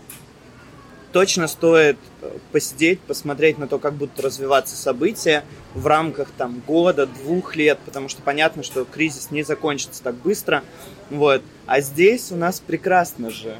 точно 1.11 1.47
стоит 1.47 1.97
э, 2.21 2.37
посидеть, 2.51 2.99
посмотреть 2.99 3.57
на 3.57 3.67
то, 3.67 3.79
как 3.79 3.93
будут 3.93 4.19
развиваться 4.19 4.75
события 4.75 5.43
в 5.73 5.87
рамках 5.87 6.29
там 6.37 6.61
года, 6.67 7.07
двух 7.07 7.55
лет, 7.55 7.79
потому 7.85 8.09
что 8.09 8.21
понятно, 8.21 8.63
что 8.63 8.85
кризис 8.85 9.31
не 9.31 9.43
закончится 9.43 10.03
так 10.03 10.15
быстро. 10.15 10.63
Вот. 11.09 11.41
А 11.65 11.81
здесь 11.81 12.31
у 12.31 12.35
нас 12.35 12.59
прекрасно 12.59 13.29
же. 13.29 13.55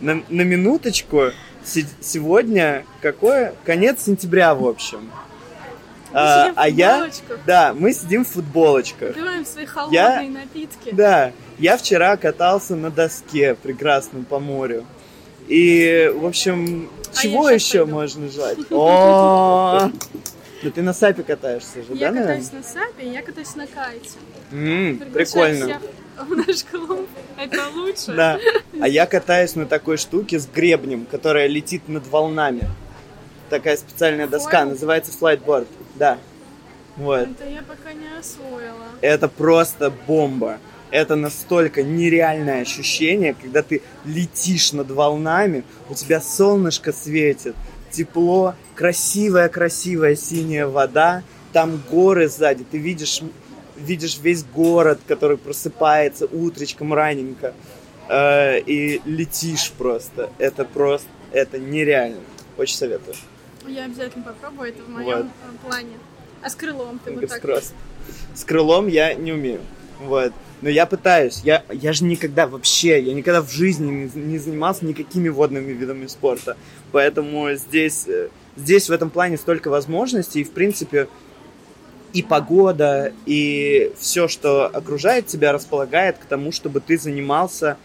На, 0.00 0.22
на 0.28 0.42
минуточку, 0.42 1.30
се- 1.62 1.86
сегодня 2.00 2.84
какое? 3.00 3.54
Конец 3.64 4.02
сентября, 4.04 4.54
в 4.54 4.66
общем. 4.66 5.10
А, 6.14 6.52
а 6.54 6.68
я, 6.68 7.10
да, 7.46 7.74
мы 7.76 7.92
сидим 7.92 8.24
в 8.24 8.28
футболочках. 8.28 9.14
Пиваем 9.14 9.44
свои 9.44 9.66
холодные 9.66 10.30
напитки. 10.30 10.90
Да, 10.92 11.32
я 11.58 11.76
вчера 11.76 12.16
катался 12.16 12.76
на 12.76 12.90
доске 12.90 13.54
прекрасном 13.56 14.24
по 14.24 14.38
морю. 14.38 14.84
И, 15.48 16.10
в 16.14 16.24
общем, 16.24 16.88
А 17.14 17.20
чего 17.22 17.48
я 17.48 17.56
еще 17.56 17.80
пойду. 17.80 17.92
можно 17.92 18.28
желать? 18.30 18.58
О, 18.70 19.90
ну 20.62 20.70
ты 20.70 20.82
на 20.82 20.92
сапе 20.94 21.22
катаешься 21.22 21.82
же, 21.82 21.92
Я 21.94 22.12
да, 22.12 22.20
катаюсь 22.20 22.50
наверное? 22.52 22.58
на 22.60 22.62
сапе, 22.86 23.08
я 23.12 23.22
катаюсь 23.22 23.54
на 23.56 23.66
кайте. 23.66 24.10
М, 24.52 24.98
Приглашаю 24.98 25.58
Прикольно. 25.58 25.80
в 26.18 26.46
наш 26.46 26.64
клуб. 26.64 27.08
Это 27.36 27.68
лучше. 27.74 28.12
Да. 28.14 28.38
А 28.80 28.88
я 28.88 29.04
катаюсь 29.06 29.54
на 29.56 29.66
такой 29.66 29.96
штуке 29.98 30.38
с 30.38 30.46
гребнем, 30.46 31.06
которая 31.10 31.46
летит 31.48 31.88
над 31.88 32.06
волнами. 32.06 32.68
Такая 33.50 33.76
специальная 33.76 34.26
доска, 34.26 34.50
Флайборд? 34.50 34.72
называется 34.72 35.12
флайтборд. 35.12 35.68
Да. 35.96 36.18
Вот. 36.96 37.20
Это 37.20 37.48
я 37.48 37.62
пока 37.62 37.92
не 37.92 38.06
освоила. 38.18 38.86
Это 39.00 39.28
просто 39.28 39.92
бомба. 40.06 40.58
Это 40.90 41.16
настолько 41.16 41.82
нереальное 41.82 42.62
ощущение, 42.62 43.34
когда 43.34 43.62
ты 43.62 43.82
летишь 44.04 44.72
над 44.72 44.90
волнами, 44.92 45.64
у 45.90 45.94
тебя 45.94 46.20
солнышко 46.20 46.92
светит, 46.92 47.56
тепло, 47.90 48.54
красивая-красивая 48.76 50.14
синяя 50.14 50.68
вода, 50.68 51.24
там 51.52 51.82
горы 51.90 52.28
сзади, 52.28 52.64
ты 52.70 52.78
видишь, 52.78 53.22
видишь 53.76 54.18
весь 54.22 54.44
город, 54.44 55.00
который 55.08 55.36
просыпается 55.36 56.26
утречком 56.26 56.94
раненько, 56.94 57.54
э, 58.08 58.60
и 58.60 59.00
летишь 59.04 59.72
просто. 59.72 60.30
Это 60.38 60.64
просто, 60.64 61.08
это 61.32 61.58
нереально. 61.58 62.20
Очень 62.56 62.76
советую. 62.76 63.16
Я 63.66 63.84
обязательно 63.86 64.24
попробую 64.24 64.70
это 64.70 64.82
в 64.82 64.88
моем 64.88 65.06
Вот. 65.06 65.26
э, 65.26 65.66
плане. 65.66 65.96
А 66.42 66.50
с 66.50 66.54
крылом 66.54 67.00
ты 67.04 67.12
вот 67.12 67.28
так. 67.28 67.62
С 68.34 68.44
крылом 68.44 68.86
я 68.86 69.14
не 69.14 69.32
умею. 69.32 69.60
Вот. 70.00 70.32
Но 70.60 70.68
я 70.68 70.86
пытаюсь. 70.86 71.40
Я, 71.44 71.64
я 71.70 71.92
же 71.92 72.04
никогда 72.04 72.46
вообще, 72.46 73.00
я 73.00 73.14
никогда 73.14 73.42
в 73.42 73.50
жизни 73.50 73.90
не, 74.14 74.20
не 74.20 74.38
занимался 74.38 74.84
никакими 74.84 75.28
водными 75.28 75.72
видами 75.72 76.06
спорта. 76.06 76.56
Поэтому 76.92 77.52
здесь, 77.54 78.06
э, 78.06 78.28
здесь 78.56 78.88
в 78.88 78.92
этом 78.92 79.10
плане 79.10 79.36
столько 79.36 79.68
возможностей. 79.68 80.40
И, 80.40 80.44
в 80.44 80.52
принципе, 80.52 81.08
и 82.12 82.22
погода, 82.22 83.12
и 83.26 83.92
все, 83.98 84.28
что 84.28 84.66
окружает 84.66 85.26
тебя, 85.26 85.52
располагает 85.52 86.18
к 86.18 86.24
тому, 86.26 86.52
чтобы 86.52 86.80
ты 86.80 86.96
занимался 86.96 87.76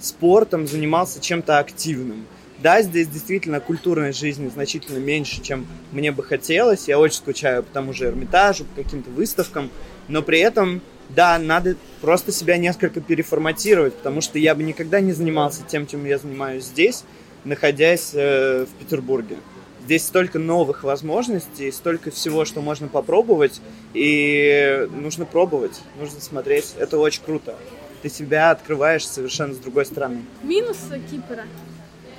спортом, 0.00 0.66
занимался 0.66 1.20
чем-то 1.20 1.58
активным. 1.58 2.26
Да, 2.64 2.80
здесь 2.80 3.08
действительно 3.08 3.60
культурной 3.60 4.14
жизни 4.14 4.48
значительно 4.48 4.96
меньше, 4.96 5.42
чем 5.42 5.66
мне 5.92 6.12
бы 6.12 6.22
хотелось. 6.22 6.88
Я 6.88 6.98
очень 6.98 7.16
скучаю 7.16 7.62
по 7.62 7.70
тому 7.70 7.92
же 7.92 8.06
Эрмитажу, 8.06 8.64
по 8.64 8.82
каким-то 8.82 9.10
выставкам. 9.10 9.68
Но 10.08 10.22
при 10.22 10.38
этом, 10.38 10.80
да, 11.10 11.38
надо 11.38 11.76
просто 12.00 12.32
себя 12.32 12.56
несколько 12.56 13.02
переформатировать, 13.02 13.92
потому 13.92 14.22
что 14.22 14.38
я 14.38 14.54
бы 14.54 14.62
никогда 14.62 15.00
не 15.00 15.12
занимался 15.12 15.60
тем, 15.68 15.86
чем 15.86 16.06
я 16.06 16.16
занимаюсь 16.16 16.64
здесь, 16.64 17.04
находясь 17.44 18.12
э, 18.14 18.64
в 18.64 18.82
Петербурге. 18.82 19.36
Здесь 19.84 20.06
столько 20.06 20.38
новых 20.38 20.84
возможностей, 20.84 21.70
столько 21.70 22.10
всего, 22.10 22.46
что 22.46 22.62
можно 22.62 22.88
попробовать, 22.88 23.60
и 23.92 24.88
нужно 24.90 25.26
пробовать, 25.26 25.82
нужно 26.00 26.18
смотреть. 26.22 26.72
Это 26.78 26.96
очень 26.96 27.22
круто. 27.24 27.56
Ты 28.00 28.08
себя 28.08 28.50
открываешь 28.50 29.06
совершенно 29.06 29.52
с 29.52 29.58
другой 29.58 29.84
стороны. 29.84 30.22
Минусы 30.42 31.02
Кипра, 31.10 31.44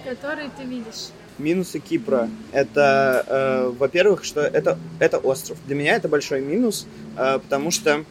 которые 0.06 0.49
ты 0.58 0.64
видишь. 0.64 1.10
Минусы 1.38 1.80
Кипра 1.80 2.30
это, 2.53 3.26
э, 3.28 3.74
во-первых, 3.78 4.24
что 4.24 4.41
это, 4.41 4.78
это 4.99 5.18
остров. 5.18 5.58
Для 5.66 5.76
меня 5.76 5.95
это 5.95 6.08
большой 6.08 6.41
минус, 6.41 6.88
э, 7.18 7.39
потому 7.39 7.72
что 7.72 8.06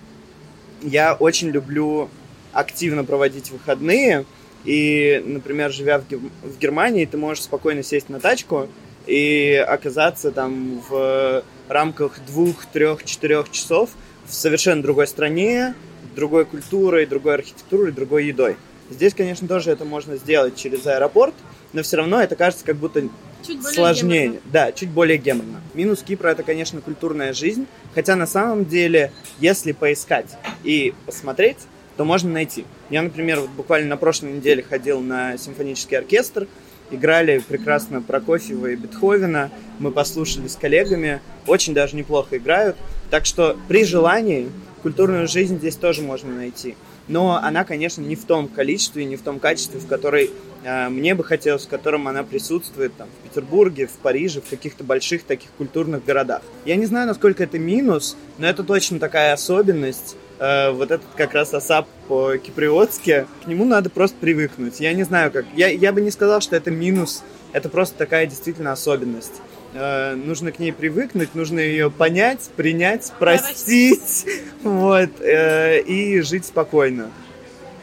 я 0.83 1.15
очень 1.15 1.49
люблю 1.49 2.11
активно 2.53 3.05
проводить 3.05 3.51
выходные, 3.51 4.25
И, 4.65 5.23
например, 5.27 5.71
живя 5.71 5.99
в, 5.99 6.05
в 6.09 6.59
Германии, 6.59 7.05
ты 7.05 7.19
можешь 7.19 7.45
спокойно 7.45 7.83
сесть 7.83 8.09
на 8.09 8.19
тачку 8.19 8.69
и 9.07 9.63
оказаться 9.69 10.33
там 10.33 10.81
в 10.89 11.43
рамках 11.69 12.19
двух, 12.27 12.65
трех, 12.67 13.05
четырех 13.05 13.51
часов 13.51 13.91
в 14.27 14.33
совершенно 14.33 14.83
другой 14.83 15.07
стране, 15.07 15.75
другой 16.17 16.47
культурой, 16.47 17.05
другой 17.05 17.35
архитектурой, 17.35 17.93
другой 17.93 18.27
едой. 18.27 18.57
Здесь, 18.91 19.14
конечно, 19.14 19.49
тоже 19.49 19.70
это 19.70 19.85
можно 19.85 20.16
сделать 20.16 20.57
через 20.57 20.87
аэропорт, 20.87 21.35
но 21.72 21.82
все 21.82 21.97
равно 21.97 22.20
это 22.20 22.37
кажется 22.37 22.64
как 22.64 22.76
будто 22.76 23.03
Чуть 23.47 23.61
более 23.61 23.74
сложнее. 23.74 24.22
геморно. 24.24 24.41
Да, 24.53 24.72
чуть 24.72 24.91
более 24.91 25.18
геморно. 25.18 25.61
Минус 25.74 26.03
Кипра 26.03 26.28
это, 26.28 26.43
конечно, 26.43 26.80
культурная 26.80 27.32
жизнь, 27.32 27.66
хотя 27.95 28.16
на 28.16 28.26
самом 28.26 28.64
деле, 28.64 29.12
если 29.41 29.72
поискать 29.72 30.37
и 30.62 30.95
посмотреть, 31.07 31.59
то 31.97 32.05
можно 32.05 32.30
найти. 32.30 32.64
Я, 32.91 33.03
например, 33.03 33.41
вот 33.41 33.51
буквально 33.51 33.89
на 33.89 33.97
прошлой 33.97 34.32
неделе 34.32 34.62
ходил 34.62 35.01
на 35.01 35.37
симфонический 35.39 35.97
оркестр, 35.97 36.47
играли 36.91 37.39
прекрасно 37.39 38.03
Прокофьева 38.03 38.68
и 38.68 38.76
Бетховена, 38.76 39.51
мы 39.78 39.91
послушали 39.91 40.49
с 40.49 40.57
коллегами, 40.57 41.20
очень 41.47 41.74
даже 41.74 41.97
неплохо 41.97 42.37
играют. 42.37 42.76
Так 43.11 43.26
что 43.26 43.57
при 43.68 43.85
желании 43.85 44.51
культурную 44.82 45.28
жизнь 45.28 45.59
здесь 45.59 45.76
тоже 45.76 46.03
можно 46.03 46.32
найти. 46.35 46.76
Но 47.09 47.39
она, 47.43 47.65
конечно, 47.65 48.01
не 48.03 48.17
в 48.17 48.25
том 48.25 48.49
количестве, 48.49 49.05
не 49.05 49.17
в 49.17 49.23
том 49.23 49.39
качестве, 49.39 49.79
в 49.79 49.87
которой 49.87 50.31
э, 50.65 50.89
мне 50.89 51.15
бы 51.15 51.23
хотелось, 51.23 51.67
в 51.67 51.69
котором 51.69 52.09
она 52.09 52.23
присутствует 52.23 52.97
там, 52.97 53.09
в 53.09 53.29
Петербурге, 53.29 53.87
в 53.87 53.93
Париже, 53.93 54.41
в 54.41 54.49
каких-то 54.49 54.85
больших 54.85 55.25
таких 55.25 55.51
культурных 55.59 56.05
городах. 56.05 56.43
Я 56.65 56.77
не 56.77 56.87
знаю, 56.87 57.07
насколько 57.07 57.43
это 57.43 57.59
минус, 57.59 58.17
но 58.39 58.47
это 58.47 58.65
точно 58.65 58.99
такая 58.99 59.35
особенность. 59.35 60.17
Э, 60.39 60.71
вот 60.71 60.91
этот 60.91 61.07
как 61.17 61.35
раз 61.35 61.53
асап 61.53 61.87
по-киприотски, 62.09 63.27
к 63.45 63.47
нему 63.47 63.65
надо 63.65 63.91
просто 63.91 64.17
привыкнуть. 64.19 64.81
Я 64.81 64.93
не 64.95 65.05
знаю, 65.05 65.31
как... 65.31 65.45
Я, 65.55 65.69
я 65.69 65.93
бы 65.93 66.01
не 66.01 66.11
сказал, 66.11 66.41
что 66.41 66.57
это 66.57 66.71
минус, 66.71 67.23
это 67.53 67.69
просто 67.69 67.97
такая 67.97 68.27
действительно 68.27 68.73
особенность. 68.73 69.35
Э, 69.75 70.14
нужно 70.14 70.53
к 70.53 70.61
ней 70.61 70.72
привыкнуть, 70.72 71.35
нужно 71.35 71.59
ее 71.59 71.91
понять, 71.91 72.49
принять, 72.57 73.12
простить, 73.18 74.25
вот, 74.62 75.20
э, 75.20 75.81
и 75.81 76.20
жить 76.20 76.47
спокойно. 76.47 77.11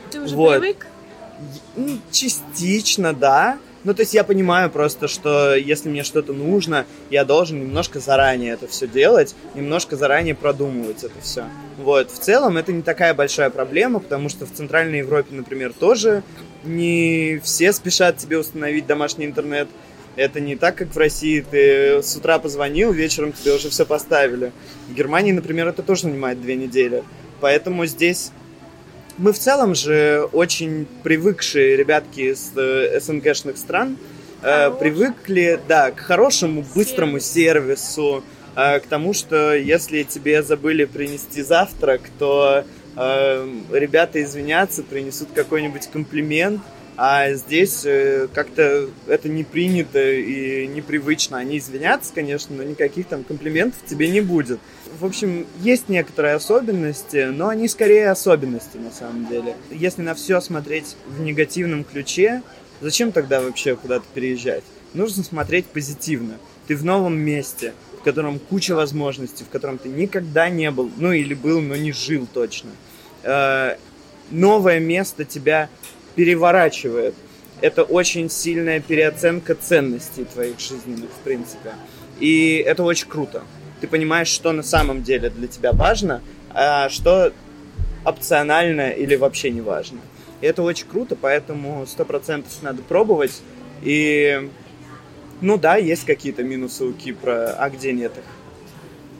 Ты 0.09 0.21
уже 0.21 0.35
Вот. 0.35 0.61
привык? 0.61 0.87
Частично, 2.11 3.13
да. 3.13 3.57
Ну, 3.83 3.93
то 3.93 4.03
есть 4.03 4.13
я 4.13 4.23
понимаю 4.23 4.69
просто, 4.69 5.07
что 5.07 5.55
если 5.55 5.89
мне 5.89 6.03
что-то 6.03 6.33
нужно, 6.33 6.85
я 7.09 7.25
должен 7.25 7.59
немножко 7.59 7.99
заранее 7.99 8.53
это 8.53 8.67
все 8.67 8.87
делать, 8.87 9.35
немножко 9.55 9.95
заранее 9.97 10.35
продумывать 10.35 11.03
это 11.03 11.19
все. 11.21 11.45
Вот. 11.77 12.11
В 12.11 12.19
целом 12.19 12.57
это 12.57 12.71
не 12.71 12.83
такая 12.83 13.13
большая 13.13 13.49
проблема, 13.49 13.99
потому 13.99 14.29
что 14.29 14.45
в 14.45 14.51
Центральной 14.51 14.99
Европе, 14.99 15.33
например, 15.35 15.73
тоже 15.73 16.23
не 16.63 17.41
все 17.43 17.73
спешат 17.73 18.17
тебе 18.17 18.37
установить 18.37 18.85
домашний 18.85 19.25
интернет. 19.25 19.67
Это 20.15 20.39
не 20.39 20.55
так, 20.55 20.75
как 20.75 20.93
в 20.93 20.97
России. 20.97 21.41
Ты 21.49 22.03
с 22.03 22.15
утра 22.15 22.39
позвонил, 22.39 22.91
вечером 22.91 23.31
тебе 23.31 23.53
уже 23.55 23.69
все 23.69 23.85
поставили. 23.85 24.51
В 24.89 24.93
Германии, 24.93 25.31
например, 25.31 25.67
это 25.67 25.83
тоже 25.83 26.03
занимает 26.03 26.41
две 26.41 26.55
недели. 26.55 27.03
Поэтому 27.39 27.85
здесь 27.85 28.31
мы 29.17 29.33
в 29.33 29.39
целом 29.39 29.75
же 29.75 30.27
очень 30.31 30.87
привыкшие 31.03 31.75
ребятки 31.75 32.31
из 32.31 32.51
э, 32.55 32.99
СНГшных 32.99 33.57
стран, 33.57 33.97
э, 34.41 34.71
привыкли, 34.71 35.59
да, 35.67 35.91
к 35.91 35.99
хорошему, 35.99 36.65
быстрому 36.75 37.19
сервису, 37.19 38.23
э, 38.55 38.79
к 38.79 38.87
тому, 38.87 39.13
что 39.13 39.55
если 39.55 40.03
тебе 40.03 40.43
забыли 40.43 40.85
принести 40.85 41.41
завтрак, 41.41 42.01
то 42.19 42.63
э, 42.95 43.49
ребята 43.71 44.23
извинятся, 44.23 44.83
принесут 44.83 45.29
какой-нибудь 45.35 45.87
комплимент, 45.87 46.61
а 46.97 47.33
здесь 47.33 47.85
э, 47.85 48.27
как-то 48.33 48.89
это 49.07 49.29
не 49.29 49.43
принято 49.43 50.11
и 50.11 50.67
непривычно. 50.67 51.37
Они 51.37 51.57
извинятся, 51.57 52.13
конечно, 52.13 52.55
но 52.55 52.63
никаких 52.63 53.07
там 53.07 53.23
комплиментов 53.23 53.79
тебе 53.87 54.09
не 54.09 54.21
будет. 54.21 54.59
В 54.99 55.05
общем, 55.05 55.47
есть 55.61 55.89
некоторые 55.89 56.35
особенности, 56.35 57.29
но 57.31 57.47
они 57.47 57.67
скорее 57.67 58.11
особенности 58.11 58.77
на 58.77 58.91
самом 58.91 59.27
деле. 59.27 59.55
Если 59.71 60.01
на 60.01 60.15
все 60.15 60.41
смотреть 60.41 60.95
в 61.07 61.21
негативном 61.21 61.83
ключе, 61.83 62.43
зачем 62.81 63.11
тогда 63.11 63.41
вообще 63.41 63.75
куда-то 63.75 64.05
переезжать? 64.13 64.63
Нужно 64.93 65.23
смотреть 65.23 65.65
позитивно. 65.67 66.37
Ты 66.67 66.75
в 66.75 66.83
новом 66.83 67.17
месте, 67.17 67.73
в 67.99 68.03
котором 68.03 68.37
куча 68.37 68.75
возможностей, 68.75 69.43
в 69.43 69.49
котором 69.49 69.77
ты 69.77 69.89
никогда 69.89 70.49
не 70.49 70.69
был, 70.71 70.91
ну 70.97 71.13
или 71.13 71.33
был, 71.33 71.61
но 71.61 71.75
не 71.75 71.93
жил 71.93 72.27
точно. 72.31 72.71
Э, 73.23 73.77
Новое 74.31 74.79
место 74.79 75.25
тебя 75.25 75.69
переворачивает. 76.15 77.15
Это 77.61 77.83
очень 77.83 78.29
сильная 78.29 78.79
переоценка 78.79 79.55
ценностей 79.55 80.25
твоих 80.25 80.59
жизненных, 80.59 81.09
в 81.09 81.23
принципе. 81.23 81.73
И 82.19 82.63
это 82.65 82.83
очень 82.83 83.07
круто. 83.07 83.43
Ты 83.81 83.87
понимаешь, 83.87 84.27
что 84.27 84.51
на 84.51 84.63
самом 84.63 85.03
деле 85.03 85.29
для 85.29 85.47
тебя 85.47 85.71
важно, 85.71 86.21
а 86.49 86.89
что 86.89 87.33
опционально 88.03 88.89
или 88.89 89.15
вообще 89.15 89.51
не 89.51 89.61
важно. 89.61 89.99
И 90.41 90.45
это 90.45 90.63
очень 90.63 90.87
круто, 90.87 91.15
поэтому 91.15 91.85
сто 91.85 92.03
процентов 92.03 92.51
надо 92.61 92.81
пробовать. 92.81 93.41
И, 93.83 94.49
ну 95.39 95.57
да, 95.57 95.75
есть 95.75 96.05
какие-то 96.05 96.43
минусы 96.43 96.85
у 96.85 96.93
Кипра, 96.93 97.55
а 97.57 97.69
где 97.69 97.93
нет 97.93 98.11
их? 98.17 98.23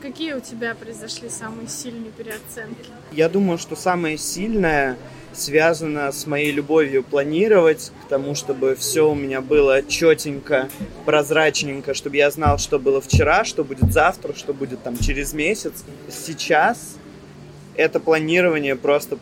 Какие 0.00 0.34
у 0.34 0.40
тебя 0.40 0.74
произошли 0.74 1.28
самые 1.28 1.68
сильные 1.68 2.10
переоценки? 2.10 2.90
Я 3.12 3.28
думаю, 3.28 3.56
что 3.56 3.76
самое 3.76 4.18
сильное 4.18 4.96
связано 5.32 6.12
с 6.12 6.26
моей 6.26 6.52
любовью 6.52 7.02
планировать, 7.02 7.92
к 8.04 8.08
тому, 8.08 8.34
чтобы 8.34 8.74
все 8.74 9.10
у 9.10 9.14
меня 9.14 9.40
было 9.40 9.82
четенько, 9.82 10.68
прозрачненько, 11.04 11.94
чтобы 11.94 12.16
я 12.16 12.30
знал, 12.30 12.58
что 12.58 12.78
было 12.78 13.00
вчера, 13.00 13.44
что 13.44 13.64
будет 13.64 13.92
завтра, 13.92 14.34
что 14.34 14.52
будет 14.54 14.82
там 14.82 14.98
через 14.98 15.32
месяц. 15.32 15.84
Сейчас 16.08 16.96
это 17.76 18.00
планирование 18.00 18.76
просто... 18.76 19.18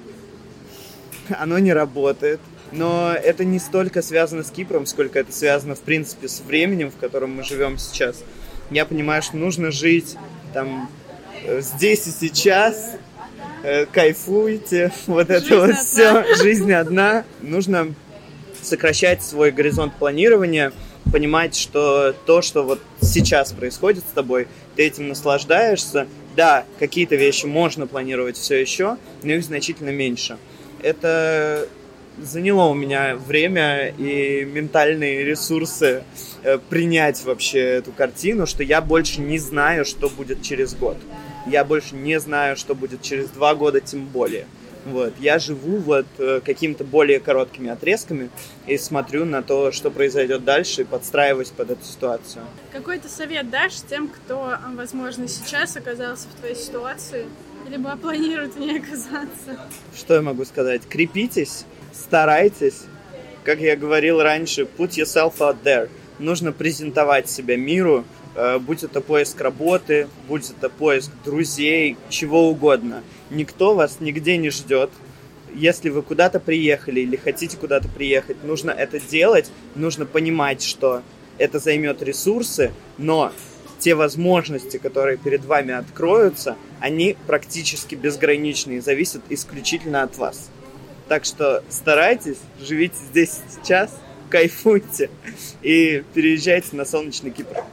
Оно 1.29 1.59
не 1.59 1.73
работает. 1.73 2.41
Но 2.73 3.13
это 3.13 3.45
не 3.45 3.59
столько 3.59 4.01
связано 4.01 4.45
с 4.45 4.51
Кипром, 4.51 4.87
сколько 4.87 5.19
это 5.19 5.33
связано, 5.33 5.75
в 5.75 5.81
принципе, 5.81 6.29
с 6.29 6.41
временем, 6.41 6.91
в 6.91 6.97
котором 6.97 7.35
мы 7.35 7.43
живем 7.43 7.79
сейчас. 7.79 8.23
Я 8.71 8.85
понимаю, 8.87 9.23
что 9.23 9.37
нужно 9.37 9.73
жить 9.73 10.17
там 10.55 10.89
э, 11.45 11.61
здесь 11.61 12.07
и 12.07 12.11
сейчас, 12.11 12.93
кайфуйте, 13.93 14.93
вот 15.07 15.31
это 15.31 15.41
Жизнь 15.41 15.55
вот 15.55 15.71
одна. 15.71 15.83
все, 15.83 16.35
жизнь 16.43 16.73
одна. 16.73 17.25
Нужно 17.41 17.95
сокращать 18.63 19.23
свой 19.23 19.51
горизонт 19.51 19.95
планирования, 19.99 20.73
понимать, 21.13 21.57
что 21.57 22.15
то, 22.27 22.43
что 22.43 22.63
вот 22.63 22.81
сейчас 23.01 23.53
происходит 23.53 24.05
с 24.05 24.13
тобой, 24.13 24.49
ты 24.77 24.87
этим 24.87 25.09
наслаждаешься. 25.09 26.07
Да, 26.37 26.65
какие-то 26.79 27.17
вещи 27.17 27.47
можно 27.47 27.87
планировать 27.87 28.37
все 28.37 28.61
еще, 28.61 28.97
но 29.23 29.33
их 29.33 29.43
значительно 29.43 29.91
меньше. 29.91 30.39
Это 30.83 31.69
заняло 32.19 32.69
у 32.69 32.75
меня 32.75 33.17
время 33.17 33.89
и 33.89 34.45
ментальные 34.45 35.25
ресурсы 35.25 36.05
э, 36.43 36.59
принять 36.69 37.23
вообще 37.25 37.61
эту 37.61 37.93
картину, 37.93 38.47
что 38.47 38.63
я 38.63 38.81
больше 38.81 39.21
не 39.21 39.39
знаю, 39.39 39.85
что 39.85 40.09
будет 40.09 40.43
через 40.43 40.75
год. 40.75 40.97
Я 41.47 41.65
больше 41.65 41.95
не 41.95 42.21
знаю, 42.21 42.57
что 42.57 42.75
будет 42.75 43.03
через 43.03 43.29
два 43.29 43.55
года, 43.55 43.81
тем 43.81 44.07
более. 44.07 44.47
Вот. 44.87 45.13
Я 45.19 45.39
живу 45.39 45.77
вот 45.79 46.07
э, 46.19 46.41
какими-то 46.45 46.85
более 46.85 47.21
короткими 47.21 47.71
отрезками 47.71 48.31
и 48.67 48.79
смотрю 48.79 49.25
на 49.25 49.43
то, 49.43 49.73
что 49.73 49.91
произойдет 49.91 50.45
дальше, 50.45 50.83
и 50.83 50.85
подстраиваюсь 50.85 51.51
под 51.51 51.71
эту 51.71 51.85
ситуацию. 51.85 52.45
Какой 52.73 52.99
ты 52.99 53.09
совет 53.09 53.51
дашь 53.51 53.75
тем, 53.89 54.09
кто, 54.09 54.55
возможно, 54.75 55.29
сейчас 55.29 55.77
оказался 55.77 56.29
в 56.29 56.39
твоей 56.41 56.55
ситуации, 56.55 57.27
либо 57.69 57.95
планирует 57.97 58.55
в 58.55 58.59
ней 58.59 58.79
оказаться? 58.79 59.61
Что 59.95 60.15
я 60.15 60.23
могу 60.23 60.45
сказать? 60.45 60.83
Крепитесь, 60.89 61.67
старайтесь. 61.93 62.83
Как 63.45 63.61
я 63.61 63.77
говорил 63.77 64.23
раньше, 64.23 64.63
put 64.63 64.91
yourself 64.91 65.39
out 65.39 65.57
there. 65.63 65.89
Нужно 66.19 66.53
презентовать 66.53 67.29
себя 67.29 67.57
миру, 67.57 68.05
будь 68.61 68.83
это 68.83 69.01
поиск 69.01 69.41
работы, 69.41 70.09
будь 70.29 70.51
это 70.51 70.69
поиск 70.69 71.11
друзей, 71.25 71.97
чего 72.09 72.49
угодно. 72.49 73.03
Никто 73.31 73.75
вас 73.75 73.99
нигде 74.01 74.37
не 74.37 74.51
ждет. 74.51 74.91
Если 75.55 75.89
вы 75.89 76.03
куда-то 76.03 76.39
приехали 76.39 77.01
или 77.01 77.17
хотите 77.17 77.57
куда-то 77.57 77.89
приехать, 77.89 78.45
нужно 78.45 78.71
это 78.71 79.01
делать, 79.01 79.51
нужно 79.75 80.07
понимать, 80.07 80.63
что 80.63 81.03
это 81.39 81.59
займет 81.59 82.03
ресурсы, 82.03 82.73
но 82.99 83.33
те 83.81 83.95
возможности, 83.95 84.77
которые 84.77 85.17
перед 85.17 85.45
вами 85.45 85.73
откроются, 85.73 86.57
они 86.81 87.17
практически 87.27 87.95
безграничны 87.95 88.75
и 88.75 88.81
зависят 88.81 89.23
исключительно 89.29 90.03
от 90.03 90.19
вас. 90.19 90.51
Так 91.09 91.25
что 91.25 91.65
старайтесь, 91.69 92.39
живите 92.61 92.97
здесь 93.11 93.39
сейчас, 93.51 93.91
кайфуйте 94.29 95.11
и 95.63 96.05
переезжайте 96.15 96.77
на 96.77 96.85
солнечный 96.85 97.31
Кипр. 97.31 97.65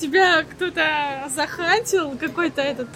Тебя 0.00 0.42
кто-то 0.44 1.28
захантил, 1.34 2.16
какое-то 2.18 2.62
этот 2.62 2.88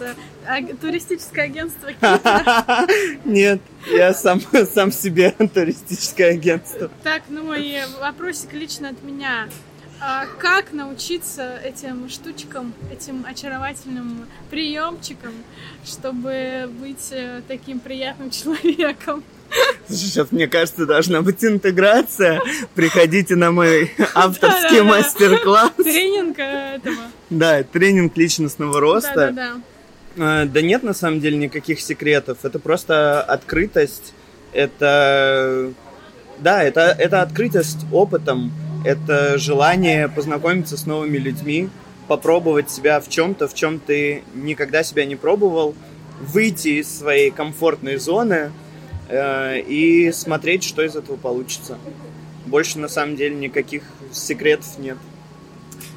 аг- 0.46 0.78
туристическое 0.80 1.44
агентство. 1.44 1.90
Нет, 3.24 3.60
я 3.90 4.14
сам, 4.14 4.40
сам 4.72 4.90
себе 4.92 5.30
туристическое 5.54 6.32
агентство. 6.32 6.90
Так, 7.02 7.22
ну 7.28 7.52
и 7.54 7.80
вопросик 8.00 8.52
лично 8.52 8.90
от 8.90 9.02
меня. 9.02 9.48
А 10.00 10.26
как 10.38 10.72
научиться 10.72 11.56
этим 11.64 12.08
штучкам, 12.08 12.74
этим 12.92 13.24
очаровательным 13.26 14.26
приемчикам, 14.50 15.32
чтобы 15.84 16.68
быть 16.80 17.08
э, 17.10 17.40
таким 17.48 17.80
приятным 17.80 18.30
человеком? 18.30 19.22
Сейчас, 19.88 20.32
мне 20.32 20.46
кажется, 20.46 20.86
должна 20.86 21.22
быть 21.22 21.44
интеграция. 21.44 22.40
Приходите 22.74 23.36
на 23.36 23.52
мой 23.52 23.92
авторский 24.14 24.82
мастер-класс. 24.82 25.72
Тренинг 25.76 26.38
э, 26.38 26.76
этого. 26.76 26.96
Да, 27.30 27.62
тренинг 27.62 28.16
личностного 28.16 28.80
роста. 28.80 29.32
Да-да-да. 29.32 30.42
Э, 30.42 30.46
Да 30.46 30.62
нет, 30.62 30.82
на 30.82 30.94
самом 30.94 31.20
деле, 31.20 31.36
никаких 31.36 31.80
секретов. 31.80 32.38
Это 32.44 32.58
просто 32.58 33.22
открытость. 33.22 34.14
Это... 34.52 35.72
Да, 36.38 36.62
это, 36.62 36.80
это 36.98 37.22
открытость 37.22 37.80
опытом. 37.92 38.52
Это 38.84 39.38
желание 39.38 40.08
познакомиться 40.08 40.76
с 40.76 40.84
новыми 40.84 41.16
людьми, 41.16 41.68
попробовать 42.08 42.70
себя 42.70 43.00
в 43.00 43.08
чем-то, 43.08 43.48
в 43.48 43.54
чем 43.54 43.78
ты 43.78 44.22
никогда 44.34 44.82
себя 44.82 45.06
не 45.06 45.16
пробовал, 45.16 45.74
выйти 46.20 46.80
из 46.80 46.98
своей 46.98 47.30
комфортной 47.30 47.96
зоны 47.96 48.50
э, 49.08 49.60
и 49.60 50.12
смотреть, 50.12 50.64
что 50.64 50.82
из 50.82 50.96
этого 50.96 51.16
получится. 51.16 51.78
Больше 52.46 52.78
на 52.78 52.88
самом 52.88 53.16
деле 53.16 53.34
никаких 53.34 53.82
секретов 54.12 54.78
нет. 54.78 54.98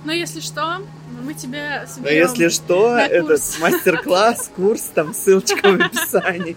Но 0.05 0.11
если 0.13 0.39
что, 0.39 0.81
мы 1.21 1.33
тебя 1.33 1.85
Но 1.87 1.93
соберем. 1.93 2.17
если 2.17 2.47
что, 2.49 2.93
на 2.93 3.05
этот 3.05 3.27
курс. 3.27 3.57
мастер-класс, 3.61 4.51
курс, 4.55 4.81
там 4.93 5.13
ссылочка 5.13 5.69
в 5.69 5.81
описании. 5.81 6.55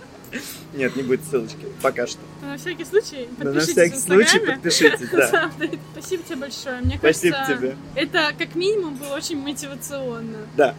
Нет, 0.74 0.94
не 0.94 1.02
будет 1.02 1.24
ссылочки, 1.28 1.66
пока 1.82 2.06
что. 2.06 2.20
На 2.42 2.56
всякий 2.56 2.84
случай, 2.84 3.28
Но 3.38 3.44
на 3.46 3.52
подпишитесь 3.54 3.72
всякий 3.72 3.96
в 3.96 4.00
случай 4.00 4.38
подпишитесь, 4.38 5.08
да, 5.10 5.50
Спасибо 5.92 6.22
тебе 6.22 6.36
большое. 6.36 6.80
Мне 6.80 6.98
Спасибо 6.98 7.36
кажется, 7.36 7.56
тебе. 7.56 7.76
это 7.96 8.32
как 8.38 8.54
минимум 8.54 8.94
было 8.94 9.16
очень 9.16 9.38
мотивационно. 9.42 10.38
Да. 10.56 10.74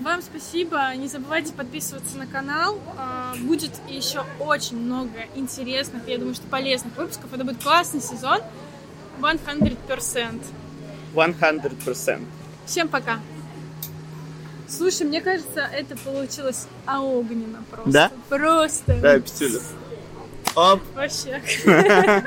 Вам 0.00 0.22
спасибо. 0.22 0.94
Не 0.96 1.08
забывайте 1.08 1.52
подписываться 1.52 2.18
на 2.18 2.26
канал. 2.26 2.78
А, 2.98 3.34
Будет 3.40 3.72
еще 3.88 4.24
очень 4.40 4.76
много 4.76 5.10
интересных, 5.34 6.06
я 6.08 6.18
думаю, 6.18 6.34
что 6.34 6.46
полезных 6.48 6.96
выпусков. 6.96 7.32
Это 7.32 7.44
будет 7.44 7.62
классный 7.62 8.00
сезон. 8.00 8.40
100%. 9.20 10.42
100%. 11.14 12.20
Всем 12.66 12.88
пока. 12.88 13.20
Слушай, 14.68 15.06
мне 15.06 15.20
кажется, 15.20 15.60
это 15.60 15.96
получилось 15.98 16.66
огненно 16.88 17.62
просто. 17.70 17.90
Да? 17.92 18.10
Просто. 18.28 18.98
Да, 19.00 19.20
Петюля. 19.20 19.60
Оп, 20.56 20.80
Вообще. 20.94 21.40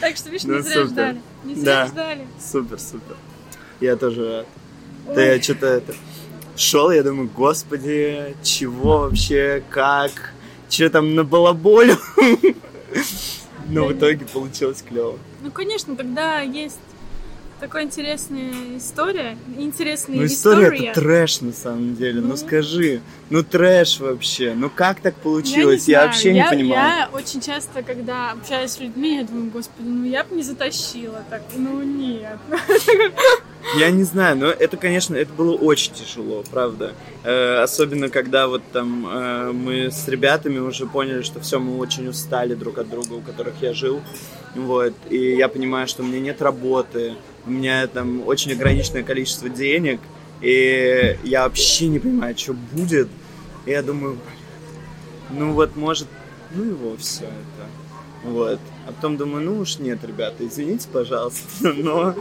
Так 0.00 0.16
что, 0.16 0.28
видишь, 0.30 0.44
Ну, 0.44 0.56
не 0.56 0.62
зря 0.62 0.72
супер. 0.74 0.86
ждали. 0.88 1.20
Не 1.44 1.54
зря 1.54 1.64
Да. 1.64 1.86
ждали. 1.86 2.26
супер, 2.40 2.80
супер. 2.80 3.16
Я 3.80 3.94
тоже 3.96 4.38
рад. 4.38 4.46
Да 5.14 5.22
я 5.22 5.40
что-то 5.40 5.66
это... 5.66 5.94
Шел, 6.62 6.92
я 6.92 7.02
думаю, 7.02 7.28
господи, 7.34 8.36
чего 8.44 8.98
вообще, 9.00 9.64
как, 9.68 10.12
что 10.70 10.88
там 10.90 11.16
на 11.16 11.24
балаболю. 11.24 11.96
Но 13.68 13.86
в 13.86 13.92
итоге 13.94 14.24
получилось 14.26 14.84
клево. 14.88 15.18
Ну, 15.42 15.50
конечно, 15.50 15.96
когда 15.96 16.38
есть 16.40 16.78
такая 17.58 17.84
интересная 17.84 18.52
история, 18.76 19.36
интересные 19.58 20.20
Ну 20.20 20.26
история 20.26 20.66
истории. 20.66 20.86
это 20.90 21.00
трэш 21.00 21.40
на 21.40 21.52
самом 21.52 21.96
деле. 21.96 22.20
Ну 22.20 22.28
Ну. 22.28 22.36
скажи, 22.36 23.00
ну 23.28 23.42
трэш 23.42 23.98
вообще. 23.98 24.54
Ну 24.54 24.70
как 24.70 25.00
так 25.00 25.14
Я 25.14 25.18
не 25.18 25.22
получилось? 25.24 25.88
Я, 25.88 25.94
знаю, 25.98 26.08
вообще 26.10 26.28
я- 26.28 26.44
не 26.44 26.48
понимаю. 26.48 26.98
Я 26.98 27.08
очень 27.12 27.40
часто, 27.40 27.82
когда 27.82 28.30
общаюсь 28.32 28.70
с 28.72 28.78
людьми, 28.78 29.16
я 29.16 29.24
думаю, 29.24 29.50
господи, 29.50 29.88
ну 29.88 30.04
я 30.04 30.22
бы 30.22 30.36
не 30.36 30.42
затащила 30.44 31.24
так. 31.28 31.42
Ну 31.56 31.82
нет. 31.82 32.38
Я 33.78 33.90
не 33.90 34.02
знаю, 34.02 34.36
но 34.36 34.46
это, 34.46 34.76
конечно, 34.76 35.14
это 35.16 35.32
было 35.32 35.56
очень 35.56 35.92
тяжело, 35.94 36.44
правда. 36.50 36.94
Э, 37.24 37.62
особенно, 37.62 38.08
когда 38.08 38.48
вот 38.48 38.62
там 38.72 39.06
э, 39.06 39.52
мы 39.52 39.90
с 39.90 40.08
ребятами 40.08 40.58
уже 40.58 40.86
поняли, 40.86 41.22
что 41.22 41.40
все, 41.40 41.58
мы 41.58 41.78
очень 41.78 42.08
устали 42.08 42.54
друг 42.54 42.78
от 42.78 42.90
друга, 42.90 43.14
у 43.14 43.20
которых 43.20 43.54
я 43.62 43.72
жил. 43.72 44.02
Вот. 44.54 44.92
И 45.08 45.36
я 45.36 45.48
понимаю, 45.48 45.86
что 45.88 46.02
у 46.02 46.06
меня 46.06 46.20
нет 46.20 46.42
работы, 46.42 47.14
у 47.46 47.50
меня 47.50 47.86
там 47.86 48.26
очень 48.26 48.52
ограниченное 48.52 49.04
количество 49.04 49.48
денег, 49.48 50.00
и 50.40 51.16
я 51.22 51.44
вообще 51.44 51.86
не 51.86 51.98
понимаю, 51.98 52.36
что 52.36 52.54
будет. 52.54 53.08
И 53.64 53.70
я 53.70 53.82
думаю, 53.82 54.18
ну 55.30 55.52
вот, 55.52 55.76
может, 55.76 56.08
ну 56.52 56.64
его 56.64 56.96
все 56.98 57.24
это. 57.24 57.68
Вот. 58.24 58.60
А 58.86 58.92
потом 58.92 59.16
думаю, 59.16 59.44
ну 59.44 59.60
уж 59.60 59.78
нет, 59.78 60.02
ребята, 60.04 60.46
извините, 60.46 60.88
пожалуйста, 60.92 61.42
но 61.68 62.14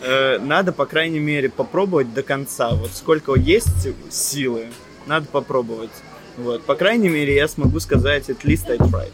э, 0.00 0.38
надо, 0.38 0.72
по 0.72 0.86
крайней 0.86 1.18
мере, 1.18 1.50
попробовать 1.50 2.14
до 2.14 2.22
конца. 2.22 2.70
Вот 2.70 2.90
сколько 2.92 3.34
есть 3.34 3.88
силы, 4.10 4.68
надо 5.06 5.26
попробовать. 5.26 5.90
Вот. 6.38 6.62
По 6.64 6.76
крайней 6.76 7.08
мере, 7.08 7.34
я 7.34 7.48
смогу 7.48 7.80
сказать, 7.80 8.30
at 8.30 8.42
least 8.44 8.70
I 8.70 8.76
tried. 8.78 9.12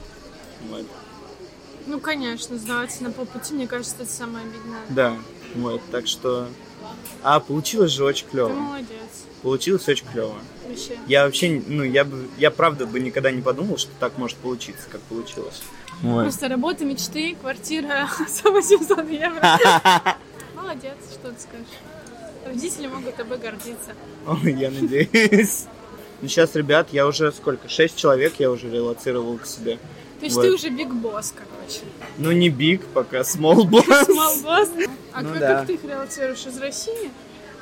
Вот. 0.71 0.87
Ну, 1.87 1.99
конечно, 2.01 2.57
сдаваться 2.59 3.03
на 3.03 3.11
полпути, 3.11 3.55
мне 3.55 3.67
кажется, 3.67 3.97
это 4.01 4.11
самое 4.11 4.47
обидное. 4.47 4.81
Да, 4.91 5.17
вот, 5.57 5.81
так 5.91 6.07
что... 6.07 6.49
А, 7.23 7.41
получилось 7.41 7.93
же 7.93 8.05
очень 8.05 8.27
Ты 8.27 8.33
клево. 8.33 8.49
молодец. 8.51 9.24
Получилось 9.45 9.87
очень 9.89 10.07
клево. 10.11 10.35
Вообще. 10.67 10.99
Я 11.07 11.27
вообще, 11.27 11.63
ну, 11.67 11.85
я 11.85 12.05
бы, 12.07 12.27
я 12.39 12.51
правда 12.51 12.87
бы 12.87 12.99
никогда 12.99 13.31
не 13.31 13.43
подумал, 13.43 13.77
что 13.77 13.91
так 14.01 14.17
может 14.17 14.39
получиться, 14.39 14.89
как 14.91 15.03
получилось. 15.03 15.63
Вот. 16.01 16.23
Просто 16.23 16.49
работа 16.49 16.85
мечты, 16.87 17.37
квартира 17.41 18.09
за 18.43 18.51
800 18.51 19.11
евро. 19.11 19.59
Молодец, 20.57 20.97
что 21.13 21.31
ты 21.31 21.41
скажешь. 21.41 21.67
Родители 22.47 22.87
могут 22.87 23.17
тобой 23.17 23.37
гордиться. 23.39 23.93
Ой, 24.27 24.53
я 24.55 24.71
надеюсь. 24.71 25.67
Ну, 26.23 26.29
сейчас, 26.29 26.55
ребят, 26.55 26.89
я 26.93 27.07
уже 27.07 27.31
сколько? 27.33 27.69
Шесть 27.69 27.97
человек 27.97 28.35
я 28.39 28.51
уже 28.51 28.71
релацировал 28.71 29.37
к 29.37 29.45
себе. 29.47 29.79
То 30.21 30.25
есть 30.25 30.37
Вот. 30.37 30.43
ты 30.43 30.53
уже 30.53 30.71
биг 30.71 30.89
босс, 30.89 31.35
короче. 31.37 31.81
Ну, 32.17 32.33
не 32.33 32.49
big, 32.49 32.83
пока 32.95 33.21
small 33.21 33.65
boss. 33.69 33.87
Small 33.87 34.43
boss. 34.43 34.89
А 35.13 35.21
Ну 35.21 35.31
как, 35.31 35.39
да. 35.39 35.55
как 35.59 35.67
ты 35.67 35.75
их 35.75 35.85
релацируешь 35.85 36.47
из 36.47 36.57
России? 36.59 37.11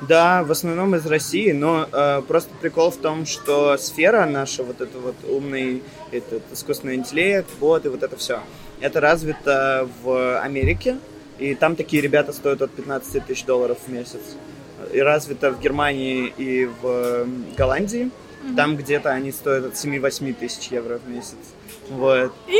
Да, 0.07 0.43
в 0.43 0.51
основном 0.51 0.95
из 0.95 1.05
России, 1.05 1.51
но 1.51 1.87
э, 1.91 2.21
просто 2.27 2.49
прикол 2.59 2.91
в 2.91 2.97
том, 2.97 3.25
что 3.25 3.77
сфера 3.77 4.25
наша, 4.25 4.63
вот 4.63 4.81
это 4.81 4.97
вот 4.99 5.15
умный 5.29 5.83
этот 6.11 6.43
искусственный 6.51 6.95
интеллект, 6.95 7.47
боты, 7.59 7.89
вот 7.89 8.03
это 8.03 8.17
все, 8.17 8.41
это 8.79 8.99
развито 8.99 9.87
в 10.03 10.41
Америке, 10.41 10.97
и 11.39 11.55
там 11.55 11.75
такие 11.75 12.01
ребята 12.01 12.33
стоят 12.33 12.61
от 12.61 12.71
15 12.71 13.25
тысяч 13.25 13.45
долларов 13.45 13.77
в 13.85 13.91
месяц. 13.91 14.21
И 14.91 14.99
развито 14.99 15.51
в 15.51 15.61
Германии 15.61 16.33
и 16.37 16.65
в 16.65 16.79
э, 16.83 17.25
Голландии, 17.55 18.11
там 18.55 18.75
где-то 18.75 19.09
они 19.09 19.31
стоят 19.31 19.65
от 19.65 19.73
7-8 19.73 20.33
тысяч 20.33 20.67
евро 20.67 20.99
в 20.99 21.09
месяц. 21.09 21.37
Вот. 21.89 22.33
И, 22.47 22.51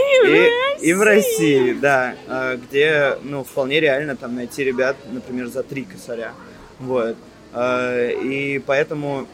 И, 0.81 0.89
и 0.89 0.93
в 0.93 1.01
России, 1.01 1.73
да, 1.73 2.15
а, 2.27 2.55
где, 2.55 3.17
ну, 3.23 3.43
вполне 3.43 3.79
реально 3.79 4.15
там 4.15 4.35
найти 4.35 4.63
ребят, 4.63 4.95
например, 5.11 5.47
за 5.47 5.63
три 5.63 5.83
косаря. 5.83 6.33
Вот. 6.79 7.17
А, 7.53 8.09
И 8.09 8.59
поэтому 8.59 9.27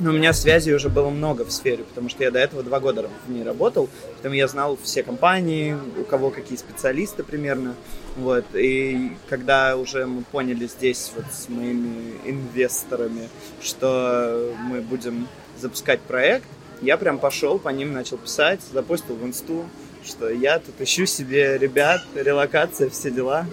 ну, 0.00 0.10
у 0.10 0.12
меня 0.12 0.32
связей 0.32 0.74
уже 0.74 0.88
было 0.88 1.08
много 1.08 1.44
в 1.44 1.52
сфере, 1.52 1.84
потому 1.84 2.08
что 2.08 2.24
я 2.24 2.32
до 2.32 2.40
этого 2.40 2.64
два 2.64 2.80
года 2.80 3.08
в 3.26 3.30
ней 3.30 3.44
работал, 3.44 3.88
поэтому 4.14 4.34
я 4.34 4.48
знал 4.48 4.76
все 4.82 5.04
компании, 5.04 5.76
у 5.98 6.02
кого 6.02 6.30
какие 6.30 6.58
специалисты 6.58 7.22
примерно. 7.22 7.76
Вот. 8.16 8.44
И 8.54 9.12
когда 9.28 9.76
уже 9.76 10.06
мы 10.06 10.22
поняли 10.22 10.66
здесь 10.66 11.12
вот 11.14 11.26
с 11.32 11.48
моими 11.48 12.14
инвесторами, 12.24 13.28
что 13.62 14.52
мы 14.68 14.80
будем 14.80 15.28
запускать 15.60 16.00
проект, 16.00 16.46
я 16.80 16.96
прям 16.96 17.18
пошел 17.18 17.60
по 17.60 17.68
ним, 17.68 17.92
начал 17.92 18.18
писать, 18.18 18.60
запустил 18.72 19.14
в 19.14 19.24
инсту, 19.24 19.64
что 20.04 20.28
я 20.28 20.58
тут 20.58 20.80
ищу 20.80 21.06
себе 21.06 21.56
ребят, 21.56 22.02
релокация, 22.14 22.90
все 22.90 23.10
дела. 23.10 23.46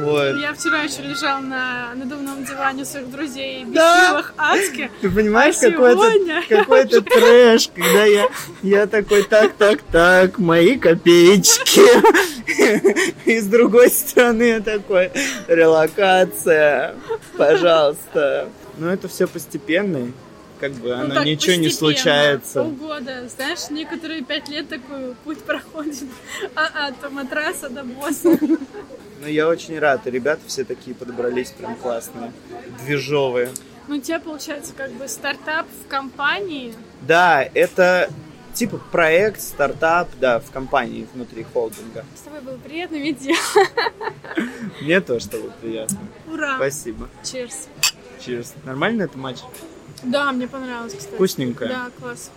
Вот. 0.00 0.36
Я 0.36 0.54
вчера 0.54 0.82
еще 0.82 1.02
лежал 1.02 1.40
на 1.40 1.94
надувном 1.94 2.44
диване 2.44 2.84
своих 2.84 3.10
друзей, 3.10 3.64
Да. 3.66 4.04
бесил 4.08 4.18
их 4.20 4.34
адски. 4.38 4.90
Ты 5.00 5.10
понимаешь, 5.10 5.56
А 5.58 5.70
какой-то 5.70 6.10
сегодня? 6.10 6.42
какой-то 6.48 7.02
трэш, 7.02 7.68
когда 7.74 8.04
я, 8.04 8.28
я 8.62 8.86
такой, 8.86 9.22
так, 9.24 9.52
так, 9.54 9.82
так, 9.82 10.38
мои 10.38 10.78
копеечки. 10.78 11.80
И 13.28 13.38
с 13.38 13.46
другой 13.46 13.90
стороны 13.90 14.42
я 14.44 14.60
такой, 14.60 15.10
релокация, 15.48 16.94
пожалуйста. 17.36 18.48
Ну, 18.78 18.88
это 18.88 19.08
все 19.08 19.26
постепенно, 19.26 20.10
как 20.60 20.72
бы 20.72 20.88
Ну 20.88 20.94
оно 21.04 21.14
так, 21.16 21.24
ничего 21.26 21.56
не 21.56 21.68
случается. 21.70 22.62
Полгода. 22.62 23.28
Знаешь, 23.28 23.68
некоторые 23.70 24.22
пять 24.22 24.48
лет 24.48 24.68
такой 24.68 25.14
путь 25.24 25.40
проходит 25.42 26.04
а, 26.54 26.88
от 26.88 27.12
матраса 27.12 27.68
до 27.68 27.84
босса. 27.84 28.38
Ну, 29.22 29.28
я 29.28 29.46
очень 29.46 29.78
рад, 29.78 30.04
ребята 30.08 30.42
все 30.48 30.64
такие 30.64 30.96
подобрались 30.96 31.50
прям 31.50 31.76
классные, 31.76 32.32
движовые. 32.84 33.50
Ну, 33.86 33.98
у 33.98 34.00
тебя 34.00 34.18
получается 34.18 34.72
как 34.76 34.90
бы 34.94 35.06
стартап 35.06 35.68
в 35.84 35.88
компании. 35.88 36.74
Да, 37.02 37.48
это 37.54 38.10
типа 38.52 38.80
проект, 38.90 39.40
стартап, 39.40 40.08
да, 40.20 40.40
в 40.40 40.50
компании 40.50 41.06
внутри 41.14 41.44
холдинга. 41.44 42.04
С 42.16 42.22
тобой 42.22 42.40
было 42.40 42.56
приятно 42.56 42.96
видеть. 42.96 43.38
Мне 44.80 45.00
тоже 45.00 45.28
было 45.28 45.52
приятно. 45.60 45.98
Ура! 46.26 46.56
Спасибо. 46.56 47.08
Cheers. 47.22 47.68
Cheers. 48.18 48.48
Нормально 48.64 49.04
это 49.04 49.18
матч? 49.18 49.38
Да, 50.02 50.32
мне 50.32 50.48
понравилось, 50.48 50.94
кстати. 50.94 51.14
Вкусненько. 51.14 51.66
Да, 51.68 51.90
класс. 52.00 52.32